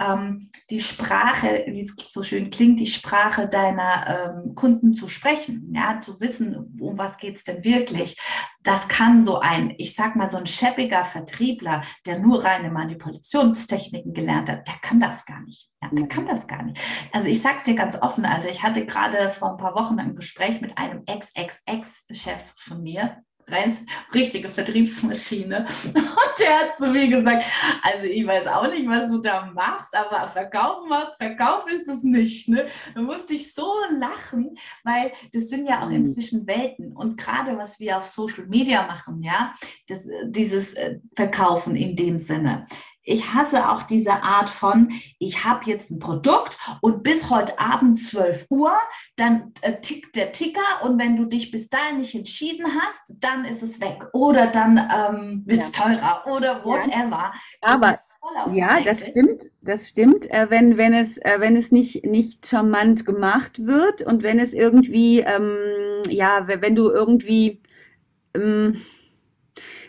ähm, 0.02 0.50
die 0.70 0.80
Sprache, 0.80 1.64
wie 1.68 1.82
es 1.82 1.94
so 2.10 2.22
schön 2.22 2.50
klingt, 2.50 2.80
die 2.80 2.86
Sprache 2.86 3.48
deiner 3.48 4.34
ähm, 4.44 4.54
Kunden 4.54 4.94
zu 4.94 5.08
sprechen, 5.08 5.72
ja, 5.74 6.00
zu 6.00 6.20
wissen, 6.20 6.78
um 6.80 6.98
was 6.98 7.18
geht 7.18 7.36
es 7.36 7.44
denn 7.44 7.62
wirklich. 7.62 8.16
Das 8.62 8.88
kann 8.88 9.22
so 9.22 9.40
ein, 9.40 9.74
ich 9.78 9.94
sag 9.94 10.16
mal, 10.16 10.30
so 10.30 10.36
ein 10.36 10.46
schäbiger 10.46 11.04
Vertriebler, 11.04 11.82
der 12.06 12.18
nur 12.18 12.44
reine 12.44 12.70
Manipulationstechniken 12.70 14.14
gelernt 14.14 14.48
hat, 14.48 14.66
der 14.66 14.76
kann 14.80 15.00
das 15.00 15.24
gar 15.26 15.40
nicht. 15.42 15.70
Ja, 15.82 15.88
der 15.92 16.06
kann 16.06 16.26
das 16.26 16.46
gar 16.46 16.62
nicht. 16.62 16.78
Also 17.12 17.28
ich 17.28 17.42
sag's 17.42 17.64
dir 17.64 17.74
ganz 17.74 18.00
offen, 18.00 18.24
also 18.24 18.48
ich 18.48 18.62
hatte 18.62 18.86
gerade 18.86 19.30
vor 19.30 19.50
ein 19.50 19.56
paar 19.56 19.74
Wochen 19.74 19.98
ein 19.98 20.16
Gespräch 20.16 20.60
mit 20.60 20.78
einem 20.78 21.02
Ex-Ex-Ex-Chef 21.06 22.54
von 22.56 22.82
mir, 22.82 23.22
rein 23.48 23.76
richtige 24.14 24.48
Vertriebsmaschine. 24.48 25.66
Und 25.94 26.38
der 26.40 26.60
hat 26.60 26.76
zu 26.76 26.88
mir 26.88 27.08
gesagt, 27.08 27.44
also 27.82 28.06
ich 28.06 28.26
weiß 28.26 28.46
auch 28.46 28.68
nicht, 28.70 28.88
was 28.88 29.10
du 29.10 29.18
da 29.20 29.50
machst, 29.54 29.94
aber 29.94 30.26
Verkauf 30.28 30.86
macht, 30.88 31.14
Verkauf 31.18 31.66
ist 31.70 31.88
es 31.88 32.02
nicht. 32.02 32.48
Ne? 32.48 32.66
Da 32.94 33.00
musste 33.02 33.34
ich 33.34 33.52
so 33.54 33.72
lachen, 33.98 34.54
weil 34.84 35.12
das 35.32 35.48
sind 35.48 35.66
ja 35.66 35.82
auch 35.82 35.88
Mhm. 35.88 35.96
inzwischen 35.96 36.46
Welten. 36.46 36.92
Und 36.96 37.16
gerade 37.16 37.56
was 37.58 37.78
wir 37.80 37.98
auf 37.98 38.06
Social 38.06 38.46
Media 38.46 38.86
machen, 38.86 39.22
ja, 39.22 39.52
das, 39.88 40.00
dieses 40.28 40.74
äh, 40.74 40.98
Verkaufen 41.16 41.76
in 41.76 41.96
dem 41.96 42.18
Sinne. 42.18 42.66
Ich 43.04 43.32
hasse 43.34 43.68
auch 43.68 43.82
diese 43.82 44.12
Art 44.22 44.48
von, 44.48 44.92
ich 45.18 45.44
habe 45.44 45.68
jetzt 45.70 45.90
ein 45.90 45.98
Produkt 45.98 46.56
und 46.80 47.02
bis 47.02 47.30
heute 47.30 47.58
Abend 47.58 47.98
12 47.98 48.46
Uhr, 48.50 48.72
dann 49.16 49.52
äh, 49.62 49.80
tickt 49.80 50.14
der 50.16 50.32
Ticker 50.32 50.60
und 50.84 50.98
wenn 51.00 51.16
du 51.16 51.24
dich 51.24 51.50
bis 51.50 51.68
dahin 51.68 51.98
nicht 51.98 52.14
entschieden 52.14 52.66
hast, 52.80 53.16
dann 53.20 53.44
ist 53.44 53.62
es 53.62 53.80
weg. 53.80 53.98
Oder 54.12 54.46
dann 54.46 54.76
ähm, 54.78 55.42
wird 55.46 55.62
es 55.62 55.72
teurer 55.72 56.22
oder 56.26 56.64
whatever. 56.64 57.32
Aber 57.60 57.98
Voll 58.20 58.36
auf 58.36 58.54
Ja, 58.54 58.78
das 58.84 59.04
stimmt, 59.08 59.46
das 59.62 59.88
stimmt, 59.88 60.30
äh, 60.30 60.46
wenn, 60.48 60.76
wenn 60.76 60.94
es, 60.94 61.18
äh, 61.18 61.38
wenn 61.40 61.56
es 61.56 61.72
nicht, 61.72 62.04
nicht 62.06 62.46
charmant 62.46 63.04
gemacht 63.04 63.66
wird 63.66 64.02
und 64.02 64.22
wenn 64.22 64.38
es 64.38 64.52
irgendwie, 64.52 65.18
ähm, 65.20 65.56
ja, 66.08 66.46
we- 66.46 66.62
wenn 66.62 66.76
du 66.76 66.88
irgendwie, 66.88 67.60
ähm, 68.34 68.80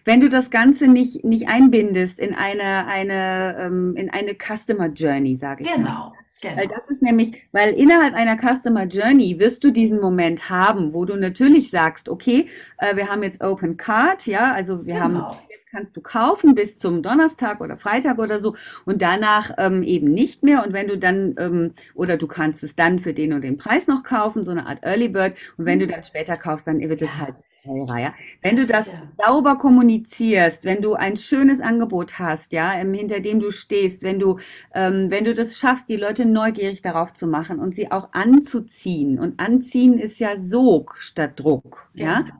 wenn 0.05 0.21
du 0.21 0.29
das 0.29 0.49
Ganze 0.49 0.87
nicht, 0.87 1.23
nicht 1.23 1.47
einbindest 1.47 2.19
in 2.19 2.35
eine, 2.35 2.87
eine, 2.87 3.57
ähm, 3.59 3.95
in 3.95 4.09
eine 4.09 4.35
Customer 4.35 4.87
Journey, 4.87 5.35
sage 5.35 5.63
ich 5.63 5.77
mal. 5.77 5.97
Genau, 6.41 6.55
Weil 6.55 6.67
genau. 6.67 6.75
das 6.77 6.89
ist 6.89 7.01
nämlich, 7.01 7.41
weil 7.51 7.73
innerhalb 7.73 8.13
einer 8.15 8.37
Customer 8.37 8.83
Journey 8.85 9.39
wirst 9.39 9.63
du 9.63 9.71
diesen 9.71 9.99
Moment 10.01 10.49
haben, 10.49 10.93
wo 10.93 11.05
du 11.05 11.15
natürlich 11.15 11.69
sagst, 11.71 12.09
okay, 12.09 12.47
äh, 12.77 12.95
wir 12.95 13.09
haben 13.09 13.23
jetzt 13.23 13.41
Open 13.43 13.77
Card, 13.77 14.27
ja, 14.27 14.53
also 14.53 14.85
wir 14.85 14.99
haben, 14.99 15.25
Genau. 15.25 15.37
jetzt 15.49 15.62
kannst 15.73 15.97
du 15.97 16.01
kaufen 16.01 16.55
bis 16.55 16.77
zum 16.79 17.01
Donnerstag 17.01 17.59
oder 17.61 17.77
Freitag 17.77 18.19
oder 18.19 18.39
so 18.39 18.55
und 18.85 19.01
danach 19.01 19.51
ähm, 19.57 19.81
eben 19.83 20.13
nicht 20.13 20.43
mehr. 20.43 20.63
Und 20.65 20.71
wenn 20.73 20.87
du 20.87 20.97
dann, 20.97 21.35
ähm, 21.39 21.73
oder 21.95 22.15
du 22.17 22.27
kannst 22.27 22.63
es 22.63 22.75
dann 22.75 22.99
für 22.99 23.13
den 23.13 23.33
und 23.33 23.41
den 23.43 23.57
Preis 23.57 23.87
noch 23.87 24.03
kaufen, 24.03 24.43
so 24.43 24.51
eine 24.51 24.67
Art 24.67 24.83
Early 24.85 25.07
Bird. 25.09 25.33
Und 25.57 25.65
wenn 25.65 25.79
du 25.79 25.87
dann 25.87 26.03
später 26.03 26.37
kaufst, 26.37 26.67
dann 26.67 26.79
wird 26.79 27.01
es 27.01 27.09
Ja. 27.09 27.25
halt 27.25 27.35
teurer, 27.63 27.99
ja. 27.99 28.13
Wenn 28.43 28.55
du 28.57 28.65
Das 28.67 28.85
das 28.85 28.87
ist 28.87 28.93
ja- 28.93 29.25
sauber 29.27 29.57
kommunizierst, 29.57 30.63
wenn 30.65 30.81
du 30.81 30.93
ein 30.93 31.17
schönes 31.17 31.59
Angebot 31.61 32.19
hast, 32.19 32.53
ja, 32.53 32.73
ähm, 32.75 32.93
hinter 32.93 33.19
dem 33.19 33.39
du 33.39 33.49
stehst, 33.51 34.03
wenn 34.03 34.19
du, 34.19 34.37
ähm, 34.75 35.09
wenn 35.09 35.23
du 35.25 35.33
das 35.33 35.57
schaffst, 35.57 35.89
die 35.89 35.95
Leute 35.95 36.25
neugierig 36.25 36.81
darauf 36.83 37.13
zu 37.13 37.25
machen 37.27 37.59
und 37.59 37.75
sie 37.75 37.91
auch 37.91 38.09
anzuziehen. 38.13 39.17
Und 39.19 39.39
anziehen 39.39 39.97
ist 39.97 40.19
ja 40.19 40.37
Sog 40.37 40.95
statt 40.99 41.39
Druck, 41.39 41.89
ja. 41.93 42.21
Genau. 42.21 42.33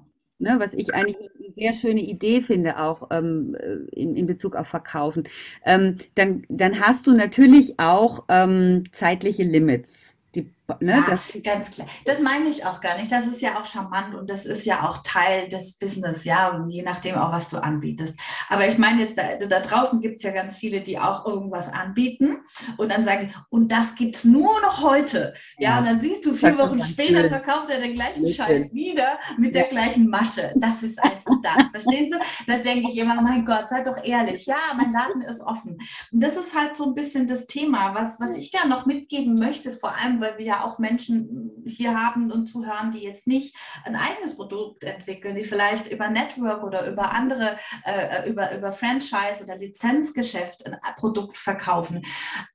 Ne, 0.43 0.59
was 0.59 0.73
ich 0.73 0.93
eigentlich 0.93 1.31
eine 1.39 1.53
sehr 1.55 1.71
schöne 1.71 2.01
Idee 2.01 2.41
finde, 2.41 2.77
auch 2.77 3.07
ähm, 3.11 3.55
äh, 3.55 3.75
in, 3.97 4.17
in 4.17 4.25
Bezug 4.25 4.57
auf 4.57 4.67
Verkaufen. 4.67 5.23
Ähm, 5.63 5.99
dann, 6.15 6.43
dann 6.49 6.81
hast 6.81 7.07
du 7.07 7.13
natürlich 7.13 7.79
auch 7.79 8.25
ähm, 8.27 8.83
zeitliche 8.91 9.43
Limits. 9.43 10.17
Die, 10.35 10.49
ne, 10.79 10.91
Ja, 10.91 11.05
das, 11.09 11.19
ganz 11.43 11.71
klar. 11.71 11.87
Das 12.05 12.19
meine 12.19 12.49
ich 12.49 12.65
auch 12.65 12.81
gar 12.81 12.97
nicht. 12.97 13.11
Das 13.11 13.27
ist 13.27 13.41
ja 13.41 13.59
auch 13.59 13.65
charmant 13.65 14.15
und 14.15 14.29
das 14.29 14.45
ist 14.45 14.65
ja 14.65 14.87
auch 14.87 14.97
Teil 15.03 15.49
des 15.49 15.77
Business, 15.77 16.23
ja, 16.25 16.49
und 16.49 16.69
je 16.69 16.81
nachdem 16.83 17.15
auch, 17.15 17.31
was 17.31 17.49
du 17.49 17.57
anbietest. 17.57 18.13
Aber 18.49 18.67
ich 18.67 18.77
meine 18.77 19.03
jetzt, 19.03 19.17
da, 19.17 19.35
da 19.45 19.59
draußen 19.59 19.99
gibt 20.01 20.17
es 20.17 20.23
ja 20.23 20.31
ganz 20.31 20.57
viele, 20.57 20.81
die 20.81 20.97
auch 20.99 21.25
irgendwas 21.25 21.69
anbieten 21.71 22.37
und 22.77 22.91
dann 22.91 23.03
sagen, 23.03 23.33
und 23.49 23.71
das 23.71 23.95
gibt 23.95 24.15
es 24.15 24.23
nur 24.23 24.59
noch 24.61 24.81
heute. 24.81 25.33
Ja, 25.57 25.71
Ja. 25.71 25.79
und 25.79 25.85
dann 25.85 25.99
siehst 25.99 26.25
du, 26.25 26.33
vier 26.33 26.57
Wochen 26.57 26.81
später 26.83 27.27
verkauft 27.29 27.69
er 27.69 27.79
den 27.79 27.93
gleichen 27.93 28.23
Richtig. 28.23 28.37
Scheiß 28.37 28.73
wieder 28.73 29.19
mit 29.37 29.53
der 29.55 29.63
gleichen 29.65 30.07
Masche. 30.09 30.51
Das 30.55 30.83
ist 30.83 31.01
einfach 31.03 31.35
das. 31.41 31.69
Verstehst 31.71 32.13
du? 32.13 32.17
Da 32.47 32.57
denke 32.57 32.89
ich 32.91 32.97
immer, 32.97 33.19
mein 33.21 33.45
Gott, 33.45 33.69
seid 33.69 33.87
doch 33.87 34.03
ehrlich. 34.03 34.45
Ja, 34.45 34.57
mein 34.75 34.91
Laden 34.91 35.21
ist 35.21 35.41
offen. 35.41 35.77
Und 36.11 36.23
das 36.23 36.35
ist 36.35 36.55
halt 36.55 36.75
so 36.75 36.85
ein 36.85 36.95
bisschen 36.95 37.27
das 37.27 37.47
Thema, 37.47 37.93
was, 37.95 38.19
was 38.19 38.35
ich 38.35 38.51
gerne 38.51 38.69
noch 38.69 38.85
mitgeben 38.85 39.35
möchte, 39.37 39.71
vor 39.71 39.95
allem, 39.95 40.21
weil 40.21 40.37
wir 40.37 40.52
ja 40.53 40.63
auch 40.63 40.79
Menschen 40.79 41.51
hier 41.65 41.97
haben 41.97 42.31
und 42.31 42.47
zuhören, 42.47 42.91
die 42.91 43.03
jetzt 43.03 43.27
nicht 43.27 43.55
ein 43.83 43.95
eigenes 43.95 44.35
Produkt 44.35 44.83
entwickeln, 44.83 45.35
die 45.35 45.43
vielleicht 45.43 45.91
über 45.91 46.09
Network 46.09 46.63
oder 46.63 46.87
über 46.89 47.11
andere, 47.11 47.57
äh, 47.85 48.29
über, 48.29 48.55
über 48.55 48.71
Franchise 48.71 49.43
oder 49.43 49.57
Lizenzgeschäft 49.57 50.65
ein 50.65 50.77
Produkt 50.95 51.37
verkaufen. 51.37 52.05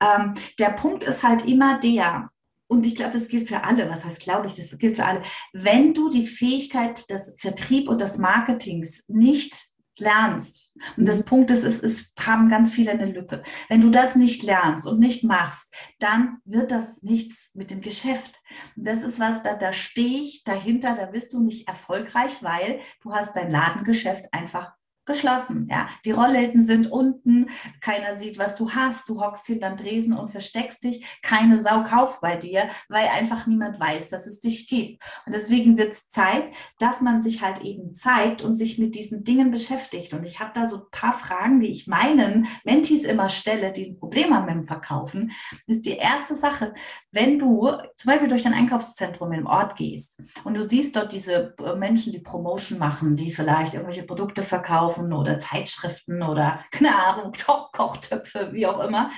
Ähm, 0.01 0.33
der 0.57 0.71
Punkt 0.71 1.03
ist 1.03 1.23
halt 1.23 1.45
immer 1.45 1.79
der, 1.79 2.29
und 2.67 2.85
ich 2.85 2.95
glaube, 2.95 3.13
das 3.13 3.29
gilt 3.29 3.49
für 3.49 3.63
alle. 3.63 3.89
Was 3.89 4.05
heißt, 4.05 4.21
glaube 4.21 4.47
ich, 4.47 4.53
das 4.53 4.77
gilt 4.77 4.97
für 4.97 5.05
alle. 5.05 5.23
Wenn 5.53 5.93
du 5.93 6.09
die 6.09 6.27
Fähigkeit 6.27 7.09
des 7.09 7.35
Vertrieb 7.39 7.89
und 7.89 7.99
des 7.99 8.17
Marketings 8.17 9.03
nicht 9.07 9.68
lernst, 9.99 10.69
und 10.97 11.07
das 11.07 11.23
Punkt 11.23 11.51
ist, 11.51 11.63
es, 11.63 11.81
es 11.81 12.13
haben 12.19 12.49
ganz 12.49 12.71
viele 12.71 12.91
eine 12.91 13.05
Lücke. 13.05 13.43
Wenn 13.67 13.81
du 13.81 13.89
das 13.89 14.15
nicht 14.15 14.43
lernst 14.43 14.87
und 14.87 14.99
nicht 14.99 15.23
machst, 15.23 15.73
dann 15.99 16.37
wird 16.45 16.71
das 16.71 17.01
nichts 17.03 17.51
mit 17.53 17.71
dem 17.71 17.81
Geschäft. 17.81 18.41
Und 18.75 18.87
das 18.87 19.03
ist 19.03 19.19
was, 19.19 19.41
da, 19.43 19.55
da 19.55 19.71
stehe 19.71 20.21
ich 20.21 20.43
dahinter, 20.43 20.95
da 20.95 21.05
bist 21.07 21.33
du 21.33 21.41
nicht 21.41 21.67
erfolgreich, 21.67 22.41
weil 22.41 22.79
du 23.01 23.13
hast 23.13 23.35
dein 23.35 23.51
Ladengeschäft 23.51 24.33
einfach 24.33 24.73
geschlossen. 25.09 25.67
Ja, 25.69 25.89
die 26.05 26.11
Rollläden 26.11 26.61
sind 26.61 26.89
unten, 26.89 27.49
keiner 27.81 28.17
sieht, 28.17 28.37
was 28.37 28.55
du 28.55 28.71
hast. 28.71 29.09
Du 29.09 29.21
hockst 29.21 29.45
hinterm 29.47 29.75
Dresen 29.75 30.13
und 30.13 30.31
versteckst 30.31 30.83
dich. 30.83 31.05
Keine 31.21 31.61
Sau 31.61 31.83
kauft 31.83 32.21
bei 32.21 32.37
dir, 32.37 32.69
weil 32.87 33.07
einfach 33.07 33.47
niemand 33.47 33.79
weiß, 33.79 34.09
dass 34.09 34.25
es 34.25 34.39
dich 34.39 34.69
gibt. 34.69 35.03
Und 35.25 35.33
deswegen 35.33 35.77
wird 35.77 35.93
es 35.93 36.07
Zeit, 36.07 36.45
dass 36.79 37.01
man 37.01 37.21
sich 37.21 37.41
halt 37.41 37.61
eben 37.61 37.93
zeigt 37.93 38.41
und 38.41 38.55
sich 38.55 38.77
mit 38.77 38.95
diesen 38.95 39.23
Dingen 39.23 39.51
beschäftigt. 39.51 40.13
Und 40.13 40.23
ich 40.23 40.39
habe 40.39 40.51
da 40.53 40.67
so 40.67 40.77
ein 40.77 40.91
paar 40.91 41.13
Fragen, 41.13 41.59
die 41.59 41.71
ich 41.71 41.87
meinen 41.87 42.47
Mentees 42.63 43.03
immer 43.03 43.29
stelle, 43.29 43.73
die 43.73 43.89
ein 43.89 43.99
Problem 43.99 44.33
haben 44.33 44.45
mit 44.45 44.55
dem 44.55 44.67
Verkaufen. 44.67 45.31
Ist 45.67 45.85
die 45.85 45.97
erste 45.97 46.35
Sache, 46.35 46.73
wenn 47.11 47.39
du 47.39 47.71
zum 47.95 48.11
Beispiel 48.11 48.27
durch 48.29 48.43
dein 48.43 48.53
Einkaufszentrum 48.53 49.31
im 49.31 49.47
Ort 49.47 49.75
gehst 49.75 50.21
und 50.43 50.55
du 50.55 50.67
siehst 50.67 50.95
dort 50.95 51.11
diese 51.11 51.55
äh, 51.57 51.75
Menschen, 51.75 52.13
die 52.13 52.19
Promotion 52.19 52.77
machen, 52.77 53.15
die 53.15 53.31
vielleicht 53.31 53.73
irgendwelche 53.73 54.03
Produkte 54.03 54.43
verkaufen 54.43 54.98
oder 55.13 55.39
Zeitschriften 55.39 56.21
oder 56.23 56.63
keine 56.71 56.95
Ahnung, 56.95 57.33
Koch 57.33 57.71
Kochtöpfe, 57.71 58.53
wie 58.53 58.67
auch 58.67 58.79
immer. 58.79 59.11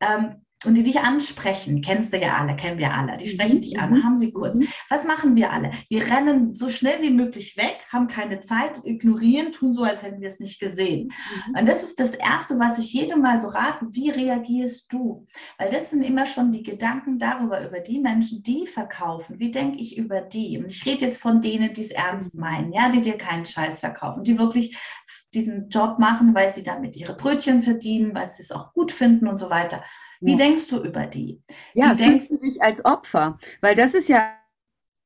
Ähm, 0.00 0.45
und 0.64 0.74
die 0.74 0.82
dich 0.82 1.00
ansprechen, 1.00 1.82
kennst 1.82 2.12
du 2.12 2.18
ja 2.18 2.36
alle, 2.38 2.56
kennen 2.56 2.78
wir 2.78 2.92
alle, 2.94 3.16
die 3.18 3.28
sprechen 3.28 3.56
Mhm, 3.56 3.60
dich 3.60 3.78
an, 3.78 3.90
mhm, 3.90 4.04
haben 4.04 4.16
sie 4.16 4.32
kurz. 4.32 4.56
mhm. 4.56 4.68
Was 4.88 5.04
machen 5.04 5.36
wir 5.36 5.52
alle? 5.52 5.70
Wir 5.88 6.06
rennen 6.10 6.54
so 6.54 6.70
schnell 6.70 7.02
wie 7.02 7.10
möglich 7.10 7.56
weg, 7.56 7.76
haben 7.92 8.08
keine 8.08 8.40
Zeit, 8.40 8.80
ignorieren, 8.84 9.52
tun 9.52 9.74
so, 9.74 9.82
als 9.84 10.02
hätten 10.02 10.20
wir 10.20 10.28
es 10.28 10.40
nicht 10.40 10.58
gesehen. 10.58 11.12
Und 11.58 11.66
das 11.68 11.82
ist 11.82 12.00
das 12.00 12.14
Erste, 12.14 12.58
was 12.58 12.78
ich 12.78 12.92
jedem 12.92 13.20
mal 13.20 13.38
so 13.40 13.48
rate, 13.48 13.86
wie 13.90 14.10
reagierst 14.10 14.90
du? 14.90 15.26
Weil 15.58 15.70
das 15.70 15.90
sind 15.90 16.02
immer 16.02 16.24
schon 16.24 16.52
die 16.52 16.62
Gedanken 16.62 17.18
darüber, 17.18 17.64
über 17.66 17.80
die 17.80 18.00
Menschen, 18.00 18.42
die 18.42 18.66
verkaufen. 18.66 19.38
Wie 19.38 19.50
denke 19.50 19.78
ich 19.78 19.98
über 19.98 20.22
die? 20.22 20.58
Und 20.58 20.70
ich 20.70 20.86
rede 20.86 21.04
jetzt 21.04 21.20
von 21.20 21.40
denen, 21.42 21.74
die 21.74 21.82
es 21.82 21.90
ernst 21.90 22.34
meinen, 22.34 22.72
ja, 22.72 22.88
die 22.88 23.02
dir 23.02 23.18
keinen 23.18 23.44
Scheiß 23.44 23.80
verkaufen, 23.80 24.24
die 24.24 24.38
wirklich 24.38 24.76
diesen 25.34 25.68
Job 25.68 25.98
machen, 25.98 26.34
weil 26.34 26.50
sie 26.52 26.62
damit 26.62 26.96
ihre 26.96 27.14
Brötchen 27.14 27.62
verdienen, 27.62 28.14
weil 28.14 28.28
sie 28.28 28.42
es 28.42 28.50
auch 28.50 28.72
gut 28.72 28.90
finden 28.90 29.28
und 29.28 29.36
so 29.38 29.50
weiter. 29.50 29.84
Wie 30.20 30.32
Ja. 30.32 30.36
denkst 30.36 30.68
du 30.68 30.82
über 30.82 31.06
die? 31.06 31.42
Ja, 31.74 31.92
Wie 31.92 31.96
denkst 31.96 32.28
du 32.28 32.38
dich 32.38 32.62
als 32.62 32.84
Opfer? 32.84 33.38
Weil 33.60 33.74
das 33.74 33.94
ist 33.94 34.08
ja 34.08 34.32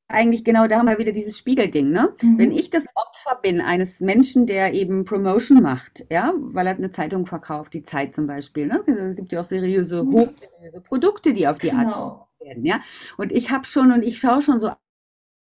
eigentlich 0.08 0.44
genau, 0.44 0.66
da 0.66 0.78
haben 0.78 0.88
wir 0.88 0.98
wieder 0.98 1.12
dieses 1.12 1.38
Spiegelding, 1.38 1.90
ne? 1.90 2.12
Mhm. 2.20 2.38
Wenn 2.38 2.52
ich 2.52 2.70
das 2.70 2.84
Opfer 2.96 3.36
bin 3.42 3.60
eines 3.60 4.00
Menschen, 4.00 4.46
der 4.46 4.74
eben 4.74 5.04
Promotion 5.04 5.62
macht, 5.62 6.04
ja, 6.10 6.32
weil 6.36 6.66
er 6.66 6.74
eine 6.76 6.90
Zeitung 6.90 7.26
verkauft, 7.26 7.74
die 7.74 7.82
Zeit 7.84 8.14
zum 8.14 8.26
Beispiel, 8.26 8.66
ne? 8.66 8.82
Es 8.86 9.16
gibt 9.16 9.32
ja 9.32 9.40
auch 9.40 9.44
seriöse, 9.44 10.02
Mhm. 10.02 10.12
hochseriöse 10.12 10.80
Produkte, 10.82 11.32
die 11.32 11.46
auf 11.46 11.58
die 11.58 11.70
Art 11.72 11.84
Genau. 11.86 12.28
werden, 12.40 12.64
ja? 12.64 12.80
Und 13.18 13.30
ich 13.32 13.50
habe 13.50 13.66
schon 13.66 13.92
und 13.92 14.02
ich 14.02 14.18
schaue 14.18 14.42
schon 14.42 14.60
so 14.60 14.72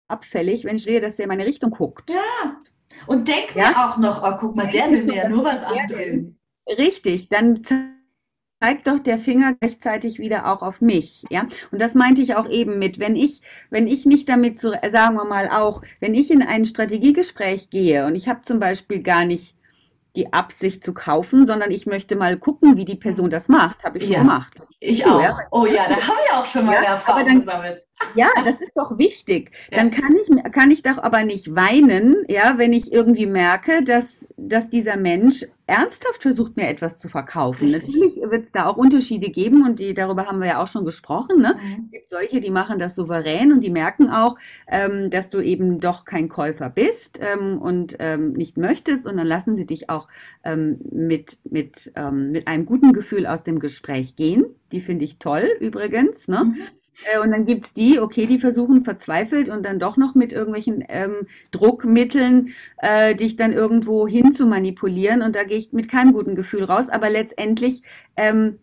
abfällig, 0.10 0.66
wenn 0.66 0.76
ich 0.76 0.84
sehe, 0.84 1.00
dass 1.00 1.16
der 1.16 1.24
in 1.26 1.30
meine 1.30 1.46
Richtung 1.46 1.72
guckt. 1.72 2.12
Ja. 2.12 2.62
Und 3.08 3.28
denk 3.30 3.56
Ja? 3.56 3.70
mir 3.70 3.90
auch 3.90 3.98
noch, 3.98 4.22
oh, 4.24 4.38
guck 4.38 4.56
mal, 4.56 4.68
der 4.68 4.92
will 4.92 5.04
mir 5.06 5.16
ja 5.16 5.30
nur 5.30 5.46
was 5.46 5.64
andrehen. 5.64 6.38
Richtig, 6.68 7.30
dann 7.30 7.64
zeigt 8.62 8.88
doch 8.88 9.00
der 9.00 9.18
Finger 9.18 9.54
gleichzeitig 9.60 10.20
wieder 10.20 10.52
auch 10.52 10.62
auf 10.62 10.82
mich, 10.82 11.24
ja. 11.30 11.48
Und 11.72 11.82
das 11.82 11.96
meinte 11.96 12.22
ich 12.22 12.36
auch 12.36 12.48
eben 12.48 12.78
mit, 12.80 13.00
wenn 13.00 13.16
ich, 13.16 13.42
wenn 13.70 13.88
ich 13.88 14.06
nicht 14.06 14.30
damit 14.30 14.60
so, 14.60 14.72
sagen 14.90 15.16
wir 15.16 15.26
mal 15.26 15.50
auch, 15.50 15.82
wenn 16.00 16.14
ich 16.14 16.30
in 16.32 16.42
ein 16.44 16.66
Strategiegespräch 16.66 17.70
gehe 17.70 18.06
und 18.06 18.16
ich 18.16 18.30
habe 18.30 18.42
zum 18.44 18.60
Beispiel 18.60 19.02
gar 19.02 19.26
nicht 19.26 19.56
die 20.18 20.34
Absicht 20.34 20.84
zu 20.84 20.94
kaufen, 20.94 21.46
sondern 21.46 21.72
ich 21.72 21.86
möchte 21.86 22.18
mal 22.18 22.38
gucken, 22.38 22.76
wie 22.76 22.84
die 22.86 22.98
Person 22.98 23.30
das 23.30 23.48
macht. 23.48 23.82
Habe 23.86 23.98
ich 23.98 24.04
schon 24.04 24.14
Ja. 24.14 24.20
gemacht. 24.20 24.54
Ich 24.82 25.06
auch. 25.06 25.22
ja. 25.22 25.38
Oh 25.52 25.66
ja, 25.66 25.88
da 25.88 25.96
habe 25.96 26.18
ich 26.26 26.34
auch 26.34 26.46
schon 26.46 26.66
mal 26.66 26.74
Ja, 26.76 26.82
Erfahrung 26.82 27.26
dann- 27.26 27.40
gesammelt. 27.40 27.84
Ja, 28.16 28.30
das 28.44 28.60
ist 28.62 28.76
doch 28.76 28.98
wichtig. 28.98 29.52
Dann 29.72 29.92
kann 29.92 30.16
ich, 30.16 30.52
kann 30.52 30.72
ich 30.72 30.84
doch 30.84 30.98
aber 30.98 31.24
nicht 31.24 31.56
weinen, 31.56 32.24
ja, 32.28 32.58
wenn 32.58 32.74
ich 32.74 32.92
irgendwie 32.92 33.26
merke, 33.26 33.84
dass, 33.84 34.28
dass 34.38 34.70
dieser 34.70 34.98
Mensch 34.98 35.46
ernsthaft 35.72 36.22
versucht, 36.22 36.58
mir 36.58 36.68
etwas 36.68 37.00
zu 37.00 37.08
verkaufen. 37.08 37.70
Richtig. 37.70 37.96
Natürlich 37.96 38.16
wird 38.30 38.46
es 38.46 38.52
da 38.52 38.66
auch 38.66 38.76
Unterschiede 38.76 39.30
geben 39.30 39.66
und 39.66 39.80
die, 39.80 39.94
darüber 39.94 40.26
haben 40.26 40.40
wir 40.40 40.48
ja 40.48 40.62
auch 40.62 40.68
schon 40.68 40.84
gesprochen, 40.84 41.40
ne? 41.40 41.56
Mhm. 41.56 41.86
Es 41.86 41.92
gibt 41.92 42.10
solche, 42.10 42.40
die 42.42 42.50
machen 42.50 42.78
das 42.78 42.96
souverän 42.96 43.54
und 43.54 43.62
die 43.62 43.70
merken 43.70 44.10
auch, 44.10 44.36
ähm, 44.68 45.10
dass 45.10 45.30
du 45.30 45.40
eben 45.40 45.80
doch 45.80 46.04
kein 46.04 46.28
Käufer 46.28 46.70
bist 46.70 47.20
ähm, 47.22 47.58
und 47.58 47.96
ähm, 48.00 48.34
nicht 48.34 48.58
möchtest 48.58 49.06
und 49.06 49.16
dann 49.16 49.28
lassen 49.28 49.56
sie 49.56 49.66
dich 49.66 49.90
auch 49.90 50.10
ähm, 50.44 50.80
mit, 50.92 51.38
mit, 51.50 51.94
ähm, 51.96 52.32
mit 52.32 52.48
einem 52.48 52.66
guten 52.66 52.92
Gefühl 52.92 53.26
aus 53.26 53.44
dem 53.44 53.60
Gespräch 53.60 54.18
gehen. 54.18 54.46
Die 54.74 54.82
finde 54.82 55.06
ich 55.06 55.20
toll 55.20 55.50
übrigens, 55.62 56.28
ne? 56.28 56.46
Mhm. 56.46 56.58
Äh, 57.14 57.20
Und 57.20 57.32
dann 57.32 57.46
gibt's 57.46 57.74
die, 57.74 58.00
okay, 58.00 58.26
die 58.26 58.40
versuchen 58.40 58.84
verzweifelt 58.84 59.50
und 59.50 59.66
dann 59.66 59.80
doch 59.80 59.98
noch 59.98 60.16
mit 60.16 60.34
irgendwelchen 60.34 60.84
ähm, 60.90 61.28
Druckmitteln 61.52 62.50
äh, 62.78 63.16
dich 63.16 63.36
dann 63.36 63.54
irgendwo 63.54 64.08
hin 64.08 64.34
zu 64.34 64.46
manipulieren. 64.46 65.22
Und 65.22 65.36
da 65.36 65.44
gehe 65.44 65.58
ich 65.58 65.74
mit 65.74 65.90
keinem 65.90 66.14
guten 66.14 66.36
Gefühl 66.36 66.64
raus. 66.64 66.90
Aber 66.90 67.10
letztendlich 67.10 67.82
ähm, 68.18 68.60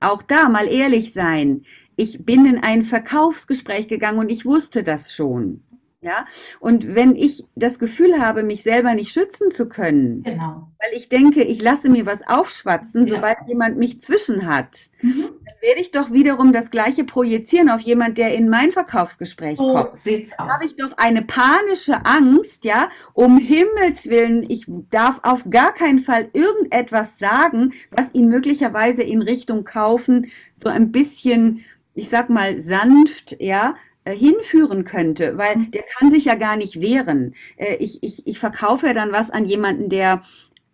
auch 0.00 0.22
da 0.22 0.48
mal 0.48 0.66
ehrlich 0.68 1.12
sein. 1.12 1.62
Ich 1.96 2.24
bin 2.24 2.46
in 2.46 2.58
ein 2.62 2.82
Verkaufsgespräch 2.82 3.88
gegangen 3.88 4.18
und 4.18 4.30
ich 4.30 4.46
wusste 4.46 4.82
das 4.82 5.12
schon. 5.14 5.62
Ja, 6.02 6.24
und 6.60 6.94
wenn 6.94 7.14
ich 7.14 7.44
das 7.56 7.78
Gefühl 7.78 8.18
habe, 8.22 8.42
mich 8.42 8.62
selber 8.62 8.94
nicht 8.94 9.12
schützen 9.12 9.50
zu 9.50 9.68
können, 9.68 10.22
Genau. 10.22 10.66
weil 10.80 10.96
ich 10.96 11.10
denke, 11.10 11.42
ich 11.42 11.60
lasse 11.60 11.90
mir 11.90 12.06
was 12.06 12.26
aufschwatzen, 12.26 13.06
Ja. 13.06 13.16
sobald 13.16 13.36
jemand 13.46 13.76
mich 13.76 14.00
zwischen 14.00 14.46
hat, 14.46 14.88
Mhm. 15.02 15.24
dann 15.44 15.54
werde 15.60 15.80
ich 15.82 15.90
doch 15.90 16.10
wiederum 16.10 16.52
das 16.54 16.70
Gleiche 16.70 17.04
projizieren 17.04 17.68
auf 17.68 17.82
jemand, 17.82 18.16
der 18.16 18.34
in 18.34 18.48
mein 18.48 18.72
Verkaufsgespräch 18.72 19.58
So 19.58 19.74
kommt. 19.74 19.94
sieht's 19.98 20.34
Dann 20.38 20.48
aus. 20.48 20.54
habe 20.54 20.64
ich 20.64 20.76
doch 20.76 20.96
eine 20.96 21.20
panische 21.20 22.06
Angst, 22.06 22.64
ja, 22.64 22.88
um 23.12 23.36
Himmels 23.36 24.06
Willen, 24.08 24.48
ich 24.48 24.64
darf 24.90 25.20
auf 25.22 25.44
gar 25.50 25.74
keinen 25.74 25.98
Fall 25.98 26.30
irgendetwas 26.32 27.18
sagen, 27.18 27.74
was 27.90 28.06
ihn 28.14 28.28
möglicherweise 28.28 29.02
in 29.02 29.20
Richtung 29.20 29.64
kaufen 29.64 30.28
so 30.56 30.70
ein 30.70 30.92
bisschen, 30.92 31.60
ich 31.94 32.08
sag 32.08 32.30
mal, 32.30 32.58
sanft, 32.58 33.36
ja, 33.38 33.74
hinführen 34.12 34.84
könnte, 34.84 35.36
weil 35.38 35.56
Mhm. 35.56 35.70
der 35.72 35.82
kann 35.82 36.10
sich 36.10 36.24
ja 36.26 36.34
gar 36.34 36.56
nicht 36.56 36.80
wehren. 36.80 37.34
Äh, 37.56 37.76
Ich, 37.76 38.02
ich, 38.02 38.26
ich 38.26 38.38
verkaufe 38.38 38.86
ja 38.88 38.92
dann 38.94 39.12
was 39.12 39.30
an 39.30 39.46
jemanden, 39.46 39.88
der, 39.88 40.22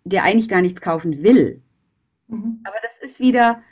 der 0.05 0.24
eigentlich 0.24 0.49
gar 0.49 0.62
nichts 0.62 0.80
kaufen 0.80 1.22
will. 1.22 1.62
Mhm. 2.28 2.61
Aber 2.64 2.76
das 2.82 2.97
ist 3.11 3.20
wieder, 3.20 3.62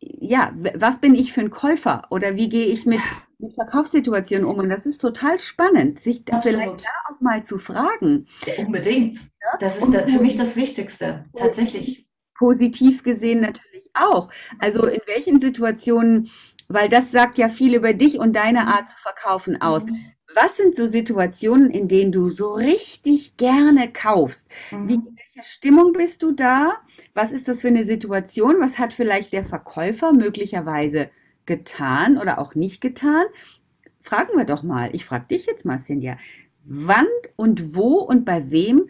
ja, 0.00 0.52
was 0.74 0.98
bin 1.00 1.14
ich 1.14 1.32
für 1.32 1.40
ein 1.42 1.50
Käufer 1.50 2.06
oder 2.10 2.36
wie 2.36 2.48
gehe 2.48 2.66
ich 2.66 2.86
mit, 2.86 3.00
mit 3.38 3.54
Verkaufssituationen 3.54 4.46
um? 4.46 4.58
Und 4.58 4.68
das 4.70 4.86
ist 4.86 4.98
total 4.98 5.38
spannend, 5.38 6.00
sich 6.00 6.24
da 6.24 6.36
Absolut. 6.38 6.58
vielleicht 6.60 6.84
da 6.84 6.88
auch 7.14 7.20
mal 7.20 7.44
zu 7.44 7.58
fragen. 7.58 8.26
Ja, 8.46 8.64
unbedingt. 8.64 9.18
Das 9.58 9.76
ist 9.78 9.92
da- 9.92 10.06
für 10.06 10.20
mich 10.20 10.36
das 10.36 10.56
Wichtigste. 10.56 11.24
Tatsächlich. 11.36 12.06
Positiv 12.38 13.02
gesehen 13.02 13.40
natürlich 13.40 13.90
auch. 13.94 14.30
Also 14.58 14.86
in 14.86 15.00
welchen 15.06 15.40
Situationen, 15.40 16.30
weil 16.70 16.88
das 16.88 17.10
sagt 17.10 17.36
ja 17.38 17.48
viel 17.48 17.74
über 17.74 17.92
dich 17.92 18.18
und 18.18 18.34
deine 18.34 18.68
Art 18.68 18.88
zu 18.90 18.96
verkaufen 18.98 19.60
aus. 19.60 19.84
Mhm. 19.86 19.96
Was 20.34 20.56
sind 20.56 20.76
so 20.76 20.86
Situationen, 20.86 21.70
in 21.70 21.88
denen 21.88 22.12
du 22.12 22.30
so 22.30 22.52
richtig 22.54 23.36
gerne 23.36 23.92
kaufst? 23.92 24.48
Wie, 24.70 24.98
Mhm. 24.98 25.06
in 25.08 25.16
welcher 25.16 25.48
Stimmung 25.48 25.92
bist 25.92 26.22
du 26.22 26.32
da? 26.32 26.74
Was 27.14 27.32
ist 27.32 27.48
das 27.48 27.62
für 27.62 27.68
eine 27.68 27.84
Situation? 27.84 28.56
Was 28.60 28.78
hat 28.78 28.92
vielleicht 28.94 29.32
der 29.32 29.44
Verkäufer 29.44 30.12
möglicherweise 30.12 31.10
getan 31.46 32.18
oder 32.18 32.38
auch 32.38 32.54
nicht 32.54 32.80
getan? 32.80 33.24
Fragen 34.00 34.36
wir 34.38 34.44
doch 34.44 34.62
mal. 34.62 34.90
Ich 34.94 35.04
frage 35.04 35.26
dich 35.30 35.46
jetzt 35.46 35.64
mal, 35.64 35.78
Cynthia. 35.80 36.16
Wann 36.64 37.06
und 37.36 37.74
wo 37.74 37.96
und 37.98 38.24
bei 38.24 38.50
wem 38.50 38.88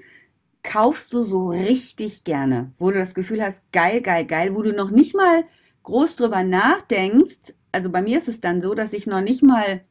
kaufst 0.63 1.13
du 1.15 1.25
so 1.25 1.49
richtig 1.49 2.25
gerne? 2.25 2.73
Wo 2.79 2.91
du 2.91 2.99
das 2.99 3.15
Gefühl 3.15 3.43
hast, 3.43 3.63
geil, 3.73 4.03
geil, 4.03 4.27
geil, 4.27 4.55
wo 4.55 4.63
du 4.63 4.73
noch 4.73 4.91
nicht 4.91 5.15
mal 5.17 5.45
groß 5.85 6.17
drüber 6.17 6.45
nachdenkst. 6.45 7.55
Also 7.73 7.91
bei 7.91 8.03
mir 8.03 8.19
ist 8.19 8.29
es 8.29 8.41
dann 8.41 8.61
so, 8.61 8.75
dass 8.75 8.93
ich 8.93 9.07
noch 9.07 9.21
nicht 9.21 9.43
mal 9.43 9.83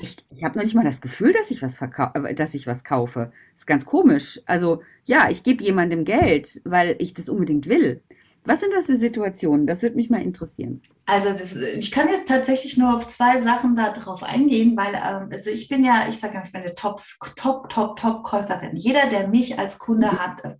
ich, 0.00 0.16
ich 0.30 0.44
habe 0.44 0.58
noch 0.58 0.64
nicht 0.64 0.74
mal 0.74 0.84
das 0.84 1.00
Gefühl, 1.00 1.32
dass 1.32 1.50
ich 1.50 1.62
was 1.62 1.80
äh, 1.80 2.34
dass 2.34 2.54
ich 2.54 2.66
was 2.66 2.84
kaufe. 2.84 3.32
Ist 3.54 3.66
ganz 3.66 3.84
komisch. 3.84 4.40
Also 4.46 4.82
ja, 5.04 5.30
ich 5.30 5.42
gebe 5.42 5.64
jemandem 5.64 6.04
Geld, 6.04 6.60
weil 6.64 6.96
ich 6.98 7.14
das 7.14 7.28
unbedingt 7.28 7.66
will. 7.66 8.02
Was 8.44 8.60
sind 8.60 8.72
das 8.72 8.86
für 8.86 8.96
Situationen? 8.96 9.66
Das 9.66 9.82
würde 9.82 9.96
mich 9.96 10.08
mal 10.08 10.22
interessieren. 10.22 10.80
Also 11.06 11.30
das, 11.30 11.56
ich 11.56 11.90
kann 11.90 12.08
jetzt 12.08 12.28
tatsächlich 12.28 12.76
nur 12.76 12.94
auf 12.94 13.08
zwei 13.08 13.40
Sachen 13.40 13.74
da 13.74 13.90
drauf 13.92 14.22
eingehen, 14.22 14.76
weil 14.76 14.94
ähm, 14.94 15.30
also 15.32 15.50
ich 15.50 15.68
bin 15.68 15.82
ja, 15.82 16.06
ich 16.08 16.20
sage 16.20 16.34
ja, 16.34 16.42
ich 16.44 16.52
bin 16.52 16.62
eine 16.62 16.74
Top, 16.74 17.02
Top, 17.34 17.68
Top, 17.68 17.96
Top 17.96 18.22
Käuferin. 18.22 18.76
Jeder, 18.76 19.06
der 19.06 19.28
mich 19.28 19.58
als 19.58 19.78
Kunde 19.78 20.12
hat, 20.12 20.44
äh, 20.44 20.54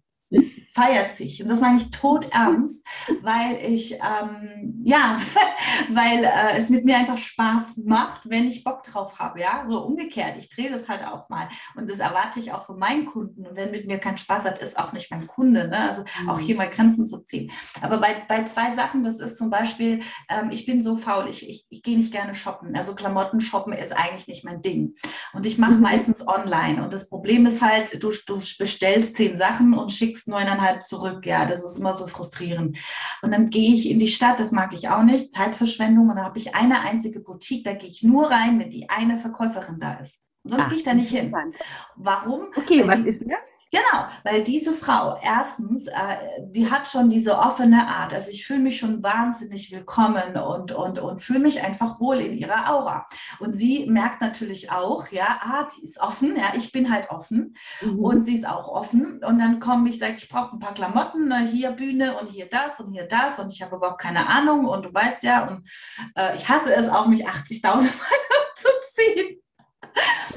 feiert 0.77 1.16
sich. 1.16 1.43
Und 1.43 1.49
das 1.49 1.61
meine 1.61 1.79
ich 1.79 1.91
tot 1.91 2.29
ernst, 2.33 2.87
weil 3.22 3.57
ich, 3.62 3.95
ähm, 3.95 4.83
ja, 4.85 5.18
weil 5.91 6.24
äh, 6.24 6.59
es 6.59 6.68
mit 6.68 6.85
mir 6.85 6.97
einfach 6.97 7.16
Spaß 7.16 7.79
macht, 7.85 8.29
wenn 8.29 8.47
ich 8.47 8.64
Bock 8.64 8.83
drauf 8.83 9.18
habe. 9.18 9.41
Ja, 9.41 9.64
so 9.66 9.81
umgekehrt. 9.81 10.37
Ich 10.39 10.49
drehe 10.49 10.70
das 10.70 10.89
halt 10.89 11.07
auch 11.07 11.29
mal. 11.29 11.49
Und 11.77 11.91
das 11.91 11.99
erwarte 11.99 12.41
ich 12.41 12.53
auch 12.53 12.66
von 12.66 12.79
meinen 12.79 13.07
Kunden. 13.07 13.47
Und 13.47 13.57
wenn 13.57 13.70
mit 13.70 13.87
mir 13.87 13.99
keinen 13.99 14.18
Spaß 14.18 14.45
hat, 14.45 14.59
ist 14.59 14.79
auch 14.79 14.93
nicht 14.93 15.11
mein 15.11 15.27
Kunde. 15.27 15.68
Ne? 15.68 15.79
Also 15.79 16.05
auch 16.29 16.39
hier 16.39 16.57
mal 16.57 16.68
Grenzen 16.68 17.07
zu 17.07 17.24
ziehen. 17.24 17.51
Aber 17.81 17.99
bei, 17.99 18.14
bei 18.29 18.45
zwei 18.45 18.74
Sachen, 18.74 19.03
das 19.03 19.18
ist 19.20 19.39
zum 19.39 19.51
Beispiel, 19.51 20.01
ähm, 20.29 20.51
ich 20.51 20.66
bin 20.66 20.81
so 20.81 20.97
faul, 20.97 21.29
ich, 21.31 21.49
ich, 21.49 21.66
ich 21.70 21.83
gehe 21.83 21.97
nicht 21.97 22.12
gerne 22.12 22.35
shoppen. 22.35 22.77
Also 22.77 22.95
Klamotten 22.95 23.41
shoppen 23.41 23.72
ist 23.72 23.97
eigentlich 23.97 24.29
nicht 24.29 24.45
mein 24.45 24.61
Ding. 24.61 24.95
Und 25.33 25.47
ich 25.47 25.57
mache 25.59 25.77
Mhm. 25.77 25.81
meistens 25.81 26.27
online. 26.27 26.83
Und 26.83 26.93
das 26.93 27.09
Problem 27.09 27.47
ist 27.47 27.62
halt, 27.62 28.03
du, 28.03 28.12
du 28.27 28.41
bestellst 28.59 29.14
zehn 29.16 29.37
Sachen 29.37 29.74
und 29.74 29.93
schickst 29.93 30.29
neuneinhalb 30.29 30.66
zurück. 30.83 31.27
Ja, 31.27 31.47
das 31.47 31.62
ist 31.64 31.79
immer 31.79 31.95
so 31.95 32.07
frustrierend. 32.07 32.79
Und 33.23 33.33
dann 33.33 33.51
gehe 33.51 33.75
ich 33.75 33.89
in 33.91 33.99
die 33.99 34.09
Stadt, 34.09 34.39
das 34.41 34.53
mag 34.53 34.73
ich 34.75 34.89
auch 34.89 35.03
nicht, 35.03 35.33
Zeitverschwendung. 35.33 36.09
Und 36.11 36.17
da 36.17 36.25
habe 36.25 36.39
ich 36.39 36.55
eine 36.55 36.81
einzige 36.81 37.21
Boutique, 37.21 37.64
da 37.64 37.73
gehe 37.75 37.89
ich 37.91 38.03
nur 38.03 38.31
rein, 38.31 38.59
wenn 38.59 38.71
die 38.71 38.89
eine 38.91 39.17
Verkäuferin 39.19 39.79
da 39.79 39.95
ist. 39.95 40.21
Sonst 40.45 40.64
Ach, 40.67 40.69
gehe 40.71 40.79
ich 40.79 40.85
da 40.85 40.95
nicht 40.95 41.11
hin. 41.11 41.35
Warum? 41.97 42.47
Okay, 42.57 42.81
Weil 42.81 42.89
was 42.89 43.03
die- 43.03 43.09
ist 43.09 43.27
mir? 43.27 43.37
Genau, 43.73 44.07
weil 44.23 44.45
diese 44.45 44.73
Frau, 44.73 45.19
erstens, 45.23 45.89
äh, 45.89 45.93
die 46.41 46.71
hat 46.71 46.87
schon 46.87 47.11
diese 47.11 47.37
offene 47.37 47.89
Art. 47.89 48.14
Also 48.14 48.31
ich 48.31 48.47
fühle 48.47 48.61
mich 48.61 48.79
schon 48.79 49.03
wahnsinnig 49.03 49.73
willkommen 49.73 50.37
und, 50.37 50.71
und, 50.73 50.99
und 51.01 51.21
fühle 51.23 51.41
mich 51.41 51.62
einfach 51.62 51.99
wohl 52.01 52.17
in 52.21 52.39
ihrer 52.39 52.73
Aura. 52.73 53.07
Und 53.41 53.55
sie 53.55 53.87
merkt 53.87 54.21
natürlich 54.21 54.71
auch, 54.71 55.09
ja, 55.09 55.41
ah, 55.43 55.67
die 55.77 55.85
ist 55.85 56.01
offen, 56.01 56.37
ja, 56.37 56.53
ich 56.57 56.71
bin 56.73 56.93
halt 56.93 57.11
offen 57.11 57.57
Mhm. 57.83 57.99
und 57.99 58.23
sie 58.25 58.37
ist 58.37 58.47
auch 58.49 58.69
offen. 58.69 59.23
Und 59.25 59.39
dann 59.39 59.61
komme 59.61 59.89
ich, 59.91 59.99
sage 59.99 60.14
ich, 60.17 60.29
brauche 60.29 60.57
ein 60.57 60.61
paar 60.61 60.75
Klamotten, 60.75 61.29
ne, 61.29 61.47
hier 61.47 61.71
Bühne 61.73 62.19
und 62.19 62.29
hier 62.29 62.49
das 62.49 62.81
und 62.81 62.93
hier 62.93 63.07
das 63.07 63.39
und 63.39 63.53
ich 63.53 63.62
habe 63.62 63.77
überhaupt 63.77 64.01
keine 64.01 64.27
Ahnung 64.29 64.64
und 64.67 64.85
du 64.85 64.95
weißt 64.95 65.23
ja, 65.25 65.47
und 65.47 65.69
äh, 66.14 66.37
ich 66.37 66.49
hasse 66.49 66.73
es 66.75 66.89
auch, 66.89 67.07
mich 67.07 67.27
80.000 67.27 67.62
Mal. 67.83 67.83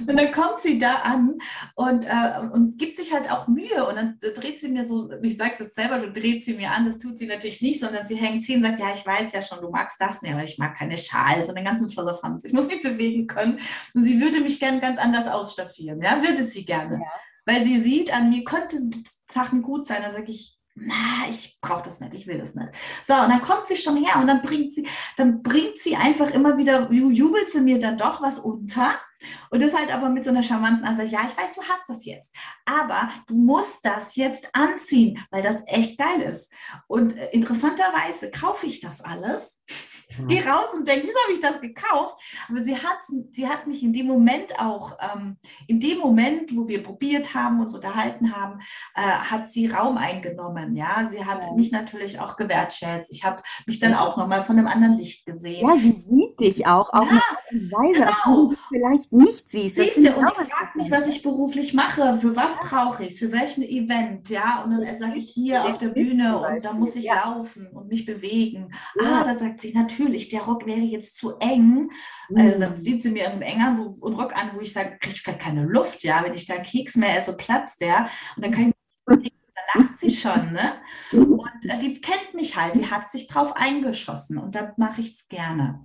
Und 0.10 0.18
dann 0.18 0.32
kommt 0.32 0.60
sie 0.60 0.78
da 0.78 0.96
an 0.96 1.38
und, 1.76 2.06
äh, 2.06 2.40
und 2.52 2.78
gibt 2.78 2.98
sich 2.98 3.14
halt 3.14 3.32
auch 3.32 3.48
Mühe 3.48 3.86
und 3.88 3.96
dann 3.96 4.20
dreht 4.20 4.60
sie 4.60 4.70
mir 4.70 4.88
so, 4.88 5.12
ich 5.22 5.38
sage 5.38 5.52
es 5.54 5.60
jetzt 5.60 5.76
selber, 5.76 6.00
du 6.00 6.12
dreht 6.12 6.44
sie 6.44 6.56
mir 6.56 6.72
an, 6.72 6.86
das 6.86 6.98
tut 6.98 7.18
sie 7.18 7.28
natürlich 7.28 7.62
nicht, 7.62 7.80
sondern 7.80 8.08
sie 8.08 8.16
hängt 8.16 8.44
hin 8.44 8.58
und 8.58 8.64
sagt, 8.64 8.80
ja, 8.80 8.94
ich 8.94 9.06
weiß 9.06 9.32
ja 9.34 9.42
schon, 9.42 9.62
du 9.62 9.70
magst 9.70 10.02
das 10.02 10.22
nicht, 10.22 10.34
aber 10.34 10.44
ich 10.44 10.58
mag 10.58 10.76
keine 10.76 10.98
Schals 10.98 11.48
und 11.50 11.56
den 11.56 11.66
ganzen 11.66 11.90
Firlefanz. 11.90 12.44
Ich 12.46 12.54
muss 12.54 12.68
mich 12.68 12.82
bewegen 12.82 13.28
können 13.28 13.60
und 13.94 14.04
sie 14.04 14.20
würde 14.20 14.40
mich 14.42 14.60
gern 14.60 14.80
ganz 14.80 14.98
anders 14.98 15.28
ausstaffieren, 15.28 16.02
ja, 16.02 16.22
würde 16.22 16.44
sie 16.44 16.66
gerne. 16.66 16.96
Ja. 16.96 17.08
Weil 17.46 17.64
sie 17.64 17.82
sieht, 17.82 18.14
an 18.14 18.30
mir 18.30 18.44
könnte 18.44 18.78
Sachen 19.32 19.62
gut 19.62 19.86
sein, 19.86 20.02
dann 20.02 20.12
sage 20.12 20.32
ich, 20.32 20.58
na, 20.76 20.94
ich 21.30 21.58
brauche 21.62 21.84
das 21.84 22.00
nicht, 22.00 22.14
ich 22.14 22.26
will 22.26 22.38
das 22.38 22.56
nicht. 22.56 22.70
So, 23.04 23.14
und 23.14 23.30
dann 23.30 23.42
kommt 23.42 23.68
sie 23.68 23.76
schon 23.76 23.98
her 23.98 24.18
und 24.20 24.28
dann 24.28 24.42
bringt 24.42 24.74
sie, 24.74 24.88
dann 25.18 25.42
bringt 25.44 25.78
sie 25.78 25.96
einfach 25.96 26.32
immer 26.32 26.58
wieder, 26.58 26.90
ju- 26.90 27.12
jubelt 27.12 27.50
sie 27.50 27.62
mir 27.62 27.80
dann 27.80 27.98
doch 27.98 28.22
was 28.22 28.40
unter. 28.40 28.96
Und 29.50 29.62
das 29.62 29.74
halt 29.74 29.94
aber 29.94 30.10
mit 30.10 30.24
so 30.24 30.30
einer 30.30 30.44
charmanten 30.44 30.86
Art, 30.86 31.00
ja, 31.10 31.28
ich 31.28 31.38
weiß, 31.38 31.56
du 31.56 31.64
hast 31.64 31.88
das 31.88 32.06
jetzt, 32.06 32.34
aber 32.66 33.10
du 33.28 33.36
musst 33.36 33.86
das 33.86 34.16
jetzt 34.16 34.50
anziehen, 34.54 35.20
weil 35.32 35.44
das 35.44 35.64
echt 35.68 35.98
geil 35.98 36.22
ist. 36.22 36.52
Und 36.88 37.18
äh, 37.18 37.30
interessanterweise 37.32 38.32
kaufe 38.32 38.66
ich 38.66 38.80
das 38.80 39.02
alles 39.02 39.62
gehe 40.28 40.46
raus 40.46 40.68
und 40.74 40.88
denke, 40.88 41.08
wieso 41.08 41.18
habe 41.24 41.34
ich 41.34 41.40
das 41.40 41.62
gekauft? 41.62 42.16
Aber 42.50 42.64
sie 42.64 42.76
hat, 42.76 43.00
sie 43.32 43.48
hat 43.48 43.68
mich 43.68 43.84
in 43.84 43.94
dem 43.94 44.08
Moment 44.08 44.60
auch, 44.60 44.98
ähm, 45.02 45.38
in 45.68 45.80
dem 45.80 46.00
Moment, 46.00 46.56
wo 46.56 46.68
wir 46.68 46.84
probiert 46.84 47.34
haben, 47.34 47.62
uns 47.62 47.74
unterhalten 47.74 48.36
haben, 48.36 48.60
äh, 48.96 49.02
hat 49.02 49.52
sie 49.52 49.68
Raum 49.68 49.98
eingenommen. 49.98 50.76
Ja, 50.76 51.08
sie 51.10 51.24
hat 51.26 51.44
ja. 51.44 51.54
mich 51.54 51.72
natürlich 51.72 52.20
auch 52.20 52.36
gewertschätzt. 52.36 53.12
Ich 53.14 53.24
habe 53.24 53.42
mich 53.66 53.80
dann 53.80 53.94
auch 53.94 54.18
nochmal 54.18 54.44
von 54.44 54.58
einem 54.58 54.68
anderen 54.68 54.98
Licht 54.98 55.26
gesehen. 55.26 55.68
Ja, 55.68 55.76
sie 55.76 55.94
sieht 55.94 56.40
dich 56.40 56.66
auch 56.66 56.92
auf 56.92 57.10
ja, 57.10 57.22
eine 57.52 57.72
Weise, 57.72 58.00
genau. 58.00 58.48
die 58.50 58.56
du 58.56 58.62
vielleicht 58.70 59.12
nicht 59.12 59.50
siehst. 59.50 59.76
Siehst 59.76 59.98
du, 59.98 60.16
und 60.16 60.28
ich 60.28 60.54
frage 60.54 60.78
mich, 60.78 60.92
was 60.92 61.08
ich 61.08 61.22
beruflich 61.22 61.74
mache, 61.74 62.18
für 62.20 62.36
was 62.36 62.58
brauche 62.60 63.04
ich 63.04 63.14
es, 63.14 63.20
für 63.20 63.32
welchen 63.32 63.64
Event, 63.64 64.30
ja, 64.30 64.64
und 64.64 64.72
dann 64.72 65.00
sage 65.00 65.18
ich 65.18 65.30
hier 65.32 65.66
auf 65.66 65.78
der 65.78 65.90
Bühne 65.90 66.40
und 66.40 66.64
da 66.64 66.74
muss 66.74 66.96
ich 66.96 67.06
laufen 67.06 67.68
und 67.68 67.88
mich 67.88 68.06
bewegen. 68.06 68.72
Ah, 69.00 69.24
da 69.24 69.36
sagt 69.36 69.62
sie, 69.62 69.74
natürlich, 69.74 69.99
der 70.08 70.42
Rock 70.42 70.66
wäre 70.66 70.80
jetzt 70.80 71.18
zu 71.18 71.38
eng. 71.40 71.90
Also 72.36 72.60
dann 72.60 72.72
mhm. 72.74 72.78
sieht 72.78 73.04
sie 73.04 73.12
mir 73.12 73.30
einen 73.30 73.42
enger 73.42 73.78
wo, 73.78 74.08
Rock 74.10 74.36
an, 74.36 74.52
wo 74.54 74.62
ich 74.62 74.74
sage, 74.74 74.98
kriege 75.00 75.16
ich 75.16 75.24
gar 75.24 75.36
keine 75.36 75.66
Luft, 75.66 76.04
ja, 76.04 76.24
wenn 76.24 76.34
ich 76.34 76.46
da 76.46 76.58
Keks 76.58 76.96
mehr 76.96 77.18
esse, 77.18 77.34
platzt 77.34 77.82
der 77.82 78.10
und 78.36 78.44
dann 78.44 78.52
kann 78.52 78.70
ich 78.70 79.34
da 79.74 79.80
lacht 79.80 80.00
sie 80.00 80.10
schon, 80.10 80.54
ne? 80.54 80.74
Und 81.12 81.66
äh, 81.66 81.78
die 81.80 82.00
kennt 82.00 82.34
mich 82.34 82.56
halt, 82.56 82.76
die 82.76 82.90
hat 82.90 83.10
sich 83.10 83.28
drauf 83.28 83.56
eingeschossen 83.56 84.38
und 84.38 84.56
da 84.56 84.74
mache 84.78 85.02
ich 85.02 85.12
es 85.12 85.28
gerne. 85.28 85.82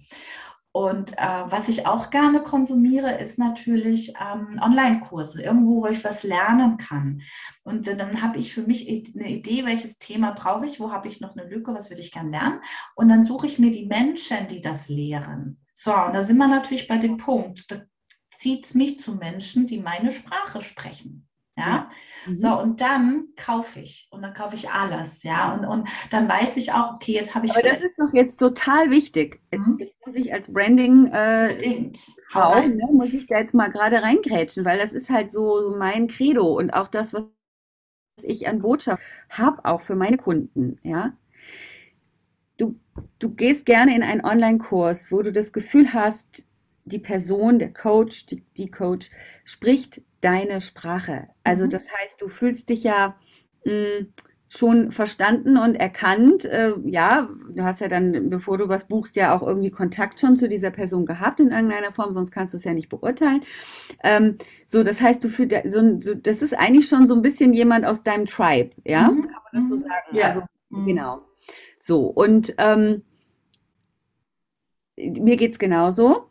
Und 0.76 1.12
äh, 1.18 1.44
was 1.46 1.68
ich 1.68 1.86
auch 1.86 2.10
gerne 2.10 2.42
konsumiere, 2.42 3.12
ist 3.12 3.38
natürlich 3.38 4.12
ähm, 4.20 4.58
Online-Kurse, 4.60 5.40
irgendwo, 5.40 5.82
wo 5.82 5.86
ich 5.86 6.02
was 6.02 6.24
lernen 6.24 6.78
kann. 6.78 7.22
Und 7.62 7.86
äh, 7.86 7.96
dann 7.96 8.22
habe 8.22 8.38
ich 8.38 8.52
für 8.52 8.62
mich 8.62 8.88
eine 8.88 9.30
Idee, 9.30 9.64
welches 9.64 9.98
Thema 9.98 10.32
brauche 10.32 10.66
ich, 10.66 10.80
wo 10.80 10.90
habe 10.90 11.06
ich 11.06 11.20
noch 11.20 11.36
eine 11.36 11.48
Lücke, 11.48 11.72
was 11.72 11.90
würde 11.90 12.02
ich 12.02 12.10
gerne 12.10 12.30
lernen. 12.30 12.60
Und 12.96 13.08
dann 13.08 13.22
suche 13.22 13.46
ich 13.46 13.60
mir 13.60 13.70
die 13.70 13.86
Menschen, 13.86 14.48
die 14.48 14.60
das 14.60 14.88
lehren. 14.88 15.60
So, 15.74 15.94
und 15.94 16.12
da 16.12 16.24
sind 16.24 16.38
wir 16.38 16.48
natürlich 16.48 16.88
bei 16.88 16.98
dem 16.98 17.18
Punkt, 17.18 17.70
da 17.70 17.76
zieht 18.32 18.64
es 18.64 18.74
mich 18.74 18.98
zu 18.98 19.14
Menschen, 19.14 19.68
die 19.68 19.78
meine 19.78 20.10
Sprache 20.10 20.60
sprechen. 20.60 21.28
Ja, 21.56 21.88
mhm. 22.26 22.36
so 22.36 22.58
und 22.58 22.80
dann 22.80 23.28
kaufe 23.36 23.78
ich 23.78 24.08
und 24.10 24.22
dann 24.22 24.34
kaufe 24.34 24.56
ich 24.56 24.70
alles, 24.70 25.22
ja, 25.22 25.54
und, 25.54 25.64
und 25.64 25.88
dann 26.10 26.28
weiß 26.28 26.56
ich 26.56 26.72
auch, 26.72 26.94
okay, 26.94 27.12
jetzt 27.12 27.36
habe 27.36 27.46
ich. 27.46 27.52
Aber 27.52 27.62
das 27.62 27.78
ist 27.78 27.96
doch 27.96 28.12
jetzt 28.12 28.40
total 28.40 28.90
wichtig. 28.90 29.40
Mhm. 29.52 29.76
Jetzt 29.78 29.94
muss 30.04 30.16
ich 30.16 30.32
als 30.32 30.52
Branding 30.52 31.06
äh, 31.06 31.92
Frau, 32.32 32.60
ne, 32.60 32.88
muss 32.92 33.14
ich 33.14 33.28
da 33.28 33.38
jetzt 33.38 33.54
mal 33.54 33.68
gerade 33.68 34.02
reingrätschen, 34.02 34.64
weil 34.64 34.78
das 34.78 34.92
ist 34.92 35.10
halt 35.10 35.30
so 35.30 35.76
mein 35.78 36.08
Credo 36.08 36.58
und 36.58 36.70
auch 36.74 36.88
das, 36.88 37.14
was 37.14 37.22
ich 38.22 38.48
an 38.48 38.58
Botschaft 38.60 39.02
habe, 39.30 39.64
auch 39.64 39.80
für 39.82 39.94
meine 39.94 40.16
Kunden, 40.16 40.78
ja. 40.82 41.16
Du, 42.56 42.78
du 43.18 43.30
gehst 43.30 43.64
gerne 43.66 43.94
in 43.94 44.02
einen 44.02 44.24
Online-Kurs, 44.24 45.12
wo 45.12 45.22
du 45.22 45.32
das 45.32 45.52
Gefühl 45.52 45.92
hast, 45.92 46.44
die 46.84 46.98
Person, 46.98 47.58
der 47.58 47.72
Coach, 47.72 48.26
die, 48.26 48.44
die 48.56 48.70
Coach 48.70 49.10
spricht 49.44 50.02
deine 50.20 50.60
Sprache. 50.60 51.28
Also 51.42 51.64
mhm. 51.64 51.70
das 51.70 51.84
heißt, 51.90 52.20
du 52.20 52.28
fühlst 52.28 52.68
dich 52.68 52.84
ja 52.84 53.16
mh, 53.64 53.72
hm, 53.72 54.12
schon 54.48 54.92
verstanden 54.92 55.56
und 55.56 55.74
erkannt. 55.74 56.44
Äh, 56.44 56.74
ja, 56.84 57.28
du 57.52 57.64
hast 57.64 57.80
ja 57.80 57.88
dann, 57.88 58.30
bevor 58.30 58.58
du 58.58 58.68
was 58.68 58.86
buchst, 58.86 59.16
ja 59.16 59.34
auch 59.34 59.42
irgendwie 59.42 59.70
Kontakt 59.70 60.20
schon 60.20 60.36
zu 60.36 60.48
dieser 60.48 60.70
Person 60.70 61.06
gehabt 61.06 61.40
in 61.40 61.50
irgendeiner 61.50 61.92
Form, 61.92 62.12
sonst 62.12 62.30
kannst 62.30 62.54
du 62.54 62.58
es 62.58 62.64
ja 62.64 62.72
nicht 62.72 62.88
beurteilen. 62.88 63.42
Ähm, 64.02 64.38
so, 64.66 64.82
das 64.84 65.00
heißt, 65.00 65.24
du 65.24 65.28
fühlst, 65.28 65.56
so, 65.66 66.00
so, 66.00 66.14
das 66.14 66.42
ist 66.42 66.56
eigentlich 66.56 66.88
schon 66.88 67.08
so 67.08 67.14
ein 67.14 67.22
bisschen 67.22 67.52
jemand 67.52 67.84
aus 67.84 68.02
deinem 68.02 68.26
Tribe, 68.26 68.70
ja? 68.84 69.10
Mhm. 69.10 69.28
Kann 69.28 69.42
man 69.52 69.60
das 69.60 69.68
so 69.68 69.76
mhm. 69.76 69.80
sagen? 69.80 70.16
Ja. 70.16 70.28
Also, 70.28 70.42
mhm. 70.70 70.86
genau. 70.86 71.22
So, 71.80 72.06
und 72.06 72.54
ähm, 72.58 73.02
mir 74.96 75.40
es 75.40 75.58
genauso. 75.58 76.30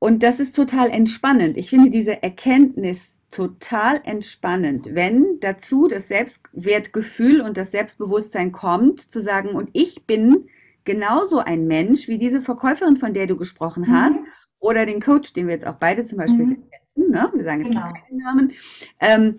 Und 0.00 0.24
das 0.24 0.40
ist 0.40 0.56
total 0.56 0.90
entspannend. 0.90 1.56
Ich 1.56 1.70
finde 1.70 1.90
diese 1.90 2.22
Erkenntnis 2.22 3.14
total 3.30 4.00
entspannend, 4.04 4.88
wenn 4.94 5.38
dazu 5.40 5.86
das 5.86 6.08
Selbstwertgefühl 6.08 7.42
und 7.42 7.56
das 7.56 7.70
Selbstbewusstsein 7.70 8.50
kommt, 8.50 9.00
zu 9.00 9.22
sagen, 9.22 9.50
und 9.50 9.70
ich 9.72 10.06
bin 10.06 10.48
genauso 10.84 11.38
ein 11.38 11.66
Mensch 11.66 12.08
wie 12.08 12.18
diese 12.18 12.42
Verkäuferin, 12.42 12.96
von 12.96 13.14
der 13.14 13.28
du 13.28 13.36
gesprochen 13.36 13.84
mhm. 13.84 13.92
hast, 13.92 14.16
oder 14.58 14.84
den 14.86 15.00
Coach, 15.00 15.32
den 15.32 15.46
wir 15.46 15.54
jetzt 15.54 15.66
auch 15.66 15.76
beide 15.76 16.04
zum 16.04 16.18
Beispiel 16.18 16.46
mhm. 16.46 16.48
setzen, 16.96 17.10
ne? 17.10 17.30
wir 17.32 17.44
sagen 17.44 17.60
jetzt 17.60 17.70
genau. 17.70 17.92
keinen 17.92 18.18
Namen, 18.18 18.52
ähm, 19.00 19.36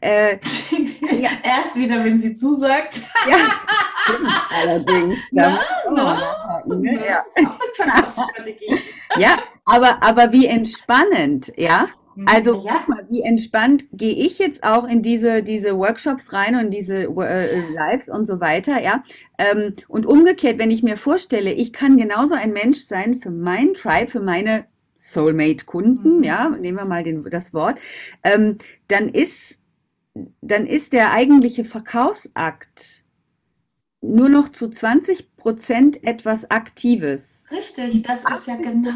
äh, 0.00 0.38
ja. 1.20 1.30
Erst 1.42 1.76
wieder, 1.76 2.04
wenn 2.04 2.18
sie 2.18 2.32
zusagt. 2.32 3.00
ja, 3.28 3.36
allerdings. 4.62 5.16
Na, 5.30 5.60
na, 5.92 6.64
ne? 6.66 6.98
ja. 7.06 7.24
ja, 9.16 9.38
aber, 9.64 10.02
aber 10.02 10.32
wie 10.32 10.46
entspannend, 10.46 11.52
ja. 11.56 11.88
Mhm. 12.14 12.26
Also 12.28 12.62
ja. 12.64 12.72
guck 12.72 12.88
mal, 12.88 13.06
wie 13.08 13.22
entspannt 13.22 13.84
gehe 13.92 14.14
ich 14.14 14.38
jetzt 14.38 14.64
auch 14.64 14.86
in 14.86 15.02
diese, 15.02 15.42
diese 15.42 15.76
Workshops 15.76 16.32
rein 16.32 16.56
und 16.56 16.70
diese 16.70 17.04
äh, 17.04 17.72
Lives 17.72 18.08
und 18.08 18.26
so 18.26 18.40
weiter, 18.40 18.80
ja. 18.82 19.02
Ähm, 19.38 19.74
und 19.88 20.06
umgekehrt, 20.06 20.58
wenn 20.58 20.70
ich 20.70 20.82
mir 20.82 20.96
vorstelle, 20.96 21.52
ich 21.52 21.72
kann 21.72 21.96
genauso 21.96 22.34
ein 22.34 22.52
Mensch 22.52 22.84
sein 22.84 23.20
für 23.20 23.30
mein 23.30 23.74
Tribe, 23.74 24.10
für 24.10 24.20
meine 24.20 24.66
Soulmate-Kunden, 24.96 26.18
mhm. 26.18 26.22
ja, 26.22 26.48
nehmen 26.48 26.78
wir 26.78 26.84
mal 26.84 27.02
den, 27.02 27.24
das 27.24 27.52
Wort, 27.52 27.80
ähm, 28.22 28.58
dann 28.88 29.08
ist 29.08 29.58
dann 30.52 30.66
ist 30.66 30.92
der 30.92 31.12
eigentliche 31.12 31.64
Verkaufsakt 31.64 33.04
nur 34.02 34.28
noch 34.28 34.48
zu 34.50 34.68
20 34.68 35.36
Prozent 35.36 36.04
etwas 36.04 36.50
Aktives. 36.50 37.46
Richtig, 37.50 38.02
das 38.02 38.24
ist 38.24 38.48
ja 38.48 38.56
genau. 38.56 38.90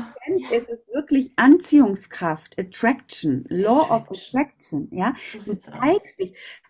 Es 0.52 0.64
ist 0.64 0.92
wirklich 0.92 1.30
Anziehungskraft, 1.36 2.58
Attraction, 2.58 3.44
Law 3.48 3.82
Attraction. 3.82 4.00
of 4.00 4.10
Attraction. 4.10 4.88
Ja, 4.90 5.14
so. 5.40 5.56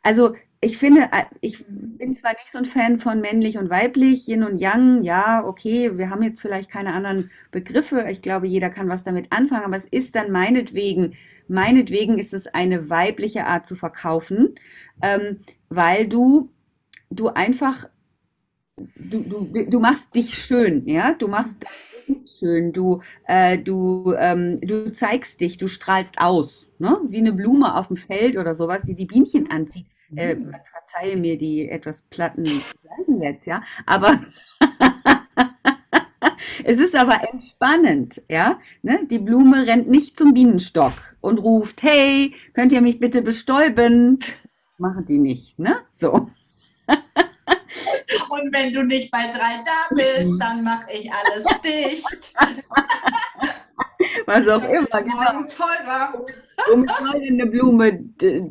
Also 0.02 0.34
ich 0.60 0.78
finde, 0.78 1.08
äh, 1.12 1.24
ich 1.40 1.64
bin 1.66 2.14
zwar 2.14 2.32
nicht 2.32 2.52
so 2.52 2.58
ein 2.58 2.64
Fan 2.64 2.98
von 2.98 3.20
männlich 3.20 3.58
und 3.58 3.70
weiblich, 3.70 4.28
Yin 4.28 4.44
und 4.44 4.58
Yang. 4.58 5.02
Ja, 5.02 5.44
okay, 5.44 5.98
wir 5.98 6.10
haben 6.10 6.22
jetzt 6.22 6.40
vielleicht 6.40 6.70
keine 6.70 6.92
anderen 6.92 7.30
Begriffe. 7.50 8.06
Ich 8.10 8.22
glaube, 8.22 8.46
jeder 8.46 8.70
kann 8.70 8.88
was 8.88 9.02
damit 9.02 9.32
anfangen, 9.32 9.64
aber 9.64 9.78
es 9.78 9.86
ist 9.86 10.14
dann 10.14 10.30
meinetwegen 10.30 11.14
Meinetwegen 11.48 12.18
ist 12.18 12.34
es 12.34 12.46
eine 12.46 12.90
weibliche 12.90 13.46
Art 13.46 13.66
zu 13.66 13.76
verkaufen, 13.76 14.54
ähm, 15.02 15.40
weil 15.68 16.08
du, 16.08 16.50
du 17.10 17.28
einfach, 17.28 17.88
du, 18.76 19.20
du, 19.22 19.66
du 19.68 19.80
machst 19.80 20.14
dich 20.14 20.36
schön, 20.38 20.86
ja, 20.88 21.14
du 21.14 21.28
machst 21.28 21.56
dich 22.08 22.38
schön, 22.38 22.72
du, 22.72 23.02
äh, 23.26 23.58
du, 23.58 24.14
ähm, 24.18 24.60
du 24.60 24.92
zeigst 24.92 25.40
dich, 25.40 25.58
du 25.58 25.68
strahlst 25.68 26.20
aus, 26.20 26.66
ne? 26.78 26.98
wie 27.08 27.18
eine 27.18 27.32
Blume 27.32 27.74
auf 27.76 27.88
dem 27.88 27.96
Feld 27.96 28.36
oder 28.36 28.54
sowas, 28.54 28.82
die 28.82 28.94
die 28.94 29.06
Bienchen 29.06 29.50
anzieht. 29.50 29.86
Äh, 30.14 30.36
mhm. 30.36 30.54
verzeihe 30.70 31.16
mir 31.16 31.36
die 31.36 31.68
etwas 31.68 32.02
platten 32.02 32.44
jetzt, 33.20 33.46
ja, 33.46 33.62
aber 33.86 34.20
Es 36.68 36.78
ist 36.78 36.96
aber 36.96 37.20
entspannend, 37.32 38.20
ja. 38.28 38.58
Ne? 38.82 39.06
Die 39.08 39.20
Blume 39.20 39.68
rennt 39.68 39.88
nicht 39.88 40.18
zum 40.18 40.34
Bienenstock 40.34 40.94
und 41.20 41.38
ruft, 41.38 41.80
hey, 41.84 42.34
könnt 42.54 42.72
ihr 42.72 42.80
mich 42.80 42.98
bitte 42.98 43.22
bestäuben? 43.22 44.18
Machen 44.76 45.06
die 45.06 45.18
nicht, 45.18 45.60
ne? 45.60 45.76
So. 45.92 46.28
Und 46.88 48.52
wenn 48.52 48.72
du 48.72 48.82
nicht 48.82 49.12
bei 49.12 49.28
drei 49.28 49.62
da 49.64 49.94
bist, 49.94 50.40
dann 50.40 50.64
mache 50.64 50.90
ich 50.92 51.08
alles 51.12 51.44
dicht. 51.64 52.34
Was 54.26 54.48
auch 54.48 54.64
immer. 54.68 55.02
Genau. 55.02 55.42
teurer. 55.46 56.26
Womit 56.68 56.90
soll 56.98 57.20
denn 57.20 57.40
eine 57.40 57.46
Blume 57.46 58.00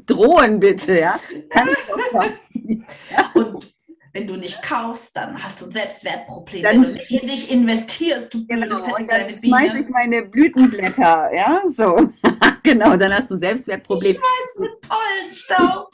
drohen, 0.05 0.61
bitte, 0.61 0.99
ja? 0.99 1.19
Und 3.33 3.74
wenn 4.15 4.27
du 4.27 4.37
nicht 4.37 4.61
kaufst, 4.63 5.13
dann 5.17 5.37
hast 5.43 5.59
du 5.59 5.65
ein 5.65 5.71
Selbstwertproblem. 5.71 6.63
Dann 6.63 6.81
wenn 6.81 6.83
du 6.83 6.99
in 7.09 7.27
dich 7.27 7.51
investierst, 7.51 8.33
du 8.33 8.47
genau, 8.47 8.81
und 8.97 9.11
dann 9.11 9.33
schmeiße 9.33 9.77
ich 9.77 9.89
meine 9.89 10.23
Blütenblätter, 10.23 11.29
ja, 11.35 11.61
so. 11.75 11.97
genau, 12.63 12.95
dann 12.95 13.13
hast 13.13 13.29
du 13.29 13.35
ein 13.35 13.41
Selbstwertproblem. 13.41 14.11
Ich 14.11 14.17
schmeiß 14.17 14.59
mit 14.59 14.71
Pollenstaub. 14.87 15.91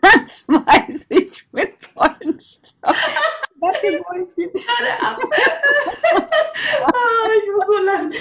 Dann 0.00 0.28
schmeiß 0.28 1.06
ich 1.08 1.48
mit 1.52 1.72
für 3.82 4.02
Bullshit. 4.02 4.54
ab. 5.00 5.18
oh, 6.82 7.28
ich 7.36 7.48
muss 7.54 7.66
so 7.66 7.84
lachen. 7.84 8.12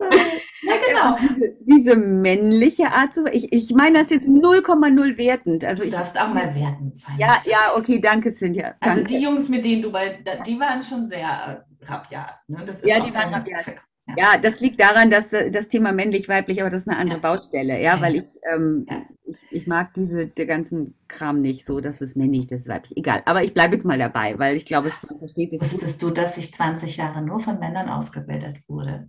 Ja, 0.64 0.74
genau. 0.86 1.16
Diese, 1.16 1.56
diese, 1.60 1.96
männliche 1.96 2.92
Art 2.92 3.14
zu. 3.14 3.26
Ich, 3.26 3.52
ich 3.52 3.74
meine 3.74 4.00
das 4.00 4.10
jetzt 4.10 4.28
0,0 4.28 5.16
wertend. 5.16 5.64
Also 5.64 5.82
du 5.82 5.88
ich, 5.88 5.94
darfst 5.94 6.20
auch 6.20 6.28
mal 6.28 6.54
wertend 6.54 6.96
sein. 6.96 7.16
Ja, 7.18 7.38
ja, 7.44 7.74
okay, 7.76 8.00
danke, 8.00 8.32
Cynthia. 8.32 8.74
Also 8.78 8.78
danke. 8.80 9.00
Also 9.00 9.04
die 9.06 9.18
Jungs, 9.18 9.48
mit 9.48 9.64
denen 9.64 9.82
du 9.82 9.90
bei, 9.90 10.22
die 10.46 10.60
waren 10.60 10.82
schon 10.82 11.06
sehr 11.06 11.64
rabiat. 11.80 12.38
Ne? 12.46 12.64
ja, 12.84 13.00
die 13.00 13.12
waren 13.12 13.34
rabiat. 13.34 13.66
Ja. 13.66 13.72
Ja. 14.16 14.36
das 14.36 14.60
liegt 14.60 14.80
daran, 14.80 15.10
dass 15.10 15.32
äh, 15.32 15.50
das 15.50 15.68
Thema 15.68 15.92
männlich-weiblich, 15.92 16.60
aber 16.60 16.70
das 16.70 16.82
ist 16.82 16.88
eine 16.88 16.98
andere 16.98 17.18
ja. 17.18 17.22
Baustelle, 17.22 17.80
ja, 17.80 18.00
weil 18.00 18.16
ich, 18.16 18.26
ähm, 18.52 18.86
ich, 19.24 19.36
ich 19.50 19.66
mag 19.66 19.94
diese, 19.94 20.26
der 20.26 20.46
ganzen 20.46 20.94
Kram 21.08 21.40
nicht 21.40 21.66
so, 21.66 21.80
das 21.80 22.00
ist 22.00 22.16
männlich, 22.16 22.46
das 22.46 22.60
ist 22.60 22.68
weiblich. 22.68 22.96
Egal. 22.96 23.22
Aber 23.26 23.42
ich 23.42 23.54
bleibe 23.54 23.74
jetzt 23.74 23.84
mal 23.84 23.98
dabei, 23.98 24.38
weil 24.38 24.56
ich 24.56 24.64
glaube, 24.64 24.90
man 25.08 25.18
versteht 25.18 25.52
es. 25.52 25.60
Wusstest 25.60 26.02
du, 26.02 26.10
dass 26.10 26.38
ich 26.38 26.52
20 26.52 26.96
Jahre 26.96 27.22
nur 27.22 27.40
von 27.40 27.58
Männern 27.58 27.88
ausgebildet 27.88 28.58
wurde? 28.68 29.08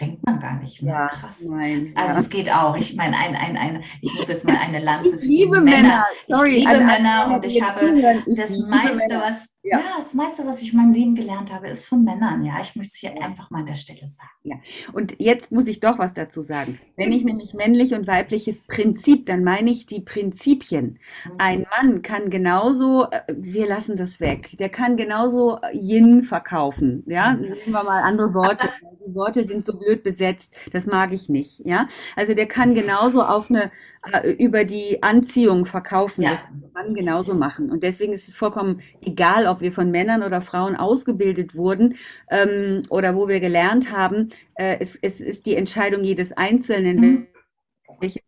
denkt 0.00 0.24
man 0.24 0.38
gar 0.38 0.58
nicht. 0.58 0.82
Ne? 0.82 0.90
Ja, 0.90 1.08
Krass. 1.08 1.42
Nein, 1.42 1.92
also 1.94 2.14
ja. 2.14 2.20
es 2.20 2.28
geht 2.28 2.50
auch. 2.52 2.76
Ich 2.76 2.96
meine, 2.96 3.16
ein, 3.16 3.34
ein, 3.34 3.56
ein, 3.56 3.84
ich 4.00 4.12
muss 4.14 4.28
jetzt 4.28 4.44
mal 4.44 4.56
eine 4.56 4.80
Lanze 4.80 5.18
für 5.18 5.26
die 5.26 5.46
Männer. 5.46 5.62
Männer. 5.62 6.06
Sorry, 6.26 6.56
ich 6.56 6.68
liebe 6.68 6.84
Männer 6.84 7.32
und 7.34 7.44
ich 7.44 7.62
habe 7.62 7.94
das 8.34 8.58
meiste, 8.58 9.20
was 9.20 9.48
ja. 9.64 9.78
ja. 9.78 9.84
das 9.98 10.14
meiste, 10.14 10.46
was 10.46 10.62
ich 10.62 10.72
in 10.72 10.78
meinem 10.78 10.92
Leben 10.92 11.14
gelernt 11.14 11.52
habe, 11.52 11.68
ist 11.68 11.86
von 11.86 12.04
Männern. 12.04 12.44
Ja, 12.44 12.60
ich 12.60 12.76
möchte 12.76 12.92
es 12.92 12.98
hier 12.98 13.22
einfach 13.22 13.50
mal 13.50 13.60
an 13.60 13.66
der 13.66 13.74
Stelle 13.74 14.06
sagen. 14.06 14.28
Ja, 14.42 14.56
und 14.92 15.16
jetzt 15.18 15.52
muss 15.52 15.66
ich 15.66 15.80
doch 15.80 15.98
was 15.98 16.12
dazu 16.12 16.42
sagen. 16.42 16.78
Wenn 16.96 17.12
ich 17.12 17.24
nämlich 17.24 17.54
männlich 17.54 17.94
und 17.94 18.06
weibliches 18.06 18.60
Prinzip, 18.66 19.26
dann 19.26 19.42
meine 19.42 19.70
ich 19.70 19.86
die 19.86 20.00
Prinzipien. 20.00 20.98
Mhm. 21.24 21.32
Ein 21.38 21.66
Mann 21.76 22.02
kann 22.02 22.28
genauso, 22.28 23.06
äh, 23.10 23.22
wir 23.34 23.66
lassen 23.66 23.96
das 23.96 24.20
weg, 24.20 24.56
der 24.58 24.68
kann 24.68 24.96
genauso 24.96 25.58
Yin 25.72 26.22
verkaufen. 26.22 27.02
Ja, 27.06 27.32
mhm. 27.32 27.40
nehmen 27.40 27.72
wir 27.72 27.84
mal 27.84 28.02
andere 28.02 28.34
Worte. 28.34 28.68
Die 29.06 29.14
Worte 29.14 29.44
sind 29.44 29.66
so 29.66 29.78
blöd 29.78 30.02
besetzt, 30.02 30.54
das 30.72 30.86
mag 30.86 31.12
ich 31.12 31.28
nicht. 31.28 31.60
Ja, 31.66 31.86
also 32.16 32.32
der 32.32 32.46
kann 32.46 32.74
genauso 32.74 33.22
auf 33.22 33.50
eine 33.50 33.70
äh, 34.12 34.30
über 34.32 34.64
die 34.64 35.02
Anziehung 35.02 35.64
verkaufen. 35.66 36.22
Ja. 36.22 36.30
Das 36.32 36.40
kann 36.40 36.70
man 36.72 36.94
genauso 36.94 37.34
machen. 37.34 37.70
Und 37.70 37.82
deswegen 37.82 38.12
ist 38.12 38.28
es 38.28 38.36
vollkommen 38.36 38.80
egal, 39.00 39.46
ob 39.46 39.60
wir 39.60 39.72
von 39.72 39.90
Männern 39.90 40.22
oder 40.22 40.40
Frauen 40.42 40.76
ausgebildet 40.76 41.54
wurden 41.54 41.96
ähm, 42.30 42.82
oder 42.90 43.16
wo 43.16 43.28
wir 43.28 43.40
gelernt 43.40 43.90
haben. 43.90 44.30
Äh, 44.54 44.76
es, 44.80 44.98
es, 45.00 45.20
ist 45.20 45.46
die 45.46 45.56
Entscheidung 45.56 46.04
jedes 46.04 46.32
Einzelnen, 46.32 47.00
mhm. 47.00 47.26
welche 48.00 48.20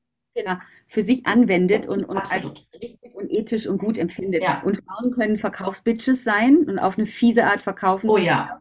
für 0.86 1.02
sich 1.02 1.26
anwendet 1.26 1.86
und, 1.86 2.06
und 2.06 2.18
als 2.18 2.44
richtig 2.74 3.14
und 3.14 3.30
ethisch 3.30 3.66
und 3.66 3.78
gut 3.78 3.96
empfindet. 3.96 4.42
Ja. 4.42 4.62
Und 4.64 4.82
Frauen 4.84 5.10
können 5.12 5.38
Verkaufsbitches 5.38 6.24
sein 6.24 6.58
und 6.58 6.78
auf 6.78 6.98
eine 6.98 7.06
fiese 7.06 7.44
Art 7.44 7.62
verkaufen. 7.62 8.10
Oh 8.10 8.18
ja. 8.18 8.60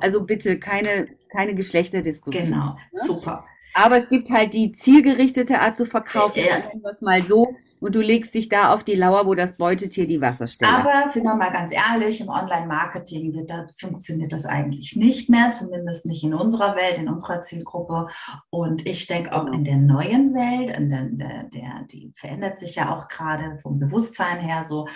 Also 0.00 0.22
bitte 0.24 0.58
keine, 0.58 1.08
keine 1.32 1.54
Geschlechterdiskussion. 1.54 2.44
Genau, 2.44 2.76
ne? 2.92 3.00
super. 3.06 3.46
Aber 3.74 3.98
es 3.98 4.08
gibt 4.08 4.30
halt 4.30 4.54
die 4.54 4.72
zielgerichtete 4.72 5.60
Art 5.60 5.76
zu 5.76 5.84
verkaufen, 5.84 6.40
ja. 6.40 6.58
nennen 6.58 6.82
wir 6.82 6.90
es 6.90 7.00
mal 7.00 7.22
so, 7.22 7.54
und 7.80 7.94
du 7.94 8.00
legst 8.00 8.34
dich 8.34 8.48
da 8.48 8.72
auf 8.72 8.84
die 8.84 8.94
Lauer, 8.94 9.26
wo 9.26 9.34
das 9.34 9.56
Beutetier 9.56 10.06
die 10.06 10.20
Wasserstelle 10.20 10.72
Aber 10.72 11.08
sind 11.08 11.24
wir 11.24 11.34
mal 11.34 11.52
ganz 11.52 11.72
ehrlich, 11.72 12.20
im 12.20 12.28
Online-Marketing 12.28 13.46
funktioniert 13.78 14.32
das 14.32 14.46
eigentlich 14.46 14.96
nicht 14.96 15.28
mehr, 15.28 15.50
zumindest 15.50 16.06
nicht 16.06 16.24
in 16.24 16.34
unserer 16.34 16.76
Welt, 16.76 16.98
in 16.98 17.08
unserer 17.08 17.42
Zielgruppe. 17.42 18.08
Und 18.50 18.86
ich 18.86 19.06
denke 19.06 19.34
auch 19.34 19.46
in 19.46 19.64
der 19.64 19.76
neuen 19.76 20.34
Welt, 20.34 20.76
in 20.76 20.90
der, 20.90 21.04
der, 21.04 21.44
der 21.44 21.84
die 21.90 22.12
verändert 22.16 22.58
sich 22.58 22.76
ja 22.76 22.94
auch 22.94 23.08
gerade 23.08 23.58
vom 23.62 23.78
Bewusstsein 23.78 24.40
her 24.40 24.64
so, 24.64 24.86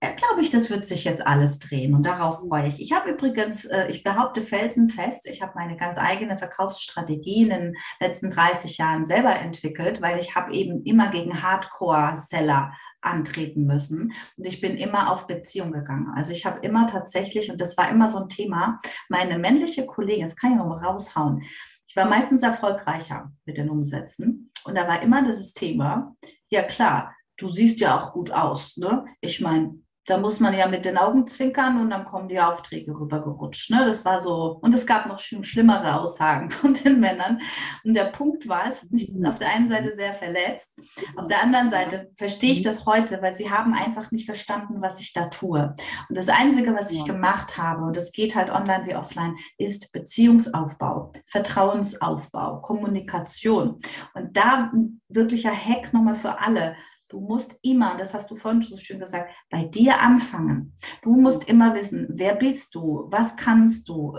äh, 0.00 0.14
glaube 0.14 0.40
ich, 0.42 0.50
das 0.50 0.70
wird 0.70 0.84
sich 0.84 1.04
jetzt 1.04 1.26
alles 1.26 1.58
drehen 1.58 1.94
und 1.94 2.04
darauf 2.04 2.40
freue 2.40 2.68
ich. 2.68 2.80
Ich 2.80 2.92
habe 2.92 3.10
übrigens, 3.10 3.64
äh, 3.64 3.88
ich 3.90 4.04
behaupte 4.04 4.42
felsenfest, 4.42 5.26
ich 5.26 5.42
habe 5.42 5.52
meine 5.56 5.76
ganz 5.76 5.98
eigene 5.98 6.38
Verkaufsstrategie 6.38 7.42
in 7.42 7.50
den 7.50 7.76
letzten 8.00 8.30
30 8.30 8.78
Jahren 8.78 9.06
selber 9.06 9.34
entwickelt, 9.34 10.00
weil 10.00 10.20
ich 10.20 10.36
habe 10.36 10.52
eben 10.52 10.84
immer 10.84 11.10
gegen 11.10 11.42
Hardcore-Seller 11.42 12.72
antreten 13.00 13.66
müssen. 13.66 14.12
Und 14.36 14.46
ich 14.46 14.60
bin 14.60 14.76
immer 14.76 15.12
auf 15.12 15.26
Beziehung 15.26 15.72
gegangen. 15.72 16.12
Also 16.14 16.32
ich 16.32 16.46
habe 16.46 16.60
immer 16.60 16.86
tatsächlich, 16.86 17.50
und 17.50 17.60
das 17.60 17.76
war 17.76 17.88
immer 17.88 18.08
so 18.08 18.18
ein 18.18 18.28
Thema, 18.28 18.78
meine 19.08 19.38
männliche 19.38 19.86
Kollegin, 19.86 20.26
das 20.26 20.36
kann 20.36 20.52
ich 20.52 20.58
noch 20.58 20.66
mal 20.66 20.84
raushauen, 20.84 21.42
ich 21.88 21.96
war 21.96 22.04
meistens 22.04 22.42
erfolgreicher 22.42 23.32
mit 23.46 23.56
den 23.56 23.70
Umsätzen. 23.70 24.52
Und 24.64 24.74
da 24.76 24.86
war 24.86 25.02
immer 25.02 25.22
dieses 25.22 25.54
Thema, 25.54 26.14
ja 26.50 26.62
klar, 26.62 27.14
du 27.38 27.50
siehst 27.50 27.80
ja 27.80 27.98
auch 27.98 28.12
gut 28.12 28.30
aus. 28.30 28.76
Ne? 28.76 29.06
Ich 29.20 29.40
meine, 29.40 29.80
da 30.08 30.16
muss 30.16 30.40
man 30.40 30.54
ja 30.54 30.66
mit 30.66 30.86
den 30.86 30.96
Augen 30.96 31.26
zwinkern 31.26 31.80
und 31.80 31.90
dann 31.90 32.04
kommen 32.04 32.28
die 32.28 32.40
Aufträge 32.40 32.98
rübergerutscht. 32.98 33.70
Ne? 33.70 33.84
Das 33.86 34.04
war 34.06 34.20
so, 34.20 34.58
und 34.62 34.74
es 34.74 34.86
gab 34.86 35.06
noch 35.06 35.18
schlimmere 35.18 36.00
Aussagen 36.00 36.50
von 36.50 36.72
den 36.72 36.98
Männern. 36.98 37.40
Und 37.84 37.94
der 37.94 38.06
Punkt 38.06 38.48
war, 38.48 38.66
es 38.66 38.82
hat 38.82 38.90
mich 38.90 39.12
mhm. 39.12 39.26
auf 39.26 39.38
der 39.38 39.50
einen 39.50 39.68
Seite 39.68 39.94
sehr 39.94 40.14
verletzt, 40.14 40.78
auf 41.16 41.26
der 41.26 41.42
anderen 41.42 41.70
Seite 41.70 42.10
verstehe 42.14 42.52
ich 42.52 42.60
mhm. 42.60 42.64
das 42.64 42.86
heute, 42.86 43.20
weil 43.20 43.34
sie 43.34 43.50
haben 43.50 43.74
einfach 43.74 44.10
nicht 44.10 44.24
verstanden, 44.24 44.80
was 44.80 45.00
ich 45.00 45.12
da 45.12 45.26
tue. 45.26 45.74
Und 46.08 46.16
das 46.16 46.28
Einzige, 46.28 46.74
was 46.74 46.90
ich 46.90 47.04
gemacht 47.04 47.58
habe, 47.58 47.84
und 47.84 47.96
das 47.96 48.12
geht 48.12 48.34
halt 48.34 48.50
online 48.50 48.86
wie 48.86 48.96
offline, 48.96 49.36
ist 49.58 49.92
Beziehungsaufbau, 49.92 51.12
Vertrauensaufbau, 51.26 52.60
Kommunikation. 52.60 53.78
Und 54.14 54.36
da 54.36 54.72
wirklicher 55.08 55.52
Hack 55.52 55.92
nochmal 55.92 56.14
für 56.14 56.40
alle 56.40 56.76
Du 57.08 57.20
musst 57.20 57.58
immer, 57.62 57.96
das 57.96 58.12
hast 58.12 58.30
du 58.30 58.36
vorhin 58.36 58.60
so 58.60 58.76
schön 58.76 59.00
gesagt, 59.00 59.32
bei 59.50 59.64
dir 59.64 60.00
anfangen. 60.00 60.74
Du 61.02 61.16
musst 61.16 61.48
immer 61.48 61.74
wissen, 61.74 62.06
wer 62.10 62.34
bist 62.34 62.74
du, 62.74 63.06
was 63.10 63.36
kannst 63.36 63.88
du, 63.88 64.14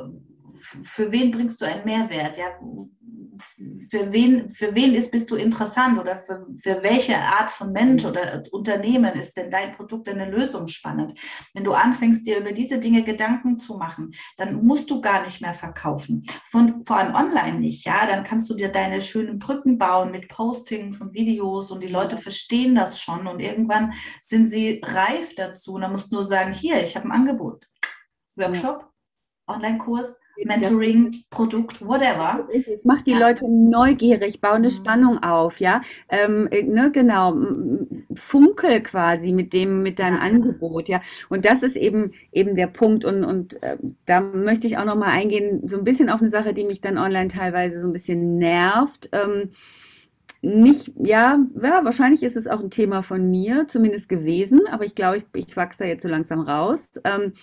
für 0.60 1.12
wen 1.12 1.32
bringst 1.32 1.62
du 1.62 1.66
einen 1.66 1.86
Mehrwert, 1.86 2.38
ja, 2.38 2.48
für 3.90 4.12
wen, 4.12 4.50
für 4.50 4.76
wen 4.76 4.94
ist, 4.94 5.12
bist 5.12 5.32
du 5.32 5.36
interessant 5.36 6.00
oder 6.00 6.18
für, 6.18 6.46
für 6.58 6.84
welche 6.84 7.18
Art 7.18 7.52
von 7.52 7.72
Mensch 7.72 8.06
oder 8.06 8.44
Unternehmen 8.52 9.14
ist 9.16 9.38
denn 9.38 9.50
dein 9.50 9.72
Produkt, 9.72 10.08
eine 10.10 10.30
Lösung 10.30 10.68
spannend? 10.68 11.14
Wenn 11.54 11.64
du 11.64 11.74
anfängst, 11.74 12.26
dir 12.26 12.40
über 12.40 12.52
diese 12.52 12.80
Dinge 12.80 13.04
Gedanken 13.04 13.58
zu 13.58 13.78
machen, 13.78 14.14
dann 14.38 14.66
musst 14.66 14.90
du 14.90 15.02
gar 15.02 15.24
nicht 15.24 15.42
mehr 15.42 15.54
verkaufen. 15.54 16.26
Von, 16.50 16.84
vor 16.84 16.98
allem 16.98 17.16
online 17.16 17.60
nicht, 17.60 17.86
ja, 17.86 18.06
dann 18.06 18.24
kannst 18.24 18.50
du 18.50 18.56
dir 18.56 18.70
deine 18.70 19.02
schönen 19.02 19.40
Brücken 19.40 19.78
bauen 19.78 20.12
mit 20.12 20.28
Postings 20.30 21.02
und 21.02 21.14
Videos 21.14 21.72
und 21.72 21.82
die 21.82 21.88
Leute 21.88 22.18
verstehen 22.18 22.76
das 22.76 23.02
schon 23.02 23.28
und 23.28 23.40
irgendwann 23.40 23.94
sind 24.22 24.48
sie 24.50 24.82
reif 24.84 25.36
dazu 25.36 25.74
und 25.74 25.82
dann 25.82 25.92
musst 25.92 26.12
du 26.12 26.16
nur 26.16 26.24
sagen, 26.24 26.54
hier, 26.54 26.84
ich 26.84 26.96
habe 26.96 27.08
ein 27.08 27.12
Angebot. 27.12 27.68
Workshop, 28.36 28.90
Online-Kurs, 29.48 30.16
Mentoring, 30.46 31.24
Produkt, 31.30 31.86
whatever. 31.86 32.48
Es 32.52 32.86
macht 32.86 33.08
die 33.08 33.14
Leute 33.14 33.46
neugierig, 33.50 34.42
bauen 34.42 34.58
eine 34.58 34.68
mhm. 34.68 34.72
Spannung 34.72 35.24
auf, 35.24 35.60
ja. 35.60 35.82
Ähm, 36.10 36.48
äh, 36.52 36.64
ne, 36.64 36.92
genau, 36.92 37.36
funkel 38.16 38.82
quasi 38.82 39.32
mit 39.32 39.54
dem, 39.54 39.84
mit 39.84 40.00
deinem 40.00 40.20
Angebot, 40.20 40.90
ja. 40.90 41.02
Und 41.30 41.46
das 41.46 41.64
ist 41.64 41.76
eben 41.76 42.12
eben 42.32 42.56
der 42.56 42.68
Punkt. 42.68 43.06
Und, 43.06 43.24
und 43.24 43.62
äh, 43.64 43.78
da 44.06 44.22
möchte 44.22 44.68
ich 44.68 44.78
auch 44.78 44.86
nochmal 44.86 45.10
eingehen, 45.10 45.68
so 45.68 45.78
ein 45.78 45.84
bisschen 45.84 46.10
auf 46.10 46.22
eine 46.22 46.30
Sache, 46.30 46.54
die 46.54 46.64
mich 46.64 46.82
dann 46.82 46.98
online 46.98 47.28
teilweise 47.28 47.82
so 47.82 47.88
ein 47.88 47.94
bisschen 47.94 48.38
nervt. 48.38 49.10
Ähm, 49.12 49.52
nicht, 50.42 50.92
ja, 50.96 51.38
ja, 51.62 51.84
wahrscheinlich 51.84 52.24
ist 52.24 52.38
es 52.38 52.48
auch 52.48 52.62
ein 52.62 52.70
Thema 52.70 53.02
von 53.04 53.30
mir, 53.30 53.68
zumindest 53.68 54.08
gewesen, 54.08 54.62
aber 54.70 54.86
ich 54.86 54.96
glaube, 54.96 55.18
ich, 55.18 55.26
ich 55.36 55.58
wachse 55.58 55.80
da 55.80 55.86
jetzt 55.86 56.04
so 56.04 56.08
langsam 56.08 56.40
raus, 56.40 56.90
ähm, 57.04 57.34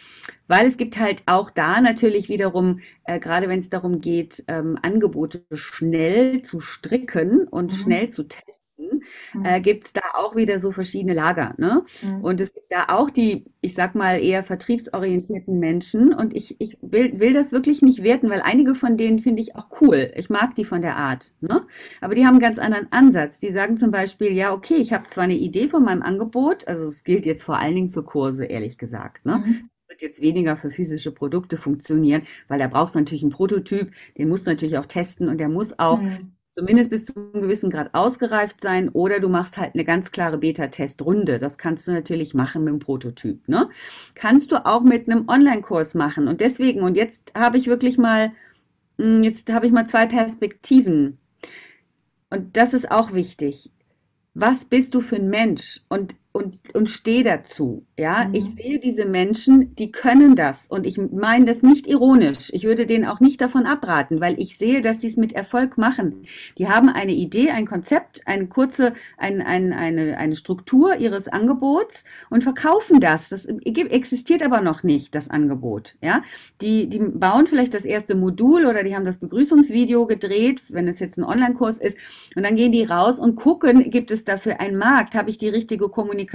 weil 0.49 0.66
es 0.66 0.78
gibt 0.78 0.99
halt 0.99 1.22
auch 1.26 1.51
da 1.51 1.82
natürlich 1.82 2.30
wiederum, 2.30 2.80
äh, 3.05 3.20
gerade 3.20 3.49
wenn 3.49 3.61
es 3.61 3.68
darum 3.68 4.01
geht, 4.01 4.44
ähm, 4.49 4.78
Angebote 4.80 5.44
schnell 5.53 6.40
zu 6.42 6.61
stricken 6.61 7.47
und 7.47 7.72
mhm. 7.72 7.76
schnell 7.76 8.11
zu 8.11 8.22
testen, 8.22 8.55
mhm. 8.78 9.44
äh, 9.44 9.60
gibt 9.60 9.86
es 9.86 9.92
da 9.92 10.02
auch 10.14 10.36
wieder 10.36 10.60
so 10.60 10.72
verschiedene 10.72 11.14
Lager. 11.14 11.54
Ne? 11.58 11.84
Mhm. 12.02 12.24
Und 12.24 12.40
es 12.40 12.52
gibt 12.52 12.72
da 12.72 12.86
auch 12.88 13.10
die, 13.10 13.44
ich 13.60 13.74
sag 13.74 13.94
mal, 13.94 14.22
eher 14.22 14.42
vertriebsorientierten 14.42 15.58
Menschen. 15.58 16.12
Und 16.12 16.34
ich, 16.34 16.56
ich 16.60 16.78
will, 16.82 17.18
will 17.18 17.32
das 17.32 17.52
wirklich 17.52 17.82
nicht 17.82 18.02
werten, 18.02 18.30
weil 18.30 18.42
einige 18.42 18.74
von 18.74 18.96
denen 18.96 19.18
finde 19.18 19.42
ich 19.42 19.56
auch 19.56 19.66
cool. 19.80 20.10
Ich 20.16 20.30
mag 20.30 20.54
die 20.54 20.64
von 20.64 20.82
der 20.82 20.96
Art. 20.96 21.34
Ne? 21.40 21.66
Aber 22.00 22.14
die 22.14 22.24
haben 22.24 22.34
einen 22.34 22.40
ganz 22.40 22.58
anderen 22.58 22.90
Ansatz. 22.92 23.38
Die 23.38 23.50
sagen 23.50 23.76
zum 23.76 23.90
Beispiel, 23.90 24.32
ja, 24.32 24.52
okay, 24.52 24.76
ich 24.76 24.92
habe 24.92 25.08
zwar 25.08 25.24
eine 25.24 25.36
Idee 25.36 25.68
von 25.68 25.84
meinem 25.84 26.02
Angebot, 26.02 26.66
also 26.68 26.86
es 26.86 27.04
gilt 27.04 27.26
jetzt 27.26 27.44
vor 27.44 27.58
allen 27.58 27.74
Dingen 27.74 27.90
für 27.90 28.02
Kurse, 28.02 28.44
ehrlich 28.44 28.78
gesagt. 28.78 29.24
Ne? 29.24 29.38
Mhm 29.38 29.70
wird 29.88 30.02
jetzt 30.02 30.20
weniger 30.20 30.56
für 30.56 30.70
physische 30.70 31.12
Produkte 31.12 31.56
funktionieren, 31.56 32.22
weil 32.48 32.58
da 32.58 32.66
brauchst 32.66 32.96
du 32.96 32.98
natürlich 32.98 33.22
einen 33.22 33.30
Prototyp, 33.30 33.92
den 34.18 34.28
musst 34.28 34.44
du 34.44 34.50
natürlich 34.50 34.78
auch 34.78 34.86
testen 34.86 35.28
und 35.28 35.38
der 35.38 35.48
muss 35.48 35.78
auch 35.78 36.02
mhm 36.02 36.36
zumindest 36.57 36.90
bis 36.90 37.04
zu 37.04 37.12
einem 37.14 37.42
gewissen 37.42 37.70
Grad 37.70 37.94
ausgereift 37.94 38.61
sein 38.61 38.88
oder 38.88 39.20
du 39.20 39.28
machst 39.28 39.59
halt 39.59 39.74
eine 39.74 39.84
ganz 39.84 40.11
klare 40.11 40.38
Beta-Testrunde. 40.38 41.38
Das 41.38 41.59
kannst 41.59 41.86
du 41.86 41.92
natürlich 41.92 42.32
machen 42.32 42.64
mit 42.64 42.72
dem 42.72 42.78
Prototyp. 42.78 43.46
Ne? 43.48 43.68
Kannst 44.14 44.50
du 44.50 44.64
auch 44.64 44.82
mit 44.82 45.09
einem 45.09 45.28
Online-Kurs 45.28 45.94
machen. 45.94 46.28
Und 46.28 46.40
deswegen, 46.40 46.80
und 46.82 46.96
jetzt 46.96 47.32
habe 47.36 47.59
ich 47.59 47.66
wirklich 47.66 47.98
mal, 47.98 48.32
hm, 48.98 49.22
jetzt 49.22 49.52
habe 49.52 49.66
ich 49.66 49.72
mal 49.72 49.86
zwei 49.86 50.07
Perspektiven. 50.07 51.18
Und 52.30 52.57
das 52.57 52.72
ist 52.72 52.90
auch 52.90 53.12
wichtig. 53.12 53.70
Was 54.32 54.64
bist 54.64 54.94
du 54.94 55.00
für 55.00 55.16
ein 55.16 55.28
Mensch? 55.28 55.82
Und 55.88 56.14
und, 56.37 56.59
und 56.74 56.91
stehe 56.91 57.24
dazu. 57.24 57.87
Ja, 57.99 58.26
mhm. 58.28 58.34
ich 58.34 58.45
sehe 58.45 58.78
diese 58.78 59.07
Menschen, 59.07 59.74
die 59.76 59.91
können 59.91 60.37
das. 60.37 60.66
Und 60.68 60.87
ich 60.87 60.99
meine 60.99 61.47
das 61.47 61.62
nicht 61.62 61.87
ironisch. 61.87 62.51
Ich 62.53 62.64
würde 62.64 62.84
denen 62.84 63.07
auch 63.07 63.20
nicht 63.20 63.41
davon 63.41 63.64
abraten, 63.64 64.20
weil 64.20 64.39
ich 64.39 64.59
sehe, 64.59 64.82
dass 64.82 65.01
sie 65.01 65.07
es 65.07 65.16
mit 65.16 65.32
Erfolg 65.32 65.78
machen. 65.78 66.24
Die 66.59 66.68
haben 66.68 66.91
eine 66.91 67.12
Idee, 67.12 67.51
ein 67.51 67.66
Konzept, 67.66 68.20
eine 68.26 68.49
kurze, 68.49 68.93
ein, 69.16 69.41
ein, 69.41 69.72
eine, 69.72 70.18
eine 70.18 70.37
Struktur 70.37 70.97
ihres 70.97 71.26
Angebots 71.26 72.05
und 72.28 72.45
verkaufen 72.45 73.01
das. 73.01 73.30
Das 73.30 73.47
existiert 73.47 74.43
aber 74.43 74.61
noch 74.61 74.82
nicht, 74.82 75.14
das 75.14 75.30
Angebot. 75.30 75.97
Ja, 76.03 76.22
die, 76.61 76.89
die 76.89 76.99
bauen 76.99 77.47
vielleicht 77.47 77.72
das 77.72 77.87
erste 77.87 78.14
Modul 78.14 78.66
oder 78.66 78.82
die 78.82 78.95
haben 78.95 79.07
das 79.07 79.18
Begrüßungsvideo 79.18 80.07
gedreht, 80.07 80.62
wenn 80.68 80.87
es 80.87 80.99
jetzt 80.99 81.16
ein 81.16 81.24
Online-Kurs 81.24 81.78
ist. 81.78 81.97
Und 82.34 82.45
dann 82.45 82.57
gehen 82.57 82.72
die 82.72 82.84
raus 82.84 83.18
und 83.18 83.37
gucken, 83.37 83.91
gibt 83.91 84.11
es 84.11 84.24
dafür 84.24 84.61
einen 84.61 84.76
Markt? 84.76 85.14
Habe 85.14 85.30
ich 85.30 85.39
die 85.39 85.49
richtige 85.49 85.89
Kommunikation? 85.89 86.25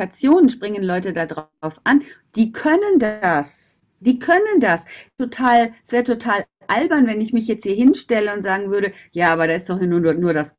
Springen 0.50 0.84
Leute 0.84 1.14
da 1.14 1.26
drauf 1.26 1.82
an? 1.84 2.04
Die 2.36 2.52
können 2.52 3.00
das. 3.00 3.82
Die 4.00 4.20
können 4.20 4.60
das. 4.60 4.84
Total, 5.18 5.74
es 5.86 5.92
wäre 5.92 6.04
total 6.04 6.46
albern, 6.68 7.08
wenn 7.08 7.22
ich 7.22 7.34
mich 7.34 7.48
jetzt 7.48 7.64
hier 7.64 7.76
hinstelle 7.76 8.34
und 8.34 8.44
sagen 8.44 8.72
würde, 8.72 8.94
ja, 9.12 9.34
aber 9.34 9.48
da 9.48 9.54
ist 9.54 9.70
doch 9.70 9.80
nur, 9.80 10.14
nur 10.14 10.34
das 10.34 10.56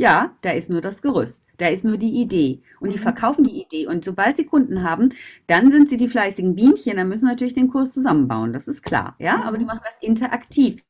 ja, 0.00 0.34
da 0.40 0.52
ist 0.52 0.70
nur 0.70 0.80
das 0.80 1.02
Gerüst, 1.02 1.44
da 1.58 1.68
ist 1.68 1.84
nur 1.84 1.98
die 1.98 2.22
Idee. 2.22 2.62
Und 2.80 2.90
die 2.90 2.96
mhm. 2.96 3.02
verkaufen 3.02 3.44
die 3.44 3.60
Idee. 3.60 3.86
Und 3.86 4.02
sobald 4.02 4.38
sie 4.38 4.46
Kunden 4.46 4.82
haben, 4.82 5.10
dann 5.46 5.70
sind 5.70 5.90
sie 5.90 5.98
die 5.98 6.08
fleißigen 6.08 6.54
Bienchen, 6.54 6.96
dann 6.96 7.10
müssen 7.10 7.26
natürlich 7.26 7.52
den 7.52 7.68
Kurs 7.68 7.92
zusammenbauen, 7.92 8.54
das 8.54 8.66
ist 8.66 8.82
klar. 8.82 9.14
Ja, 9.18 9.42
aber 9.42 9.58
die 9.58 9.64
mhm. 9.64 9.68
machen 9.68 9.82
das 9.84 9.98
interaktiv. 10.00 10.82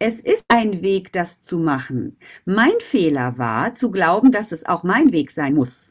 Es 0.00 0.18
ist 0.18 0.42
ein 0.48 0.82
Weg, 0.82 1.12
das 1.12 1.40
zu 1.40 1.58
machen. 1.58 2.16
Mein 2.44 2.80
Fehler 2.80 3.38
war, 3.38 3.74
zu 3.74 3.92
glauben, 3.92 4.32
dass 4.32 4.50
es 4.50 4.66
auch 4.66 4.82
mein 4.82 5.12
Weg 5.12 5.30
sein 5.30 5.54
muss. 5.54 5.87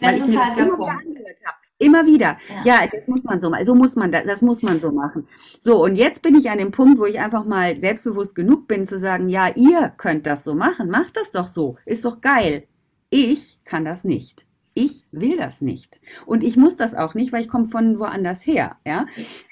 Das 0.00 0.16
ist 0.16 0.36
halt 0.36 0.56
der 0.56 0.64
Punkt. 0.64 0.92
Immer 1.78 2.06
wieder. 2.06 2.38
Ja. 2.64 2.82
ja. 2.82 2.86
das 2.86 3.06
muss 3.06 3.22
man 3.24 3.40
so 3.40 3.50
machen. 3.50 3.66
So 3.66 3.74
muss 3.74 3.96
man 3.96 4.10
das, 4.10 4.24
das 4.24 4.42
muss 4.42 4.62
man 4.62 4.80
so 4.80 4.90
machen. 4.90 5.26
So, 5.60 5.82
und 5.84 5.94
jetzt 5.94 6.22
bin 6.22 6.34
ich 6.34 6.50
an 6.50 6.58
dem 6.58 6.72
Punkt, 6.72 6.98
wo 6.98 7.06
ich 7.06 7.20
einfach 7.20 7.44
mal 7.44 7.78
selbstbewusst 7.78 8.34
genug 8.34 8.66
bin, 8.66 8.84
zu 8.86 8.98
sagen, 8.98 9.28
ja, 9.28 9.48
ihr 9.54 9.92
könnt 9.96 10.26
das 10.26 10.44
so 10.44 10.54
machen. 10.54 10.90
Macht 10.90 11.16
das 11.16 11.30
doch 11.30 11.48
so. 11.48 11.76
Ist 11.84 12.04
doch 12.04 12.20
geil. 12.20 12.64
Ich 13.10 13.60
kann 13.64 13.84
das 13.84 14.04
nicht. 14.04 14.44
Ich 14.74 15.04
will 15.10 15.36
das 15.36 15.60
nicht. 15.60 16.00
Und 16.26 16.44
ich 16.44 16.56
muss 16.56 16.76
das 16.76 16.94
auch 16.94 17.14
nicht, 17.14 17.32
weil 17.32 17.42
ich 17.42 17.48
komme 17.48 17.66
von 17.66 17.98
woanders 17.98 18.46
her. 18.46 18.76
Ja? 18.86 19.06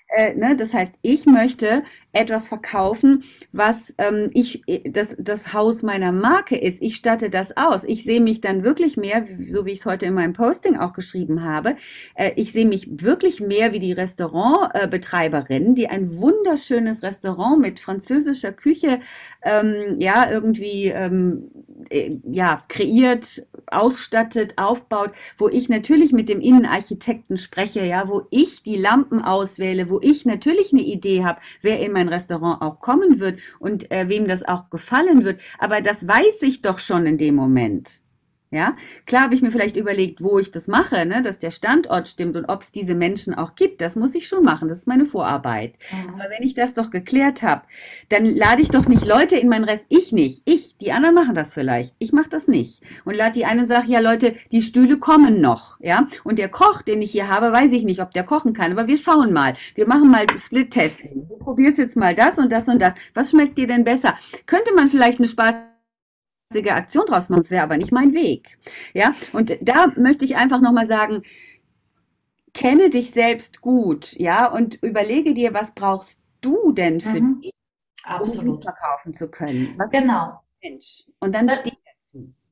Äh, 0.08 0.34
ne? 0.34 0.56
Das 0.56 0.72
heißt, 0.72 0.92
ich 1.02 1.26
möchte 1.26 1.82
etwas 2.12 2.48
verkaufen, 2.48 3.24
was 3.52 3.92
ähm, 3.98 4.30
ich 4.32 4.62
das, 4.84 5.14
das 5.18 5.52
Haus 5.52 5.82
meiner 5.82 6.12
Marke 6.12 6.56
ist. 6.56 6.80
Ich 6.80 6.96
statte 6.96 7.28
das 7.28 7.56
aus. 7.56 7.84
Ich 7.84 8.04
sehe 8.04 8.20
mich 8.20 8.40
dann 8.40 8.64
wirklich 8.64 8.96
mehr, 8.96 9.26
so 9.42 9.66
wie 9.66 9.72
ich 9.72 9.80
es 9.80 9.86
heute 9.86 10.06
in 10.06 10.14
meinem 10.14 10.32
Posting 10.32 10.76
auch 10.76 10.92
geschrieben 10.92 11.42
habe, 11.42 11.76
äh, 12.14 12.32
ich 12.36 12.52
sehe 12.52 12.66
mich 12.66 12.88
wirklich 12.90 13.40
mehr 13.40 13.72
wie 13.72 13.80
die 13.80 13.92
Restaurantbetreiberin, 13.92 15.74
die 15.74 15.88
ein 15.88 16.18
wunderschönes 16.18 17.02
Restaurant 17.02 17.60
mit 17.60 17.80
französischer 17.80 18.52
Küche 18.52 19.00
ähm, 19.42 19.96
ja 19.98 20.30
irgendwie 20.30 20.86
ähm, 20.86 21.50
äh, 21.90 22.16
ja 22.24 22.62
kreiert, 22.68 23.46
ausstattet, 23.66 24.54
aufbaut, 24.56 25.12
wo 25.38 25.48
ich 25.48 25.68
natürlich 25.68 26.12
mit 26.12 26.28
dem 26.28 26.40
Innenarchitekten 26.40 27.38
spreche, 27.38 27.84
ja, 27.84 28.08
wo 28.08 28.26
ich 28.30 28.62
die 28.62 28.76
Lampen 28.76 29.22
auswähle, 29.22 29.90
wo 29.90 30.00
ich 30.02 30.24
natürlich 30.24 30.72
eine 30.72 30.82
Idee 30.82 31.24
habe, 31.24 31.40
wer 31.62 31.80
in 31.80 31.92
mein 31.92 32.08
Restaurant 32.08 32.62
auch 32.62 32.80
kommen 32.80 33.20
wird 33.20 33.40
und 33.58 33.90
äh, 33.90 34.08
wem 34.08 34.26
das 34.26 34.42
auch 34.42 34.70
gefallen 34.70 35.24
wird. 35.24 35.40
Aber 35.58 35.80
das 35.80 36.06
weiß 36.06 36.42
ich 36.42 36.62
doch 36.62 36.78
schon 36.78 37.06
in 37.06 37.18
dem 37.18 37.34
Moment. 37.34 38.05
Ja, 38.52 38.76
klar 39.06 39.22
habe 39.24 39.34
ich 39.34 39.42
mir 39.42 39.50
vielleicht 39.50 39.74
überlegt, 39.76 40.22
wo 40.22 40.38
ich 40.38 40.52
das 40.52 40.68
mache, 40.68 41.04
ne, 41.04 41.20
dass 41.20 41.40
der 41.40 41.50
Standort 41.50 42.06
stimmt 42.06 42.36
und 42.36 42.44
ob 42.44 42.62
es 42.62 42.70
diese 42.70 42.94
Menschen 42.94 43.34
auch 43.34 43.56
gibt. 43.56 43.80
Das 43.80 43.96
muss 43.96 44.14
ich 44.14 44.28
schon 44.28 44.44
machen. 44.44 44.68
Das 44.68 44.78
ist 44.78 44.86
meine 44.86 45.04
Vorarbeit. 45.04 45.74
Mhm. 45.90 46.14
Aber 46.14 46.30
wenn 46.30 46.46
ich 46.46 46.54
das 46.54 46.72
doch 46.72 46.90
geklärt 46.90 47.42
habe, 47.42 47.62
dann 48.08 48.24
lade 48.24 48.62
ich 48.62 48.68
doch 48.68 48.86
nicht 48.86 49.04
Leute 49.04 49.36
in 49.36 49.48
mein 49.48 49.64
Rest. 49.64 49.86
Ich 49.88 50.12
nicht. 50.12 50.42
Ich. 50.44 50.76
Die 50.78 50.92
anderen 50.92 51.16
machen 51.16 51.34
das 51.34 51.54
vielleicht. 51.54 51.94
Ich 51.98 52.12
mache 52.12 52.28
das 52.28 52.46
nicht. 52.46 52.82
Und 53.04 53.16
lade 53.16 53.32
die 53.32 53.44
ein 53.44 53.58
und 53.58 53.66
sage, 53.66 53.88
ja 53.88 53.98
Leute, 53.98 54.34
die 54.52 54.62
Stühle 54.62 54.98
kommen 54.98 55.40
noch. 55.40 55.80
Ja. 55.80 56.06
Und 56.22 56.38
der 56.38 56.48
Koch, 56.48 56.82
den 56.82 57.02
ich 57.02 57.10
hier 57.10 57.28
habe, 57.28 57.50
weiß 57.50 57.72
ich 57.72 57.82
nicht, 57.82 58.00
ob 58.00 58.12
der 58.12 58.22
kochen 58.22 58.52
kann. 58.52 58.70
Aber 58.70 58.86
wir 58.86 58.98
schauen 58.98 59.32
mal. 59.32 59.54
Wir 59.74 59.88
machen 59.88 60.08
mal 60.08 60.24
Split-Testing. 60.36 61.26
Du 61.28 61.36
probierst 61.38 61.78
jetzt 61.78 61.96
mal 61.96 62.14
das 62.14 62.38
und 62.38 62.52
das 62.52 62.68
und 62.68 62.80
das. 62.80 62.94
Was 63.12 63.32
schmeckt 63.32 63.58
dir 63.58 63.66
denn 63.66 63.82
besser? 63.82 64.16
Könnte 64.46 64.72
man 64.72 64.88
vielleicht 64.88 65.18
eine 65.18 65.26
Spaß 65.26 65.54
Aktion 66.54 67.06
draus 67.06 67.28
machen, 67.28 67.42
das 67.42 67.50
wäre 67.50 67.64
aber 67.64 67.76
nicht 67.76 67.92
mein 67.92 68.14
Weg. 68.14 68.58
Ja, 68.94 69.14
und 69.32 69.56
da 69.60 69.88
möchte 69.96 70.24
ich 70.24 70.36
einfach 70.36 70.60
nochmal 70.60 70.88
sagen, 70.88 71.22
kenne 72.54 72.90
dich 72.90 73.10
selbst 73.10 73.60
gut, 73.60 74.12
ja, 74.12 74.50
und 74.50 74.82
überlege 74.82 75.34
dir, 75.34 75.52
was 75.52 75.72
brauchst 75.72 76.18
du 76.40 76.72
denn 76.72 77.00
für 77.00 77.20
mhm. 77.20 77.40
dich, 77.42 77.52
um 78.46 78.62
verkaufen 78.62 79.14
zu 79.14 79.28
können? 79.28 79.74
Was 79.76 79.90
genau. 79.90 80.40
Mensch? 80.62 81.04
Und 81.18 81.34
dann 81.34 81.48
das, 81.48 81.58
steht 81.58 81.76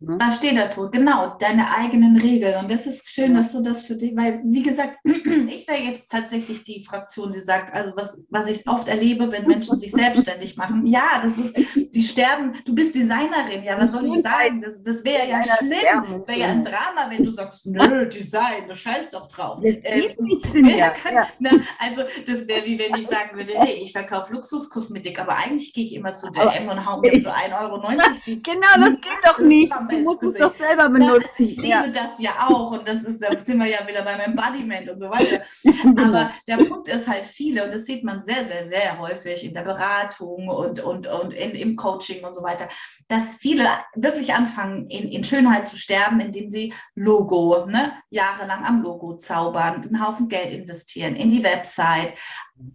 Ne? 0.05 0.19
Da 0.19 0.31
steht 0.31 0.57
dazu, 0.57 0.91
genau, 0.91 1.37
deine 1.39 1.75
eigenen 1.75 2.17
Regeln. 2.17 2.57
Und 2.61 2.71
das 2.71 2.87
ist 2.87 3.09
schön, 3.09 3.33
ja. 3.33 3.39
dass 3.39 3.53
du 3.53 3.63
das 3.63 3.83
für 3.83 3.97
dich, 3.97 4.17
weil, 4.17 4.43
wie 4.45 4.63
gesagt, 4.63 4.99
ich 5.05 5.67
wäre 5.67 5.83
jetzt 5.83 6.11
tatsächlich 6.11 6.65
die 6.65 6.85
Fraktion, 6.85 7.33
die 7.33 7.41
sagt, 7.41 7.75
also 7.75 7.93
was, 7.97 8.17
was 8.31 8.49
ich 8.49 8.67
oft 8.69 8.89
erlebe, 8.89 9.31
wenn 9.31 9.47
Menschen 9.47 9.79
sich 9.79 9.93
selbstständig 9.93 10.57
machen, 10.57 10.87
ja, 10.87 11.21
das 11.23 11.37
ist, 11.37 11.95
die 11.95 12.03
sterben, 12.03 12.55
du 12.65 12.75
bist 12.75 12.95
Designerin, 12.95 13.65
ja, 13.65 13.79
was 13.79 13.93
soll 13.93 14.07
ich 14.07 14.23
sagen? 14.23 14.61
Das, 14.61 14.83
das 14.83 15.05
wäre 15.05 15.29
ja 15.29 15.43
schlimm, 15.43 16.19
das 16.19 16.29
wäre 16.29 16.41
ja 16.41 16.47
ein 16.47 16.63
Drama, 16.63 17.09
wenn 17.09 17.25
du 17.25 17.31
sagst, 17.31 17.67
nö, 17.67 18.09
Design, 18.09 18.69
du 18.69 18.75
scheißt 18.75 19.15
doch 19.15 19.29
drauf. 19.29 19.61
Das 19.63 19.77
ähm, 19.83 20.01
geht 20.01 20.21
nicht, 20.21 20.47
Sinja. 20.53 20.91
Kann, 20.91 21.15
ja. 21.15 21.29
na, 21.39 21.51
also, 21.79 22.03
das 22.27 22.47
wäre 22.47 22.65
wie 22.67 22.79
wenn 22.79 22.99
ich 22.99 23.07
sagen 23.07 23.37
würde, 23.37 23.53
hey, 23.57 23.79
ich 23.83 23.93
verkaufe 23.93 24.33
Luxuskosmetik, 24.33 25.21
aber 25.21 25.37
eigentlich 25.37 25.73
gehe 25.73 25.85
ich 25.85 25.95
immer 25.95 26.15
zu 26.15 26.31
DM 26.31 26.69
und 26.69 26.87
hau 26.87 27.01
mir 27.01 27.13
für 27.21 27.35
1,90 27.35 27.63
Euro 27.63 27.83
die 28.27 28.43
Genau, 28.43 28.75
das 28.77 29.01
geht 29.01 29.19
doch 29.23 29.39
nicht. 29.39 29.73
Du 29.95 30.03
musst 30.03 30.23
es 30.23 30.35
doch 30.35 30.57
selber 30.57 30.89
benutzen. 30.89 31.29
Ich 31.39 31.57
liebe 31.57 31.69
ja. 31.69 31.87
das 31.87 32.19
ja 32.19 32.49
auch 32.49 32.73
und 32.73 32.87
das 32.87 33.03
ist, 33.03 33.23
da 33.23 33.37
sind 33.37 33.59
wir 33.59 33.67
ja 33.67 33.87
wieder 33.87 34.03
beim 34.03 34.21
Embodiment 34.21 34.89
und 34.89 34.99
so 34.99 35.11
weiter. 35.11 35.43
Aber 35.97 36.31
der 36.47 36.57
Punkt 36.57 36.89
ist 36.89 37.09
halt 37.09 37.27
viele 37.27 37.65
und 37.65 37.73
das 37.73 37.85
sieht 37.85 38.05
man 38.05 38.23
sehr, 38.23 38.45
sehr, 38.45 38.65
sehr 38.65 38.99
häufig 38.99 39.45
in 39.45 39.55
der 39.55 39.63
Beratung 39.63 40.49
und, 40.49 40.81
und, 40.81 41.07
und 41.07 41.33
in, 41.33 41.51
im 41.51 41.77
Coaching 41.77 42.25
und 42.25 42.35
so 42.35 42.43
weiter, 42.43 42.69
dass 43.09 43.37
viele 43.37 43.67
wirklich 43.95 44.35
anfangen, 44.35 44.89
in, 44.89 45.09
in 45.09 45.25
Schönheit 45.25 45.69
zu 45.69 45.77
sterben, 45.77 46.21
indem 46.21 46.51
sie 46.51 46.73
Logo, 46.95 47.67
ne, 47.67 47.93
jahrelang 48.11 48.65
am 48.65 48.83
Logo 48.83 49.17
zaubern, 49.17 49.83
einen 49.83 50.05
Haufen 50.05 50.29
Geld 50.29 50.51
investieren, 50.51 51.17
in 51.17 51.31
die 51.31 51.43
Website, 51.43 52.15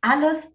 alles, 0.01 0.47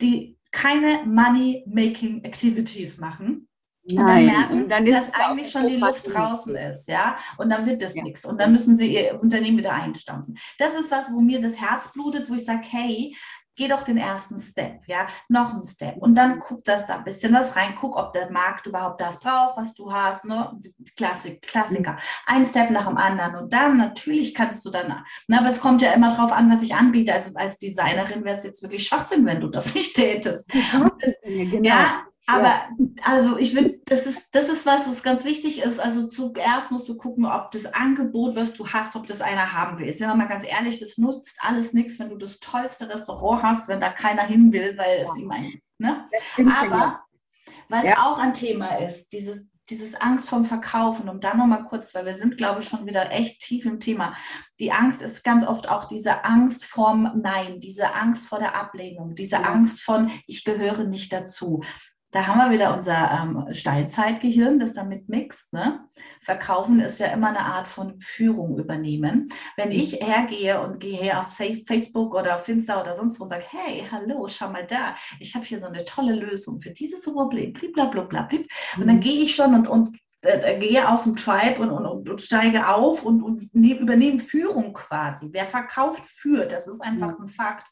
die 0.00 0.38
keine 0.50 1.04
Money-Making 1.06 2.24
Activities 2.24 2.98
machen, 2.98 3.48
Nein, 3.84 3.98
und 3.98 4.06
dann 4.06 4.24
merken, 4.26 4.68
dann 4.68 4.84
dass 4.86 5.14
eigentlich 5.14 5.50
schon 5.50 5.66
die 5.66 5.76
Luft 5.76 6.06
draußen 6.12 6.54
ist, 6.54 6.88
ja, 6.88 7.16
und 7.38 7.50
dann 7.50 7.66
wird 7.66 7.82
das 7.82 7.96
ja. 7.96 8.04
nichts. 8.04 8.24
Und 8.24 8.38
dann 8.38 8.52
müssen 8.52 8.76
sie 8.76 8.94
ihr 8.94 9.20
Unternehmen 9.20 9.58
wieder 9.58 9.72
einstampfen. 9.72 10.38
Das 10.58 10.74
ist 10.74 10.90
was, 10.90 11.12
wo 11.12 11.20
mir 11.20 11.40
das 11.40 11.60
Herz 11.60 11.90
blutet, 11.92 12.30
wo 12.30 12.34
ich 12.34 12.44
sage, 12.44 12.62
hey, 12.70 13.14
geh 13.56 13.68
doch 13.68 13.82
den 13.82 13.98
ersten 13.98 14.40
Step, 14.40 14.80
ja, 14.86 15.06
noch 15.28 15.52
einen 15.52 15.62
Step. 15.62 15.96
Und 15.98 16.14
dann 16.14 16.38
guck 16.38 16.64
das 16.64 16.86
da 16.86 16.96
ein 16.96 17.04
bisschen 17.04 17.34
was 17.34 17.54
rein, 17.56 17.74
guck, 17.78 17.96
ob 17.96 18.12
der 18.12 18.30
Markt 18.30 18.66
überhaupt 18.66 19.00
das 19.00 19.20
braucht, 19.20 19.56
was 19.56 19.74
du 19.74 19.92
hast, 19.92 20.24
ne, 20.24 20.58
Klassik, 20.96 21.42
Klassiker, 21.42 21.98
ein 22.26 22.46
Step 22.46 22.70
nach 22.70 22.86
dem 22.86 22.96
anderen. 22.96 23.36
Und 23.36 23.52
dann 23.52 23.76
natürlich 23.76 24.34
kannst 24.34 24.64
du 24.64 24.70
dann, 24.70 25.04
na, 25.28 25.38
aber 25.40 25.50
es 25.50 25.60
kommt 25.60 25.82
ja 25.82 25.92
immer 25.92 26.14
drauf 26.14 26.32
an, 26.32 26.50
was 26.50 26.62
ich 26.62 26.74
anbiete, 26.74 27.12
also 27.12 27.30
als 27.34 27.58
Designerin 27.58 28.24
wäre 28.24 28.36
es 28.36 28.44
jetzt 28.44 28.62
wirklich 28.62 28.86
Schwachsinn, 28.86 29.26
wenn 29.26 29.40
du 29.40 29.48
das 29.48 29.74
nicht 29.74 29.94
tätest. 29.94 30.50
Genau. 30.50 30.90
Ja, 31.62 32.04
aber 32.26 32.44
ja. 32.44 32.68
also 33.04 33.36
ich 33.36 33.54
würde, 33.54 33.80
das 33.84 34.06
ist, 34.06 34.34
das 34.34 34.48
ist 34.48 34.64
was, 34.64 34.88
was 34.88 35.02
ganz 35.02 35.24
wichtig 35.24 35.62
ist. 35.62 35.80
Also 35.80 36.06
zuerst 36.06 36.70
musst 36.70 36.88
du 36.88 36.96
gucken, 36.96 37.26
ob 37.26 37.50
das 37.50 37.66
Angebot, 37.66 38.36
was 38.36 38.54
du 38.54 38.68
hast, 38.68 38.94
ob 38.94 39.06
das 39.06 39.20
einer 39.20 39.52
haben 39.52 39.78
will. 39.78 39.92
Sind 39.92 40.08
wir 40.08 40.14
mal 40.14 40.28
ganz 40.28 40.46
ehrlich, 40.46 40.78
das 40.78 40.98
nutzt 40.98 41.36
alles 41.40 41.72
nichts, 41.72 41.98
wenn 41.98 42.10
du 42.10 42.16
das 42.16 42.38
tollste 42.38 42.88
Restaurant 42.88 43.42
hast, 43.42 43.68
wenn 43.68 43.80
da 43.80 43.90
keiner 43.90 44.22
hin 44.22 44.52
will, 44.52 44.78
weil 44.78 44.98
ja. 44.98 45.04
es 45.04 45.16
ihm 45.16 45.30
ein. 45.30 45.60
Ne? 45.78 46.06
Aber 46.60 47.00
was 47.68 47.84
ja. 47.84 47.98
auch 47.98 48.18
ein 48.18 48.34
Thema 48.34 48.76
ist, 48.76 49.12
dieses, 49.12 49.48
dieses 49.68 49.94
Angst 49.94 50.28
vom 50.28 50.44
Verkaufen, 50.44 51.08
um 51.08 51.20
da 51.20 51.34
nochmal 51.34 51.64
kurz, 51.64 51.94
weil 51.94 52.04
wir 52.04 52.14
sind, 52.14 52.36
glaube 52.36 52.60
ich, 52.60 52.68
schon 52.68 52.86
wieder 52.86 53.10
echt 53.10 53.40
tief 53.40 53.64
im 53.64 53.80
Thema. 53.80 54.14
Die 54.60 54.70
Angst 54.70 55.02
ist 55.02 55.24
ganz 55.24 55.46
oft 55.46 55.68
auch 55.68 55.86
diese 55.86 56.24
Angst 56.24 56.64
vorm 56.64 57.20
Nein, 57.22 57.60
diese 57.60 57.94
Angst 57.94 58.28
vor 58.28 58.38
der 58.38 58.54
Ablehnung, 58.54 59.14
diese 59.14 59.36
ja. 59.36 59.42
Angst 59.42 59.82
von, 59.82 60.10
ich 60.26 60.44
gehöre 60.44 60.84
nicht 60.84 61.12
dazu. 61.12 61.62
Da 62.12 62.26
haben 62.26 62.38
wir 62.38 62.50
wieder 62.50 62.74
unser 62.74 63.10
ähm, 63.10 63.54
Steinzeitgehirn, 63.54 64.60
das 64.60 64.74
damit 64.74 65.08
mixt. 65.08 65.50
Ne? 65.52 65.80
Verkaufen 66.20 66.78
ist 66.80 66.98
ja 66.98 67.06
immer 67.06 67.30
eine 67.30 67.40
Art 67.40 67.66
von 67.66 67.98
Führung 68.00 68.58
übernehmen. 68.58 69.28
Wenn 69.56 69.70
mhm. 69.70 69.74
ich 69.76 69.94
hergehe 69.94 70.60
und 70.60 70.78
gehe 70.78 71.18
auf 71.18 71.28
Facebook 71.30 72.14
oder 72.14 72.36
auf 72.36 72.46
Insta 72.48 72.80
oder 72.82 72.94
sonst 72.94 73.18
wo 73.18 73.24
und 73.24 73.30
sage, 73.30 73.44
hey, 73.48 73.88
hallo, 73.90 74.28
schau 74.28 74.50
mal 74.50 74.66
da, 74.66 74.94
ich 75.20 75.34
habe 75.34 75.46
hier 75.46 75.58
so 75.58 75.66
eine 75.66 75.86
tolle 75.86 76.14
Lösung 76.14 76.60
für 76.60 76.70
dieses 76.70 77.02
Problem, 77.02 77.54
blablabla. 77.54 78.28
Und 78.76 78.86
dann 78.86 78.96
mhm. 78.96 79.00
gehe 79.00 79.22
ich 79.22 79.34
schon 79.34 79.54
und, 79.54 79.66
und 79.66 79.98
äh, 80.22 80.58
gehe 80.58 80.88
aus 80.88 81.04
dem 81.04 81.16
Tribe 81.16 81.60
und, 81.60 81.70
und, 81.70 82.08
und 82.08 82.20
steige 82.20 82.68
auf 82.68 83.04
und, 83.04 83.22
und 83.22 83.54
ne, 83.54 83.78
übernehme 83.78 84.20
Führung 84.20 84.72
quasi. 84.72 85.28
Wer 85.32 85.44
verkauft, 85.44 86.04
führt. 86.06 86.52
Das 86.52 86.66
ist 86.66 86.80
einfach 86.80 87.18
ein 87.18 87.28
Fakt. 87.28 87.66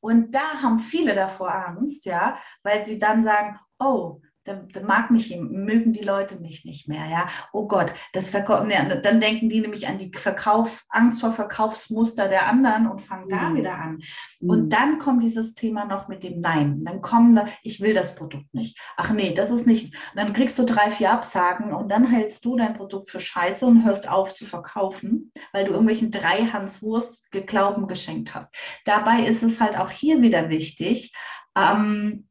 Und 0.00 0.34
da 0.34 0.62
haben 0.62 0.78
viele 0.78 1.14
davor 1.14 1.52
Angst, 1.52 2.06
ja, 2.06 2.38
weil 2.62 2.84
sie 2.84 2.98
dann 2.98 3.22
sagen, 3.22 3.58
oh, 3.78 4.20
dann, 4.48 4.68
dann, 4.68 4.84
mag 4.84 5.10
mich, 5.10 5.36
mögen 5.38 5.92
die 5.92 6.02
Leute 6.02 6.40
mich 6.40 6.64
nicht 6.64 6.88
mehr, 6.88 7.06
ja. 7.08 7.28
Oh 7.52 7.66
Gott, 7.66 7.92
das 8.12 8.30
Verkauf, 8.30 8.66
ne, 8.66 9.00
dann 9.02 9.20
denken 9.20 9.48
die 9.48 9.60
nämlich 9.60 9.86
an 9.86 9.98
die 9.98 10.10
Verkauf, 10.12 10.84
Angst 10.88 11.20
vor 11.20 11.32
Verkaufsmuster 11.32 12.28
der 12.28 12.46
anderen 12.46 12.86
und 12.86 13.00
fangen 13.00 13.26
mhm. 13.26 13.30
da 13.30 13.54
wieder 13.54 13.74
an. 13.74 14.00
Mhm. 14.40 14.50
Und 14.50 14.72
dann 14.72 14.98
kommt 14.98 15.22
dieses 15.22 15.54
Thema 15.54 15.84
noch 15.84 16.08
mit 16.08 16.22
dem 16.22 16.40
Nein. 16.40 16.84
Dann 16.84 17.00
kommen 17.00 17.34
da, 17.34 17.46
ich 17.62 17.80
will 17.80 17.94
das 17.94 18.14
Produkt 18.14 18.52
nicht. 18.54 18.78
Ach 18.96 19.12
nee, 19.12 19.32
das 19.32 19.50
ist 19.50 19.66
nicht. 19.66 19.94
Und 19.94 20.16
dann 20.16 20.32
kriegst 20.32 20.58
du 20.58 20.64
drei, 20.64 20.90
vier 20.90 21.12
Absagen 21.12 21.72
und 21.72 21.90
dann 21.90 22.06
hältst 22.10 22.44
du 22.44 22.56
dein 22.56 22.74
Produkt 22.74 23.10
für 23.10 23.20
scheiße 23.20 23.66
und 23.66 23.84
hörst 23.84 24.08
auf 24.08 24.34
zu 24.34 24.44
verkaufen, 24.44 25.32
weil 25.52 25.64
du 25.64 25.72
irgendwelchen 25.72 26.10
drei 26.10 26.46
Hanswurst 26.46 27.30
Geglauben 27.30 27.86
geschenkt 27.86 28.34
hast. 28.34 28.54
Dabei 28.84 29.20
ist 29.20 29.42
es 29.42 29.60
halt 29.60 29.78
auch 29.78 29.90
hier 29.90 30.22
wieder 30.22 30.48
wichtig, 30.48 31.12
ähm, 31.56 32.27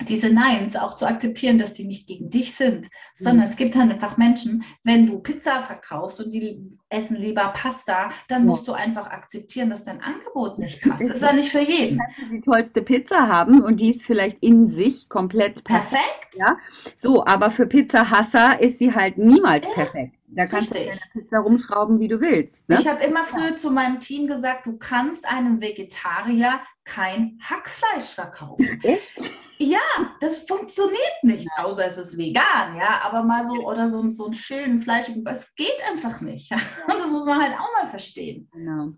diese 0.00 0.30
Neins 0.30 0.76
auch 0.76 0.94
zu 0.94 1.06
akzeptieren, 1.06 1.58
dass 1.58 1.72
die 1.72 1.84
nicht 1.84 2.06
gegen 2.06 2.30
dich 2.30 2.54
sind, 2.54 2.88
sondern 3.14 3.46
mhm. 3.46 3.50
es 3.50 3.56
gibt 3.56 3.76
halt 3.76 3.90
einfach 3.90 4.16
Menschen, 4.16 4.64
wenn 4.82 5.06
du 5.06 5.18
Pizza 5.20 5.62
verkaufst 5.62 6.20
und 6.20 6.30
die 6.32 6.60
essen 6.88 7.16
lieber 7.16 7.52
Pasta, 7.54 8.10
dann 8.28 8.46
musst 8.46 8.68
du 8.68 8.72
einfach 8.72 9.06
akzeptieren, 9.06 9.70
dass 9.70 9.84
dein 9.84 10.00
Angebot 10.00 10.58
nicht 10.58 10.80
passt. 10.82 11.00
Das 11.00 11.16
ist 11.16 11.22
ja 11.22 11.32
nicht 11.32 11.50
für 11.50 11.60
jeden. 11.60 11.98
Du 12.18 12.36
die 12.36 12.40
tollste 12.40 12.82
Pizza 12.82 13.28
haben 13.28 13.62
und 13.62 13.80
die 13.80 13.90
ist 13.90 14.02
vielleicht 14.02 14.38
in 14.42 14.68
sich 14.68 15.08
komplett 15.08 15.64
perfekt. 15.64 15.84
perfekt. 15.92 16.36
Ja, 16.36 16.56
so, 16.96 17.24
aber 17.24 17.50
für 17.50 17.66
Pizza-Hasser 17.66 18.60
ist 18.60 18.78
sie 18.78 18.94
halt 18.94 19.18
niemals 19.18 19.66
ja. 19.68 19.74
perfekt. 19.74 20.16
Da 20.36 20.46
kannst 20.46 20.74
Richtig. 20.74 20.90
du 20.92 20.98
deine 20.98 21.24
Pizza 21.24 21.38
rumschrauben, 21.38 22.00
wie 22.00 22.08
du 22.08 22.20
willst. 22.20 22.68
Ne? 22.68 22.78
Ich 22.80 22.88
habe 22.88 23.04
immer 23.04 23.24
früher 23.24 23.56
zu 23.56 23.70
meinem 23.70 24.00
Team 24.00 24.26
gesagt, 24.26 24.66
du 24.66 24.76
kannst 24.76 25.26
einem 25.26 25.60
Vegetarier 25.60 26.60
kein 26.84 27.38
Hackfleisch 27.42 28.14
verkaufen. 28.14 28.66
Echt? 28.82 29.30
Ja, 29.58 29.78
das 30.20 30.38
funktioniert 30.38 31.22
nicht, 31.22 31.48
außer 31.56 31.86
es 31.86 31.96
ist 31.96 32.18
vegan, 32.18 32.76
ja. 32.76 33.00
Aber 33.04 33.22
mal 33.22 33.46
so 33.46 33.54
oder 33.66 33.88
so, 33.88 34.10
so 34.10 34.26
ein 34.26 34.34
schönen 34.34 34.80
Fleisch, 34.80 35.06
es 35.08 35.54
geht 35.54 35.80
einfach 35.90 36.20
nicht. 36.20 36.50
Und 36.88 36.98
das 36.98 37.10
muss 37.10 37.24
man 37.24 37.40
halt 37.40 37.52
auch 37.52 37.82
mal 37.82 37.88
verstehen. 37.88 38.48
Genau. 38.52 38.92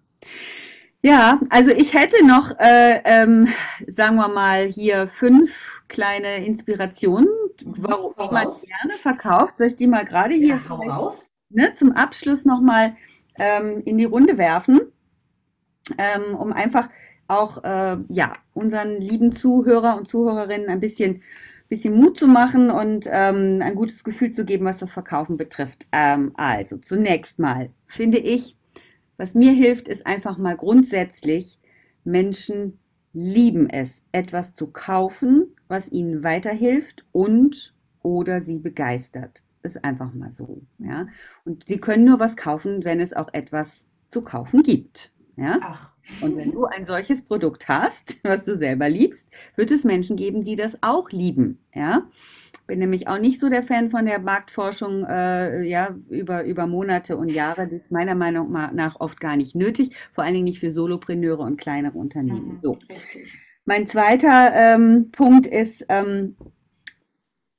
Ja, 1.02 1.38
also 1.50 1.70
ich 1.70 1.94
hätte 1.94 2.24
noch, 2.26 2.50
äh, 2.58 3.00
ähm, 3.04 3.48
sagen 3.86 4.16
wir 4.16 4.28
mal, 4.28 4.64
hier 4.64 5.06
fünf 5.06 5.82
kleine 5.88 6.44
Inspirationen, 6.44 7.28
warum 7.64 8.14
man 8.16 8.48
gerne 8.48 8.94
verkauft. 9.00 9.58
Soll 9.58 9.68
ich 9.68 9.76
die 9.76 9.86
mal 9.86 10.04
gerade 10.04 10.34
hier 10.34 10.60
ja, 10.68 11.10
ne, 11.50 11.74
zum 11.74 11.92
Abschluss 11.92 12.44
nochmal 12.44 12.96
ähm, 13.38 13.82
in 13.84 13.98
die 13.98 14.04
Runde 14.04 14.38
werfen, 14.38 14.80
ähm, 15.98 16.34
um 16.36 16.52
einfach 16.52 16.88
auch 17.28 17.62
äh, 17.64 17.96
ja, 18.08 18.34
unseren 18.54 19.00
lieben 19.00 19.32
Zuhörer 19.32 19.96
und 19.96 20.08
Zuhörerinnen 20.08 20.68
ein 20.68 20.80
bisschen, 20.80 21.22
bisschen 21.68 21.94
Mut 21.94 22.18
zu 22.18 22.28
machen 22.28 22.70
und 22.70 23.08
ähm, 23.10 23.60
ein 23.62 23.74
gutes 23.74 24.04
Gefühl 24.04 24.32
zu 24.32 24.44
geben, 24.44 24.64
was 24.64 24.78
das 24.78 24.92
Verkaufen 24.92 25.36
betrifft. 25.36 25.86
Ähm, 25.92 26.32
also 26.36 26.76
zunächst 26.76 27.38
mal 27.38 27.70
finde 27.86 28.18
ich, 28.18 28.56
was 29.16 29.34
mir 29.34 29.52
hilft, 29.52 29.88
ist 29.88 30.06
einfach 30.06 30.38
mal 30.38 30.56
grundsätzlich, 30.56 31.58
Menschen 32.04 32.78
lieben 33.12 33.68
es, 33.68 34.04
etwas 34.12 34.54
zu 34.54 34.68
kaufen, 34.68 35.55
was 35.68 35.90
ihnen 35.90 36.22
weiterhilft 36.24 37.04
und 37.12 37.74
oder 38.02 38.40
sie 38.40 38.58
begeistert. 38.58 39.42
Ist 39.62 39.84
einfach 39.84 40.14
mal 40.14 40.32
so. 40.32 40.62
Ja? 40.78 41.08
Und 41.44 41.66
sie 41.66 41.78
können 41.78 42.04
nur 42.04 42.20
was 42.20 42.36
kaufen, 42.36 42.84
wenn 42.84 43.00
es 43.00 43.12
auch 43.12 43.28
etwas 43.32 43.84
zu 44.08 44.22
kaufen 44.22 44.62
gibt. 44.62 45.12
Ja? 45.36 45.58
Ach. 45.60 45.90
Und 46.20 46.36
wenn 46.36 46.52
du 46.52 46.66
ein 46.66 46.86
solches 46.86 47.22
Produkt 47.22 47.68
hast, 47.68 48.18
was 48.22 48.44
du 48.44 48.56
selber 48.56 48.88
liebst, 48.88 49.26
wird 49.56 49.70
es 49.70 49.84
Menschen 49.84 50.16
geben, 50.16 50.44
die 50.44 50.54
das 50.54 50.78
auch 50.82 51.10
lieben. 51.10 51.58
Ja? 51.74 52.06
Bin 52.66 52.78
nämlich 52.80 53.06
auch 53.06 53.18
nicht 53.18 53.38
so 53.38 53.48
der 53.48 53.62
Fan 53.62 53.90
von 53.90 54.06
der 54.06 54.18
Marktforschung 54.18 55.04
äh, 55.04 55.62
ja, 55.62 55.96
über, 56.08 56.44
über 56.44 56.66
Monate 56.66 57.16
und 57.16 57.28
Jahre. 57.28 57.68
Das 57.68 57.82
ist 57.82 57.90
meiner 57.92 58.14
Meinung 58.14 58.50
nach 58.52 58.98
oft 58.98 59.20
gar 59.20 59.36
nicht 59.36 59.54
nötig, 59.54 59.94
vor 60.12 60.24
allen 60.24 60.34
Dingen 60.34 60.44
nicht 60.44 60.58
für 60.58 60.72
Solopreneure 60.72 61.42
und 61.42 61.58
kleinere 61.58 61.96
Unternehmen. 61.96 62.54
Mhm, 62.54 62.58
so. 62.62 62.78
Mein 63.66 63.86
zweiter 63.88 64.52
ähm, 64.54 65.10
Punkt 65.10 65.46
ist, 65.46 65.84
ähm, 65.88 66.36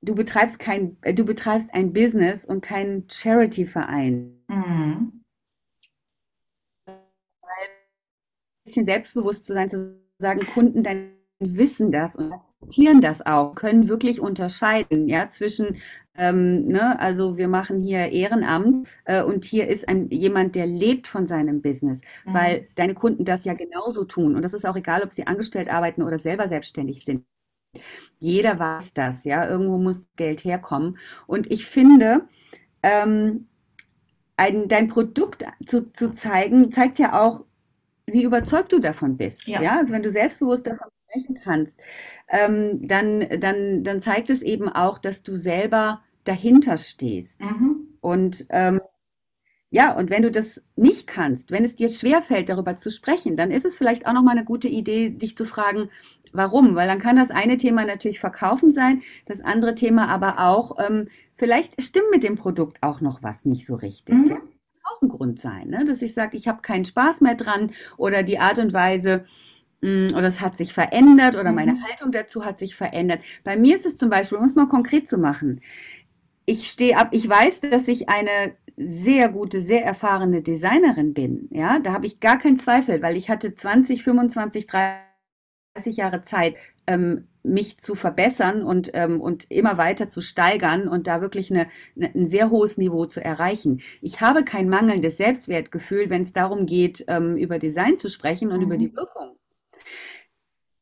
du 0.01 0.15
betreibst 0.15 0.57
kein, 0.57 0.97
äh, 1.01 1.13
du 1.13 1.25
betreibst 1.25 1.73
ein 1.73 1.93
Business 1.93 2.45
und 2.45 2.61
keinen 2.61 3.09
Charity-Verein. 3.09 4.41
Mhm. 4.47 5.23
bisschen 8.65 8.85
selbstbewusst 8.85 9.45
zu 9.45 9.53
sein, 9.53 9.69
zu 9.69 9.97
sagen, 10.19 10.45
Kunden 10.53 10.83
dann 10.83 11.13
wissen 11.39 11.91
das 11.91 12.15
und 12.15 12.33
akzeptieren 12.61 13.01
das 13.01 13.25
auch, 13.25 13.55
können 13.55 13.87
wirklich 13.87 14.19
unterscheiden, 14.19 15.07
ja, 15.07 15.29
zwischen, 15.29 15.77
ähm, 16.15 16.67
ne, 16.67 16.99
also 16.99 17.37
wir 17.37 17.47
machen 17.47 17.79
hier 17.79 18.11
Ehrenamt 18.11 18.87
äh, 19.05 19.21
und 19.21 19.45
hier 19.45 19.67
ist 19.67 19.87
ein, 19.87 20.09
jemand, 20.09 20.55
der 20.55 20.65
lebt 20.65 21.07
von 21.07 21.27
seinem 21.27 21.61
Business, 21.61 22.01
mhm. 22.25 22.33
weil 22.33 22.67
deine 22.75 22.93
Kunden 22.93 23.25
das 23.25 23.45
ja 23.45 23.53
genauso 23.53 24.03
tun 24.03 24.35
und 24.35 24.43
das 24.43 24.53
ist 24.53 24.65
auch 24.65 24.75
egal, 24.75 25.03
ob 25.03 25.13
sie 25.13 25.27
angestellt 25.27 25.69
arbeiten 25.69 26.03
oder 26.03 26.17
selber 26.17 26.49
selbstständig 26.49 27.05
sind. 27.05 27.25
Jeder 28.19 28.57
weiß 28.57 28.93
das, 28.93 29.23
ja, 29.23 29.47
irgendwo 29.47 29.77
muss 29.77 30.07
Geld 30.15 30.43
herkommen 30.43 30.97
und 31.27 31.51
ich 31.51 31.67
finde, 31.67 32.27
ähm, 32.81 33.47
ein, 34.35 34.67
dein 34.67 34.87
Produkt 34.87 35.45
zu, 35.65 35.91
zu 35.93 36.11
zeigen, 36.11 36.71
zeigt 36.71 36.99
ja 36.99 37.21
auch, 37.21 37.45
wie 38.05 38.23
überzeugt 38.23 38.71
du 38.71 38.79
davon 38.79 39.17
bist. 39.17 39.47
Ja, 39.47 39.61
ja? 39.61 39.77
also 39.77 39.93
wenn 39.93 40.03
du 40.03 40.11
selbstbewusst 40.11 40.65
davon 40.65 40.87
sprechen 41.09 41.39
kannst, 41.43 41.81
ähm, 42.29 42.87
dann, 42.87 43.25
dann, 43.39 43.83
dann 43.83 44.01
zeigt 44.01 44.29
es 44.29 44.41
eben 44.41 44.69
auch, 44.69 44.97
dass 44.97 45.23
du 45.23 45.37
selber 45.37 46.01
dahinter 46.23 46.77
stehst. 46.77 47.41
Mhm. 47.41 47.87
Und 48.01 48.45
ähm, 48.49 48.81
ja, 49.69 49.93
und 49.93 50.09
wenn 50.09 50.23
du 50.23 50.31
das 50.31 50.61
nicht 50.75 51.07
kannst, 51.07 51.51
wenn 51.51 51.65
es 51.65 51.75
dir 51.75 51.89
schwerfällt, 51.89 52.49
darüber 52.49 52.77
zu 52.77 52.89
sprechen, 52.89 53.35
dann 53.35 53.51
ist 53.51 53.65
es 53.65 53.77
vielleicht 53.77 54.07
auch 54.07 54.13
nochmal 54.13 54.37
eine 54.37 54.45
gute 54.45 54.69
Idee, 54.69 55.09
dich 55.09 55.35
zu 55.35 55.45
fragen, 55.45 55.89
warum? 56.31 56.75
Weil 56.75 56.87
dann 56.87 56.99
kann 56.99 57.17
das 57.17 57.31
eine 57.31 57.57
Thema 57.57 57.85
natürlich 57.85 58.19
Verkaufen 58.19 58.71
sein, 58.71 59.01
das 59.25 59.41
andere 59.41 59.75
Thema 59.75 60.07
aber 60.07 60.39
auch, 60.39 60.77
ähm, 60.79 61.07
vielleicht 61.33 61.81
stimmt 61.81 62.11
mit 62.11 62.23
dem 62.23 62.35
Produkt 62.35 62.77
auch 62.81 63.01
noch 63.01 63.23
was 63.23 63.45
nicht 63.45 63.65
so 63.65 63.75
richtig. 63.75 64.15
Mhm. 64.15 64.29
Ja? 64.29 64.37
auch 64.97 65.01
ein 65.01 65.09
Grund 65.09 65.41
sein, 65.41 65.69
ne? 65.69 65.83
dass 65.85 66.01
ich 66.01 66.13
sage, 66.13 66.37
ich 66.37 66.47
habe 66.47 66.61
keinen 66.61 66.85
Spaß 66.85 67.21
mehr 67.21 67.35
dran 67.35 67.71
oder 67.97 68.23
die 68.23 68.39
Art 68.39 68.57
und 68.57 68.73
Weise, 68.73 69.25
oder 69.81 70.23
es 70.23 70.41
hat 70.41 70.57
sich 70.57 70.73
verändert 70.73 71.35
oder 71.35 71.51
meine 71.51 71.73
mhm. 71.73 71.83
Haltung 71.83 72.11
dazu 72.11 72.43
hat 72.43 72.59
sich 72.59 72.75
verändert. 72.75 73.21
Bei 73.43 73.55
mir 73.55 73.75
ist 73.75 73.85
es 73.85 73.97
zum 73.97 74.09
Beispiel, 74.09 74.37
um 74.37 74.43
es 74.43 74.55
mal 74.55 74.67
konkret 74.67 75.07
zu 75.07 75.17
machen, 75.17 75.61
ich 76.45 76.69
stehe 76.69 76.97
ab, 76.97 77.09
ich 77.11 77.27
weiß, 77.27 77.61
dass 77.61 77.87
ich 77.87 78.09
eine 78.09 78.55
sehr 78.77 79.29
gute, 79.29 79.59
sehr 79.59 79.83
erfahrene 79.83 80.41
Designerin 80.41 81.13
bin. 81.13 81.49
Ja, 81.51 81.79
da 81.79 81.93
habe 81.93 82.05
ich 82.05 82.19
gar 82.19 82.37
keinen 82.37 82.57
Zweifel, 82.57 83.01
weil 83.01 83.17
ich 83.17 83.29
hatte 83.29 83.53
20, 83.53 84.03
25, 84.03 84.67
30 84.67 85.97
Jahre 85.97 86.23
Zeit, 86.23 86.55
ähm, 86.87 87.27
mich 87.43 87.77
zu 87.77 87.95
verbessern 87.95 88.63
und, 88.63 88.91
ähm, 88.93 89.19
und 89.19 89.49
immer 89.49 89.77
weiter 89.77 90.09
zu 90.09 90.21
steigern 90.21 90.87
und 90.87 91.07
da 91.07 91.21
wirklich 91.21 91.51
eine, 91.51 91.67
eine, 91.95 92.13
ein 92.13 92.27
sehr 92.27 92.49
hohes 92.49 92.77
Niveau 92.77 93.05
zu 93.05 93.23
erreichen. 93.23 93.81
Ich 94.01 94.21
habe 94.21 94.43
kein 94.43 94.69
mangelndes 94.69 95.17
Selbstwertgefühl, 95.17 96.09
wenn 96.09 96.23
es 96.23 96.33
darum 96.33 96.65
geht, 96.65 97.03
ähm, 97.07 97.35
über 97.35 97.59
Design 97.59 97.97
zu 97.97 98.09
sprechen 98.09 98.51
und 98.51 98.59
mhm. 98.59 98.65
über 98.65 98.77
die 98.77 98.95
Wirkung. 98.95 99.37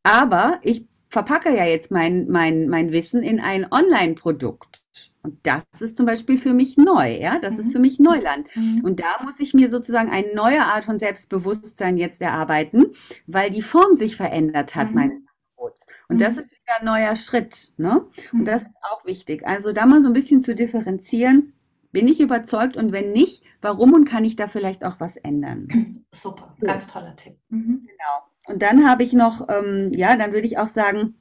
Aber 0.06 0.60
ich 0.62 0.86
verpacke 1.10 1.56
ja 1.56 1.66
jetzt 1.66 1.92
mein, 1.92 2.28
mein, 2.30 2.68
mein 2.68 2.92
Wissen 2.92 3.24
in 3.24 3.40
ein 3.40 3.66
Online-Produkt. 3.72 4.84
Und 5.24 5.40
das 5.44 5.64
ist 5.80 5.98
zum 5.98 6.06
Beispiel 6.06 6.38
für 6.38 6.54
mich 6.54 6.78
neu, 6.78 7.18
ja, 7.18 7.40
das 7.40 7.54
mhm. 7.54 7.60
ist 7.62 7.72
für 7.72 7.80
mich 7.80 8.00
Neuland. 8.00 8.48
Mhm. 8.56 8.82
Und 8.84 9.00
da 9.00 9.24
muss 9.24 9.40
ich 9.40 9.56
mir 9.56 9.70
sozusagen 9.70 10.12
eine 10.12 10.34
neue 10.36 10.64
Art 10.64 10.86
von 10.86 11.00
Selbstbewusstsein 11.00 11.98
jetzt 11.98 12.22
erarbeiten, 12.22 12.92
weil 13.26 13.50
die 13.50 13.64
Form 13.64 13.96
sich 13.96 14.16
verändert 14.16 14.76
hat 14.76 14.90
mhm. 14.90 14.96
meines 14.96 15.18
Angebots. 15.18 15.88
Und 16.08 16.22
das 16.22 16.36
mhm. 16.36 16.42
ist 16.42 16.52
wieder 16.52 16.80
ein 16.80 16.86
neuer 16.86 17.16
Schritt. 17.16 17.74
Ne? 17.78 18.06
Und 18.32 18.42
mhm. 18.42 18.46
das 18.46 18.62
ist 18.62 18.72
auch 18.82 19.06
wichtig. 19.06 19.48
Also 19.48 19.72
da 19.72 19.88
mal 19.88 20.02
so 20.02 20.08
ein 20.08 20.14
bisschen 20.14 20.42
zu 20.42 20.54
differenzieren. 20.54 21.54
Bin 21.92 22.10
ich 22.10 22.20
überzeugt 22.20 22.76
und 22.76 22.92
wenn 22.92 23.14
nicht, 23.14 23.44
warum 23.62 23.94
und 23.94 24.04
kann 24.04 24.26
ich 24.26 24.36
da 24.36 24.50
vielleicht 24.50 24.84
auch 24.84 25.00
was 25.00 25.16
ändern? 25.16 26.06
Super, 26.12 26.54
ganz 26.60 26.88
toller 26.88 27.16
Tipp. 27.16 27.38
Mhm. 27.50 27.88
Genau. 27.88 28.35
Und 28.48 28.62
dann 28.62 28.88
habe 28.88 29.04
ich 29.04 29.14
noch, 29.14 29.48
ähm, 29.50 29.92
ja, 29.94 30.16
dann 30.16 30.32
würde 30.32 30.46
ich 30.48 30.58
auch 30.58 30.68
sagen, 30.68 31.16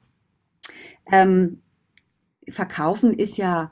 ähm, 1.11 1.61
verkaufen 2.49 3.13
ist 3.13 3.37
ja, 3.37 3.71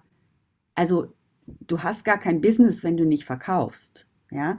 also 0.75 1.13
du 1.45 1.83
hast 1.83 2.03
gar 2.03 2.17
kein 2.17 2.41
Business, 2.41 2.83
wenn 2.83 2.97
du 2.97 3.05
nicht 3.05 3.25
verkaufst. 3.25 4.07
Ja, 4.31 4.57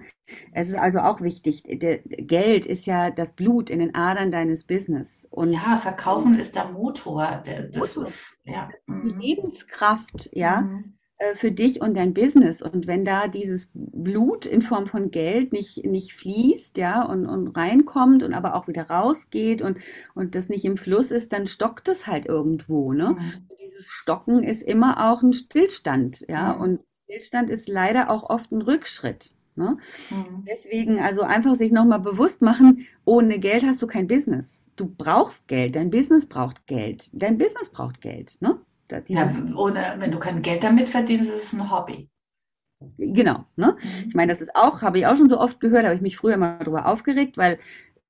es 0.52 0.68
ist 0.68 0.76
also 0.76 1.00
auch 1.00 1.20
wichtig. 1.20 1.64
Der, 1.64 1.98
Geld 1.98 2.64
ist 2.64 2.86
ja 2.86 3.10
das 3.10 3.32
Blut 3.32 3.70
in 3.70 3.80
den 3.80 3.94
Adern 3.96 4.30
deines 4.30 4.62
Business. 4.62 5.26
Und 5.30 5.52
ja, 5.52 5.78
Verkaufen 5.78 6.38
ist 6.38 6.54
der 6.54 6.66
Motor. 6.66 7.42
Das 7.44 7.76
Motor. 7.76 8.06
ist 8.06 8.38
ja. 8.44 8.68
die 8.86 8.92
mhm. 8.92 9.18
Lebenskraft, 9.18 10.30
ja. 10.32 10.60
Mhm. 10.60 10.94
Äh, 11.18 11.34
für 11.34 11.52
dich 11.52 11.80
und 11.80 11.96
dein 11.96 12.14
Business. 12.14 12.60
Und 12.62 12.86
wenn 12.86 13.04
da 13.04 13.28
dieses 13.28 13.68
Blut 13.72 14.46
in 14.46 14.62
Form 14.62 14.86
von 14.86 15.10
Geld 15.10 15.52
nicht, 15.52 15.84
nicht 15.84 16.14
fließt, 16.14 16.76
ja, 16.76 17.02
und, 17.04 17.26
und 17.26 17.56
reinkommt 17.56 18.22
und 18.22 18.34
aber 18.34 18.54
auch 18.54 18.66
wieder 18.66 18.90
rausgeht 18.90 19.62
und, 19.62 19.78
und 20.14 20.34
das 20.34 20.48
nicht 20.48 20.64
im 20.64 20.76
Fluss 20.76 21.10
ist, 21.10 21.32
dann 21.32 21.46
stockt 21.46 21.88
es 21.88 22.06
halt 22.06 22.26
irgendwo, 22.26 22.92
ne? 22.92 23.16
Mhm. 23.18 23.48
Dieses 23.60 23.86
Stocken 23.86 24.42
ist 24.42 24.62
immer 24.62 25.10
auch 25.10 25.22
ein 25.22 25.32
Stillstand, 25.32 26.24
ja, 26.28 26.54
mhm. 26.54 26.60
und 26.60 26.80
Stillstand 27.04 27.50
ist 27.50 27.68
leider 27.68 28.10
auch 28.10 28.28
oft 28.28 28.50
ein 28.52 28.62
Rückschritt. 28.62 29.32
Ne? 29.56 29.78
Mhm. 30.10 30.44
Deswegen 30.48 30.98
also 30.98 31.22
einfach 31.22 31.54
sich 31.54 31.70
nochmal 31.70 32.00
bewusst 32.00 32.42
machen, 32.42 32.86
ohne 33.04 33.38
Geld 33.38 33.62
hast 33.62 33.80
du 33.82 33.86
kein 33.86 34.08
Business. 34.08 34.66
Du 34.74 34.86
brauchst 34.86 35.46
Geld, 35.46 35.76
dein 35.76 35.90
Business 35.90 36.26
braucht 36.26 36.66
Geld, 36.66 37.08
dein 37.12 37.38
Business 37.38 37.70
braucht 37.70 38.00
Geld. 38.00 38.36
Ne? 38.40 38.58
Ja, 39.08 39.30
ohne, 39.56 39.94
wenn 39.98 40.10
du 40.10 40.18
kein 40.18 40.42
Geld 40.42 40.64
damit 40.64 40.88
verdienst, 40.88 41.30
ist 41.30 41.44
es 41.44 41.52
ein 41.52 41.70
Hobby. 41.70 42.10
Genau. 42.98 43.44
Ne? 43.56 43.76
Mhm. 43.80 44.04
Ich 44.08 44.14
meine, 44.14 44.32
das 44.32 44.42
ist 44.42 44.54
auch, 44.54 44.82
habe 44.82 44.98
ich 44.98 45.06
auch 45.06 45.16
schon 45.16 45.28
so 45.28 45.38
oft 45.38 45.60
gehört, 45.60 45.84
habe 45.84 45.94
ich 45.94 46.00
mich 46.00 46.16
früher 46.16 46.36
mal 46.36 46.58
darüber 46.58 46.86
aufgeregt, 46.86 47.36
weil 47.36 47.58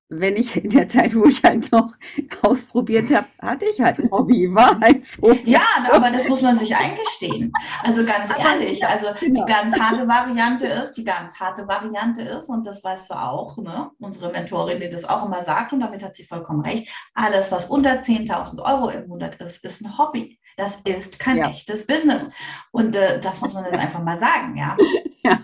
wenn 0.09 0.37
ich 0.37 0.62
in 0.62 0.70
der 0.70 0.89
Zeit, 0.89 1.14
wo 1.14 1.25
ich 1.25 1.43
halt 1.43 1.72
noch 1.72 1.95
ausprobiert 2.43 3.12
habe, 3.14 3.27
hatte 3.41 3.66
ich 3.66 3.81
halt 3.81 3.99
ein 3.99 4.11
Hobby, 4.11 4.53
war 4.55 4.79
halt 4.79 5.05
so. 5.05 5.33
Ja, 5.45 5.62
aber 5.91 6.11
das 6.11 6.29
muss 6.29 6.43
man 6.43 6.59
sich 6.59 6.77
eingestehen. 6.77 7.53
Also 7.83 8.05
ganz 8.05 8.31
ehrlich, 8.39 8.87
also 8.87 9.07
die 9.20 9.43
ganz 9.47 9.79
harte 9.79 10.07
Variante 10.07 10.66
ist, 10.66 10.93
die 10.93 11.05
ganz 11.05 11.39
harte 11.41 11.66
Variante 11.66 12.22
ist, 12.22 12.49
und 12.49 12.66
das 12.66 12.85
weißt 12.85 13.11
du 13.11 13.14
auch, 13.14 13.57
ne? 13.57 13.91
unsere 13.99 14.31
Mentorin, 14.31 14.81
die 14.81 14.89
das 14.89 15.05
auch 15.05 15.25
immer 15.25 15.43
sagt, 15.43 15.72
und 15.72 15.81
damit 15.81 16.03
hat 16.03 16.14
sie 16.14 16.25
vollkommen 16.25 16.61
recht, 16.61 16.89
alles, 17.14 17.51
was 17.51 17.66
unter 17.66 18.01
10.000 18.01 18.62
Euro 18.62 18.91
im 18.91 19.09
Monat 19.09 19.37
ist, 19.37 19.64
ist 19.64 19.81
ein 19.81 19.97
Hobby. 19.99 20.39
Das 20.57 20.78
ist 20.84 21.18
kein 21.18 21.38
ja. 21.38 21.50
echtes 21.50 21.86
Business. 21.86 22.22
Und 22.70 22.94
äh, 22.96 23.20
das 23.20 23.40
muss 23.40 23.52
man 23.55 23.64
jetzt 23.64 23.74
einfach 23.74 24.02
mal 24.02 24.18
sagen, 24.18 24.57
ja. 24.57 24.76
Ja, 25.26 25.40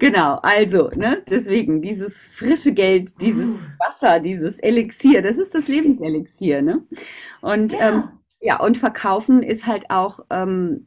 genau. 0.00 0.40
Also, 0.42 0.90
ne, 0.96 1.22
deswegen 1.30 1.80
dieses 1.80 2.26
frische 2.26 2.72
Geld, 2.72 3.22
dieses 3.22 3.54
Wasser, 3.78 4.18
dieses 4.18 4.58
Elixier, 4.58 5.22
das 5.22 5.36
ist 5.36 5.54
das 5.54 5.68
Lebenselixier, 5.68 6.60
ne? 6.60 6.82
Und 7.40 7.72
ja, 7.72 7.88
ähm, 7.90 8.08
ja 8.40 8.58
und 8.58 8.78
verkaufen 8.78 9.44
ist 9.44 9.64
halt 9.64 9.90
auch 9.90 10.26
ähm, 10.30 10.82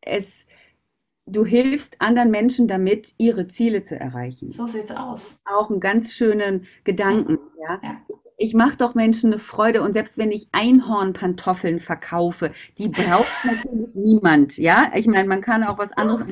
es 0.00 0.46
du 1.26 1.44
hilfst 1.44 1.96
anderen 2.00 2.30
Menschen 2.30 2.66
damit, 2.66 3.14
ihre 3.18 3.46
Ziele 3.46 3.82
zu 3.82 3.98
erreichen. 3.98 4.50
So 4.50 4.66
sieht's 4.66 4.90
aus. 4.90 5.38
Auch 5.44 5.70
einen 5.70 5.80
ganz 5.80 6.12
schönen 6.12 6.66
Gedanken. 6.84 7.38
Ja. 7.60 7.78
ja 7.82 8.00
ich 8.40 8.54
mache 8.54 8.76
doch 8.78 8.94
Menschen 8.94 9.32
eine 9.32 9.38
Freude 9.38 9.82
und 9.82 9.92
selbst 9.92 10.16
wenn 10.16 10.32
ich 10.32 10.48
Einhornpantoffeln 10.52 11.78
verkaufe, 11.78 12.52
die 12.78 12.88
braucht 12.88 13.28
natürlich 13.44 13.94
niemand, 13.94 14.56
ja? 14.56 14.90
Ich 14.94 15.06
meine, 15.06 15.28
man 15.28 15.42
kann 15.42 15.62
auch 15.62 15.78
was 15.78 15.92
anderes 15.92 16.26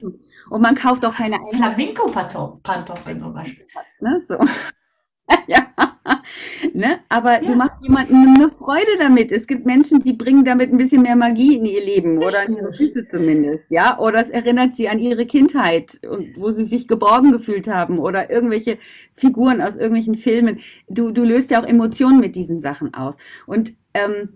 tun. 0.00 0.18
Und 0.50 0.60
man 0.60 0.74
kauft 0.74 1.06
auch 1.06 1.14
keine 1.14 1.38
Flamenco-Pantoffeln 1.52 3.20
zum 3.20 3.32
Beispiel. 3.32 3.66
Ne, 4.00 4.20
so. 4.26 4.38
ja. 5.46 5.66
ne? 6.74 7.00
Aber 7.08 7.42
ja. 7.42 7.48
du 7.48 7.54
machst 7.54 7.76
jemandem 7.82 8.34
eine 8.34 8.50
Freude 8.50 8.90
damit. 8.98 9.32
Es 9.32 9.46
gibt 9.46 9.66
Menschen, 9.66 10.00
die 10.00 10.12
bringen 10.12 10.44
damit 10.44 10.72
ein 10.72 10.76
bisschen 10.76 11.02
mehr 11.02 11.16
Magie 11.16 11.56
in 11.56 11.64
ihr 11.64 11.84
Leben 11.84 12.18
Richtig. 12.18 12.28
oder 12.28 12.40
an 12.46 12.56
ihre 12.56 12.72
Füße 12.72 13.08
zumindest, 13.08 13.64
ja? 13.68 13.98
Oder 13.98 14.20
es 14.20 14.30
erinnert 14.30 14.74
sie 14.74 14.88
an 14.88 14.98
ihre 14.98 15.26
Kindheit 15.26 16.00
und 16.08 16.36
wo 16.36 16.50
sie 16.50 16.64
sich 16.64 16.88
geborgen 16.88 17.32
gefühlt 17.32 17.68
haben 17.68 17.98
oder 17.98 18.30
irgendwelche 18.30 18.78
Figuren 19.14 19.60
aus 19.60 19.76
irgendwelchen 19.76 20.16
Filmen. 20.16 20.60
Du, 20.88 21.10
du 21.10 21.22
löst 21.22 21.50
ja 21.50 21.62
auch 21.62 21.66
Emotionen 21.66 22.20
mit 22.20 22.36
diesen 22.36 22.60
Sachen 22.60 22.94
aus. 22.94 23.16
Und 23.46 23.74
ähm, 23.94 24.30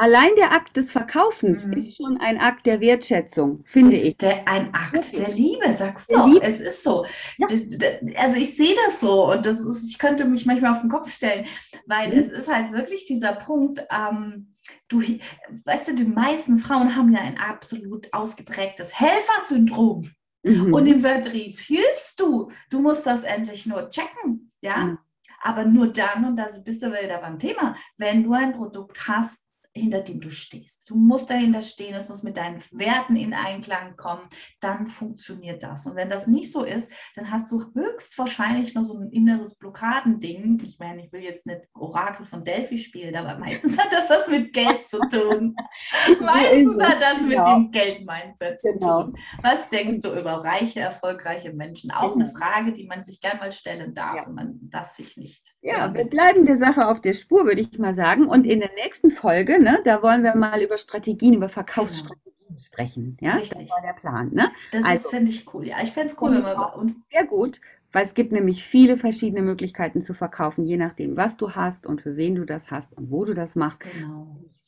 allein 0.00 0.30
der 0.36 0.52
Akt 0.52 0.76
des 0.78 0.90
Verkaufens 0.90 1.66
mhm. 1.66 1.74
ist 1.74 1.96
schon 1.98 2.18
ein 2.20 2.40
Akt 2.40 2.64
der 2.64 2.80
Wertschätzung, 2.80 3.62
finde 3.66 3.96
ist 3.96 4.06
ich. 4.06 4.16
Der, 4.16 4.48
ein 4.48 4.72
Akt 4.72 4.94
Wirklich? 4.94 5.24
der 5.24 5.34
Liebe, 5.34 5.76
sagst 5.76 6.10
du. 6.10 6.38
Es 6.38 6.58
ist 6.58 6.82
so. 6.82 7.04
Ja. 7.36 7.46
Das, 7.46 7.68
das, 7.68 7.96
also 8.16 8.36
ich 8.36 8.56
sehe 8.56 8.74
das 8.86 9.00
so 9.00 9.30
und 9.30 9.44
das 9.44 9.60
ist, 9.60 9.90
ich 9.90 9.98
könnte 9.98 10.24
mich 10.24 10.46
manchmal 10.46 10.72
auf 10.72 10.80
den 10.80 10.88
Kopf 10.88 11.12
stellen, 11.12 11.46
weil 11.86 12.12
mhm. 12.12 12.18
es 12.18 12.28
ist 12.28 12.48
halt 12.48 12.72
wirklich 12.72 13.04
dieser 13.04 13.32
Punkt, 13.32 13.84
ähm, 13.90 14.54
du, 14.88 15.02
weißt 15.02 15.88
du, 15.88 15.94
die 15.94 16.04
meisten 16.04 16.56
Frauen 16.56 16.96
haben 16.96 17.12
ja 17.12 17.20
ein 17.20 17.38
absolut 17.38 18.10
ausgeprägtes 18.12 18.98
Helfersyndrom. 18.98 20.10
Mhm. 20.42 20.72
Und 20.72 20.86
im 20.86 21.00
Vertrieb 21.00 21.58
hilfst 21.58 22.18
du. 22.18 22.50
Du 22.70 22.80
musst 22.80 23.06
das 23.06 23.24
endlich 23.24 23.66
nur 23.66 23.90
checken, 23.90 24.50
ja. 24.62 24.76
Mhm. 24.78 24.98
Aber 25.42 25.64
nur 25.64 25.88
dann, 25.88 26.24
und 26.24 26.36
das 26.36 26.62
bist 26.64 26.82
du 26.82 26.88
wieder 26.88 27.18
beim 27.18 27.38
Thema, 27.38 27.74
wenn 27.96 28.22
du 28.22 28.32
ein 28.32 28.52
Produkt 28.52 29.06
hast, 29.06 29.42
hinter 29.72 30.00
dem 30.00 30.20
du 30.20 30.30
stehst. 30.30 30.90
Du 30.90 30.96
musst 30.96 31.30
dahinter 31.30 31.62
stehen, 31.62 31.94
es 31.94 32.08
muss 32.08 32.24
mit 32.24 32.36
deinen 32.36 32.60
Werten 32.72 33.14
in 33.14 33.32
Einklang 33.32 33.96
kommen, 33.96 34.22
dann 34.60 34.88
funktioniert 34.88 35.62
das. 35.62 35.86
Und 35.86 35.94
wenn 35.94 36.10
das 36.10 36.26
nicht 36.26 36.50
so 36.50 36.64
ist, 36.64 36.90
dann 37.14 37.30
hast 37.30 37.50
du 37.52 37.64
höchstwahrscheinlich 37.74 38.74
nur 38.74 38.84
so 38.84 38.98
ein 38.98 39.10
inneres 39.10 39.54
Blockadending. 39.54 40.60
Ich 40.64 40.78
meine, 40.80 41.04
ich 41.04 41.12
will 41.12 41.22
jetzt 41.22 41.46
nicht 41.46 41.62
Orakel 41.74 42.26
von 42.26 42.42
Delphi 42.42 42.78
spielen, 42.78 43.14
aber 43.14 43.38
meistens 43.38 43.78
hat 43.78 43.92
das 43.92 44.10
was 44.10 44.26
mit 44.28 44.52
Geld 44.52 44.84
zu 44.84 44.98
tun. 45.08 45.54
meistens 46.20 46.82
hat 46.82 47.00
das 47.00 47.20
mit 47.20 47.30
genau. 47.30 47.54
dem 47.54 47.70
Geld-Mindset 47.70 48.60
zu 48.60 48.72
genau. 48.72 49.04
tun. 49.04 49.18
Was 49.40 49.68
denkst 49.68 50.00
du 50.00 50.12
über 50.18 50.44
reiche, 50.44 50.80
erfolgreiche 50.80 51.52
Menschen? 51.52 51.92
Auch 51.92 52.14
genau. 52.14 52.24
eine 52.24 52.34
Frage, 52.34 52.72
die 52.72 52.86
man 52.86 53.04
sich 53.04 53.20
gerne 53.20 53.38
mal 53.38 53.52
stellen 53.52 53.94
darf, 53.94 54.16
ja. 54.16 54.26
wenn 54.26 54.34
man 54.34 54.58
das 54.62 54.96
sich 54.96 55.16
nicht. 55.16 55.54
Ja, 55.62 55.94
wir 55.94 56.06
bleiben 56.06 56.44
der 56.44 56.58
Sache 56.58 56.88
auf 56.88 57.00
der 57.00 57.12
Spur, 57.12 57.44
würde 57.44 57.60
ich 57.60 57.78
mal 57.78 57.94
sagen. 57.94 58.26
Und 58.26 58.46
in 58.46 58.58
der 58.58 58.70
nächsten 58.74 59.10
Folge 59.10 59.59
ne? 59.60 59.80
Da 59.84 60.02
wollen 60.02 60.22
wir 60.22 60.34
mal 60.34 60.60
über 60.62 60.76
Strategien, 60.76 61.34
über 61.34 61.48
Verkaufsstrategien 61.48 62.34
genau. 62.48 62.60
sprechen. 62.60 63.16
Ja, 63.20 63.34
Richtig. 63.34 63.58
das 63.58 63.70
war 63.70 63.82
der 63.82 63.92
Plan. 63.92 64.30
Ne? 64.32 64.50
Das 64.72 64.84
also, 64.84 65.08
finde 65.10 65.30
ich 65.30 65.52
cool. 65.54 65.66
Ja, 65.66 65.76
ich 65.82 65.92
fände 65.92 66.12
es 66.12 66.20
cool, 66.20 66.32
wenn 66.32 66.42
wir 66.42 66.76
und 66.76 66.96
sehr 67.10 67.26
gut, 67.26 67.60
weil 67.92 68.04
es 68.04 68.14
gibt 68.14 68.32
nämlich 68.32 68.64
viele 68.64 68.96
verschiedene 68.96 69.42
Möglichkeiten 69.42 70.02
zu 70.02 70.14
verkaufen, 70.14 70.64
je 70.64 70.76
nachdem, 70.76 71.16
was 71.16 71.36
du 71.36 71.52
hast 71.52 71.86
und 71.86 72.02
für 72.02 72.16
wen 72.16 72.34
du 72.34 72.44
das 72.44 72.70
hast 72.70 72.92
und 72.94 73.10
wo 73.10 73.24
du 73.24 73.34
das 73.34 73.56
machst. 73.56 73.80
Genau. 73.80 74.22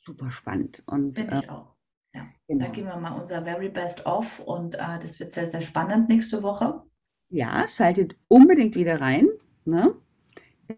Super 0.04 0.30
spannend. 0.30 0.82
Und 0.86 1.18
finde 1.18 1.38
ich 1.38 1.44
äh, 1.44 1.50
auch. 1.50 1.74
Ja. 2.14 2.26
Genau. 2.48 2.64
Da 2.64 2.70
gehen 2.70 2.86
wir 2.86 2.96
mal 2.96 3.18
unser 3.18 3.42
Very 3.42 3.68
Best 3.68 4.04
Off 4.06 4.40
und 4.40 4.74
äh, 4.74 4.98
das 5.00 5.20
wird 5.20 5.32
sehr, 5.32 5.46
sehr 5.46 5.60
spannend 5.60 6.08
nächste 6.08 6.42
Woche. 6.42 6.82
Ja, 7.28 7.66
schaltet 7.68 8.16
unbedingt 8.28 8.74
wieder 8.74 9.00
rein. 9.00 9.28
Ne? 9.64 9.94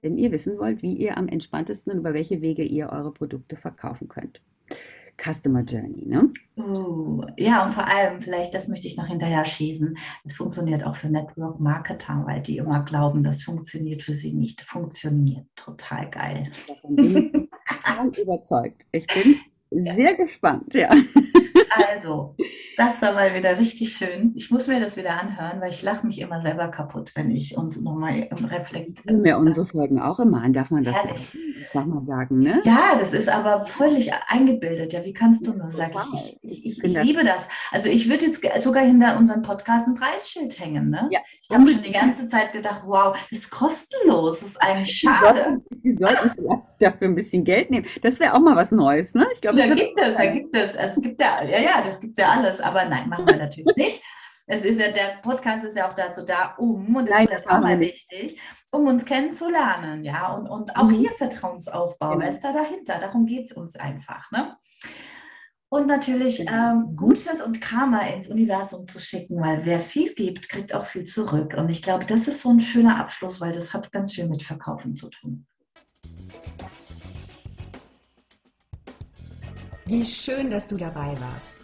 Wenn 0.02 0.18
ihr 0.18 0.32
wissen 0.32 0.58
wollt, 0.58 0.82
wie 0.82 0.94
ihr 0.94 1.16
am 1.16 1.28
entspanntesten 1.28 1.92
und 1.92 1.98
über 2.00 2.14
welche 2.14 2.40
Wege 2.40 2.62
ihr 2.62 2.90
eure 2.90 3.12
Produkte 3.12 3.56
verkaufen 3.56 4.08
könnt. 4.08 4.40
Customer 5.16 5.62
Journey, 5.62 6.06
ne? 6.06 6.32
Uh, 6.56 7.24
ja, 7.36 7.64
und 7.64 7.72
vor 7.72 7.86
allem, 7.86 8.20
vielleicht, 8.20 8.52
das 8.52 8.68
möchte 8.68 8.88
ich 8.88 8.96
noch 8.96 9.06
hinterher 9.06 9.44
schießen, 9.44 9.96
es 10.24 10.34
funktioniert 10.34 10.84
auch 10.84 10.96
für 10.96 11.08
Network 11.08 11.60
Marketer, 11.60 12.24
weil 12.26 12.42
die 12.42 12.56
immer 12.58 12.82
glauben, 12.82 13.22
das 13.22 13.42
funktioniert 13.42 14.02
für 14.02 14.12
sie 14.12 14.32
nicht. 14.32 14.60
Funktioniert 14.62 15.46
total 15.54 16.10
geil. 16.10 16.50
Davon 16.66 16.96
bin 16.96 17.16
ich 17.16 17.32
total 17.68 18.08
überzeugt. 18.20 18.86
Ich 18.92 19.06
bin 19.06 19.86
ja. 19.86 19.94
sehr 19.94 20.14
gespannt, 20.14 20.74
ja. 20.74 20.90
Also, 21.74 22.36
das 22.76 23.00
war 23.02 23.12
mal 23.12 23.34
wieder 23.34 23.58
richtig 23.58 23.96
schön. 23.96 24.32
Ich 24.36 24.50
muss 24.50 24.66
mir 24.66 24.80
das 24.80 24.96
wieder 24.96 25.20
anhören, 25.20 25.60
weil 25.60 25.70
ich 25.70 25.82
lache 25.82 26.06
mich 26.06 26.20
immer 26.20 26.40
selber 26.40 26.68
kaputt, 26.68 27.12
wenn 27.14 27.30
ich 27.30 27.56
uns 27.56 27.80
nochmal 27.80 28.28
im 28.30 28.44
Reflekt. 28.44 29.04
Mir 29.06 29.38
unsere 29.38 29.66
Folgen 29.66 30.00
auch 30.00 30.20
immer 30.20 30.42
an, 30.42 30.52
darf 30.52 30.70
man 30.70 30.84
das 30.84 30.96
sag 31.72 31.86
mal 31.86 32.04
sagen, 32.06 32.40
ne? 32.40 32.62
Ja, 32.64 32.96
das 32.98 33.12
ist 33.12 33.28
aber 33.28 33.64
völlig 33.64 34.12
eingebildet. 34.28 34.92
Ja, 34.92 35.04
wie 35.04 35.12
kannst 35.12 35.46
du 35.46 35.52
nur 35.52 35.70
sagen? 35.70 35.94
Ich, 36.42 36.64
ich, 36.64 36.78
ich, 36.78 36.84
ich 36.84 37.02
liebe 37.02 37.24
das. 37.24 37.48
Also 37.70 37.88
ich 37.88 38.08
würde 38.08 38.26
jetzt 38.26 38.44
sogar 38.62 38.84
hinter 38.84 39.16
unserem 39.16 39.42
Podcast 39.42 39.88
ein 39.88 39.94
Preisschild 39.94 40.58
hängen. 40.58 40.90
Ne? 40.90 41.08
Ja, 41.10 41.20
ich 41.40 41.54
habe 41.54 41.68
schon 41.68 41.82
die 41.82 41.92
ganze 41.92 42.26
Zeit 42.26 42.52
gedacht, 42.52 42.82
wow, 42.86 43.16
das 43.30 43.40
ist 43.40 43.50
kostenlos. 43.50 44.40
Das 44.40 44.50
ist 44.50 44.62
eigentlich 44.62 44.96
schade. 44.96 45.60
Die 45.70 45.96
sollten, 45.96 46.30
vielleicht 46.34 46.62
dafür 46.80 47.08
ein 47.08 47.14
bisschen 47.14 47.44
Geld 47.44 47.70
nehmen. 47.70 47.86
Das 48.02 48.18
wäre 48.20 48.34
auch 48.34 48.40
mal 48.40 48.56
was 48.56 48.70
Neues, 48.70 49.14
ne? 49.14 49.26
Ich 49.34 49.40
glaube, 49.40 49.58
da 49.58 49.74
gibt 49.74 50.00
es, 50.00 50.14
da 50.14 50.26
gibt 50.26 50.56
es. 50.56 50.74
Es 50.74 51.00
gibt 51.00 51.20
ja, 51.20 51.42
ja, 51.44 51.60
ja, 51.60 51.82
das 51.84 52.00
gibt 52.00 52.18
es 52.18 52.24
ja 52.24 52.30
alles. 52.30 52.60
Aber 52.60 52.84
nein, 52.84 53.08
machen 53.08 53.26
wir 53.26 53.36
natürlich 53.36 53.76
nicht. 53.76 54.02
Es 54.46 54.62
ist 54.62 54.78
ja, 54.78 54.88
der 54.88 55.20
Podcast 55.22 55.64
ist 55.64 55.76
ja 55.76 55.88
auch 55.88 55.94
dazu 55.94 56.22
da, 56.22 56.54
um, 56.58 56.94
und 56.94 57.08
das 57.08 57.18
Nein, 57.18 57.28
ist 57.28 57.48
auch 57.48 57.60
mal 57.60 57.80
wichtig, 57.80 58.38
um 58.70 58.86
uns 58.86 59.06
kennenzulernen, 59.06 60.04
ja, 60.04 60.34
und, 60.34 60.46
und 60.48 60.76
auch 60.76 60.84
mhm. 60.84 60.96
hier 60.96 61.10
Vertrauensaufbau, 61.12 62.18
genau. 62.18 62.30
ist 62.30 62.44
da 62.44 62.52
dahinter, 62.52 62.98
darum 62.98 63.24
geht 63.24 63.46
es 63.46 63.52
uns 63.52 63.76
einfach, 63.76 64.30
ne? 64.30 64.56
Und 65.70 65.86
natürlich 65.86 66.38
genau. 66.38 66.72
ähm, 66.72 66.94
Gutes 66.94 67.40
und 67.40 67.60
Karma 67.60 68.00
ins 68.02 68.28
Universum 68.28 68.86
zu 68.86 69.00
schicken, 69.00 69.40
weil 69.40 69.64
wer 69.64 69.80
viel 69.80 70.14
gibt, 70.14 70.48
kriegt 70.48 70.72
auch 70.72 70.84
viel 70.84 71.04
zurück. 71.04 71.54
Und 71.56 71.68
ich 71.68 71.82
glaube, 71.82 72.04
das 72.04 72.28
ist 72.28 72.42
so 72.42 72.50
ein 72.50 72.60
schöner 72.60 73.00
Abschluss, 73.00 73.40
weil 73.40 73.50
das 73.50 73.72
hat 73.72 73.90
ganz 73.90 74.12
viel 74.12 74.28
mit 74.28 74.44
Verkaufen 74.44 74.94
zu 74.94 75.10
tun. 75.10 75.46
Wie 79.86 80.04
schön, 80.04 80.48
dass 80.50 80.66
du 80.68 80.76
dabei 80.76 81.18
warst. 81.18 81.53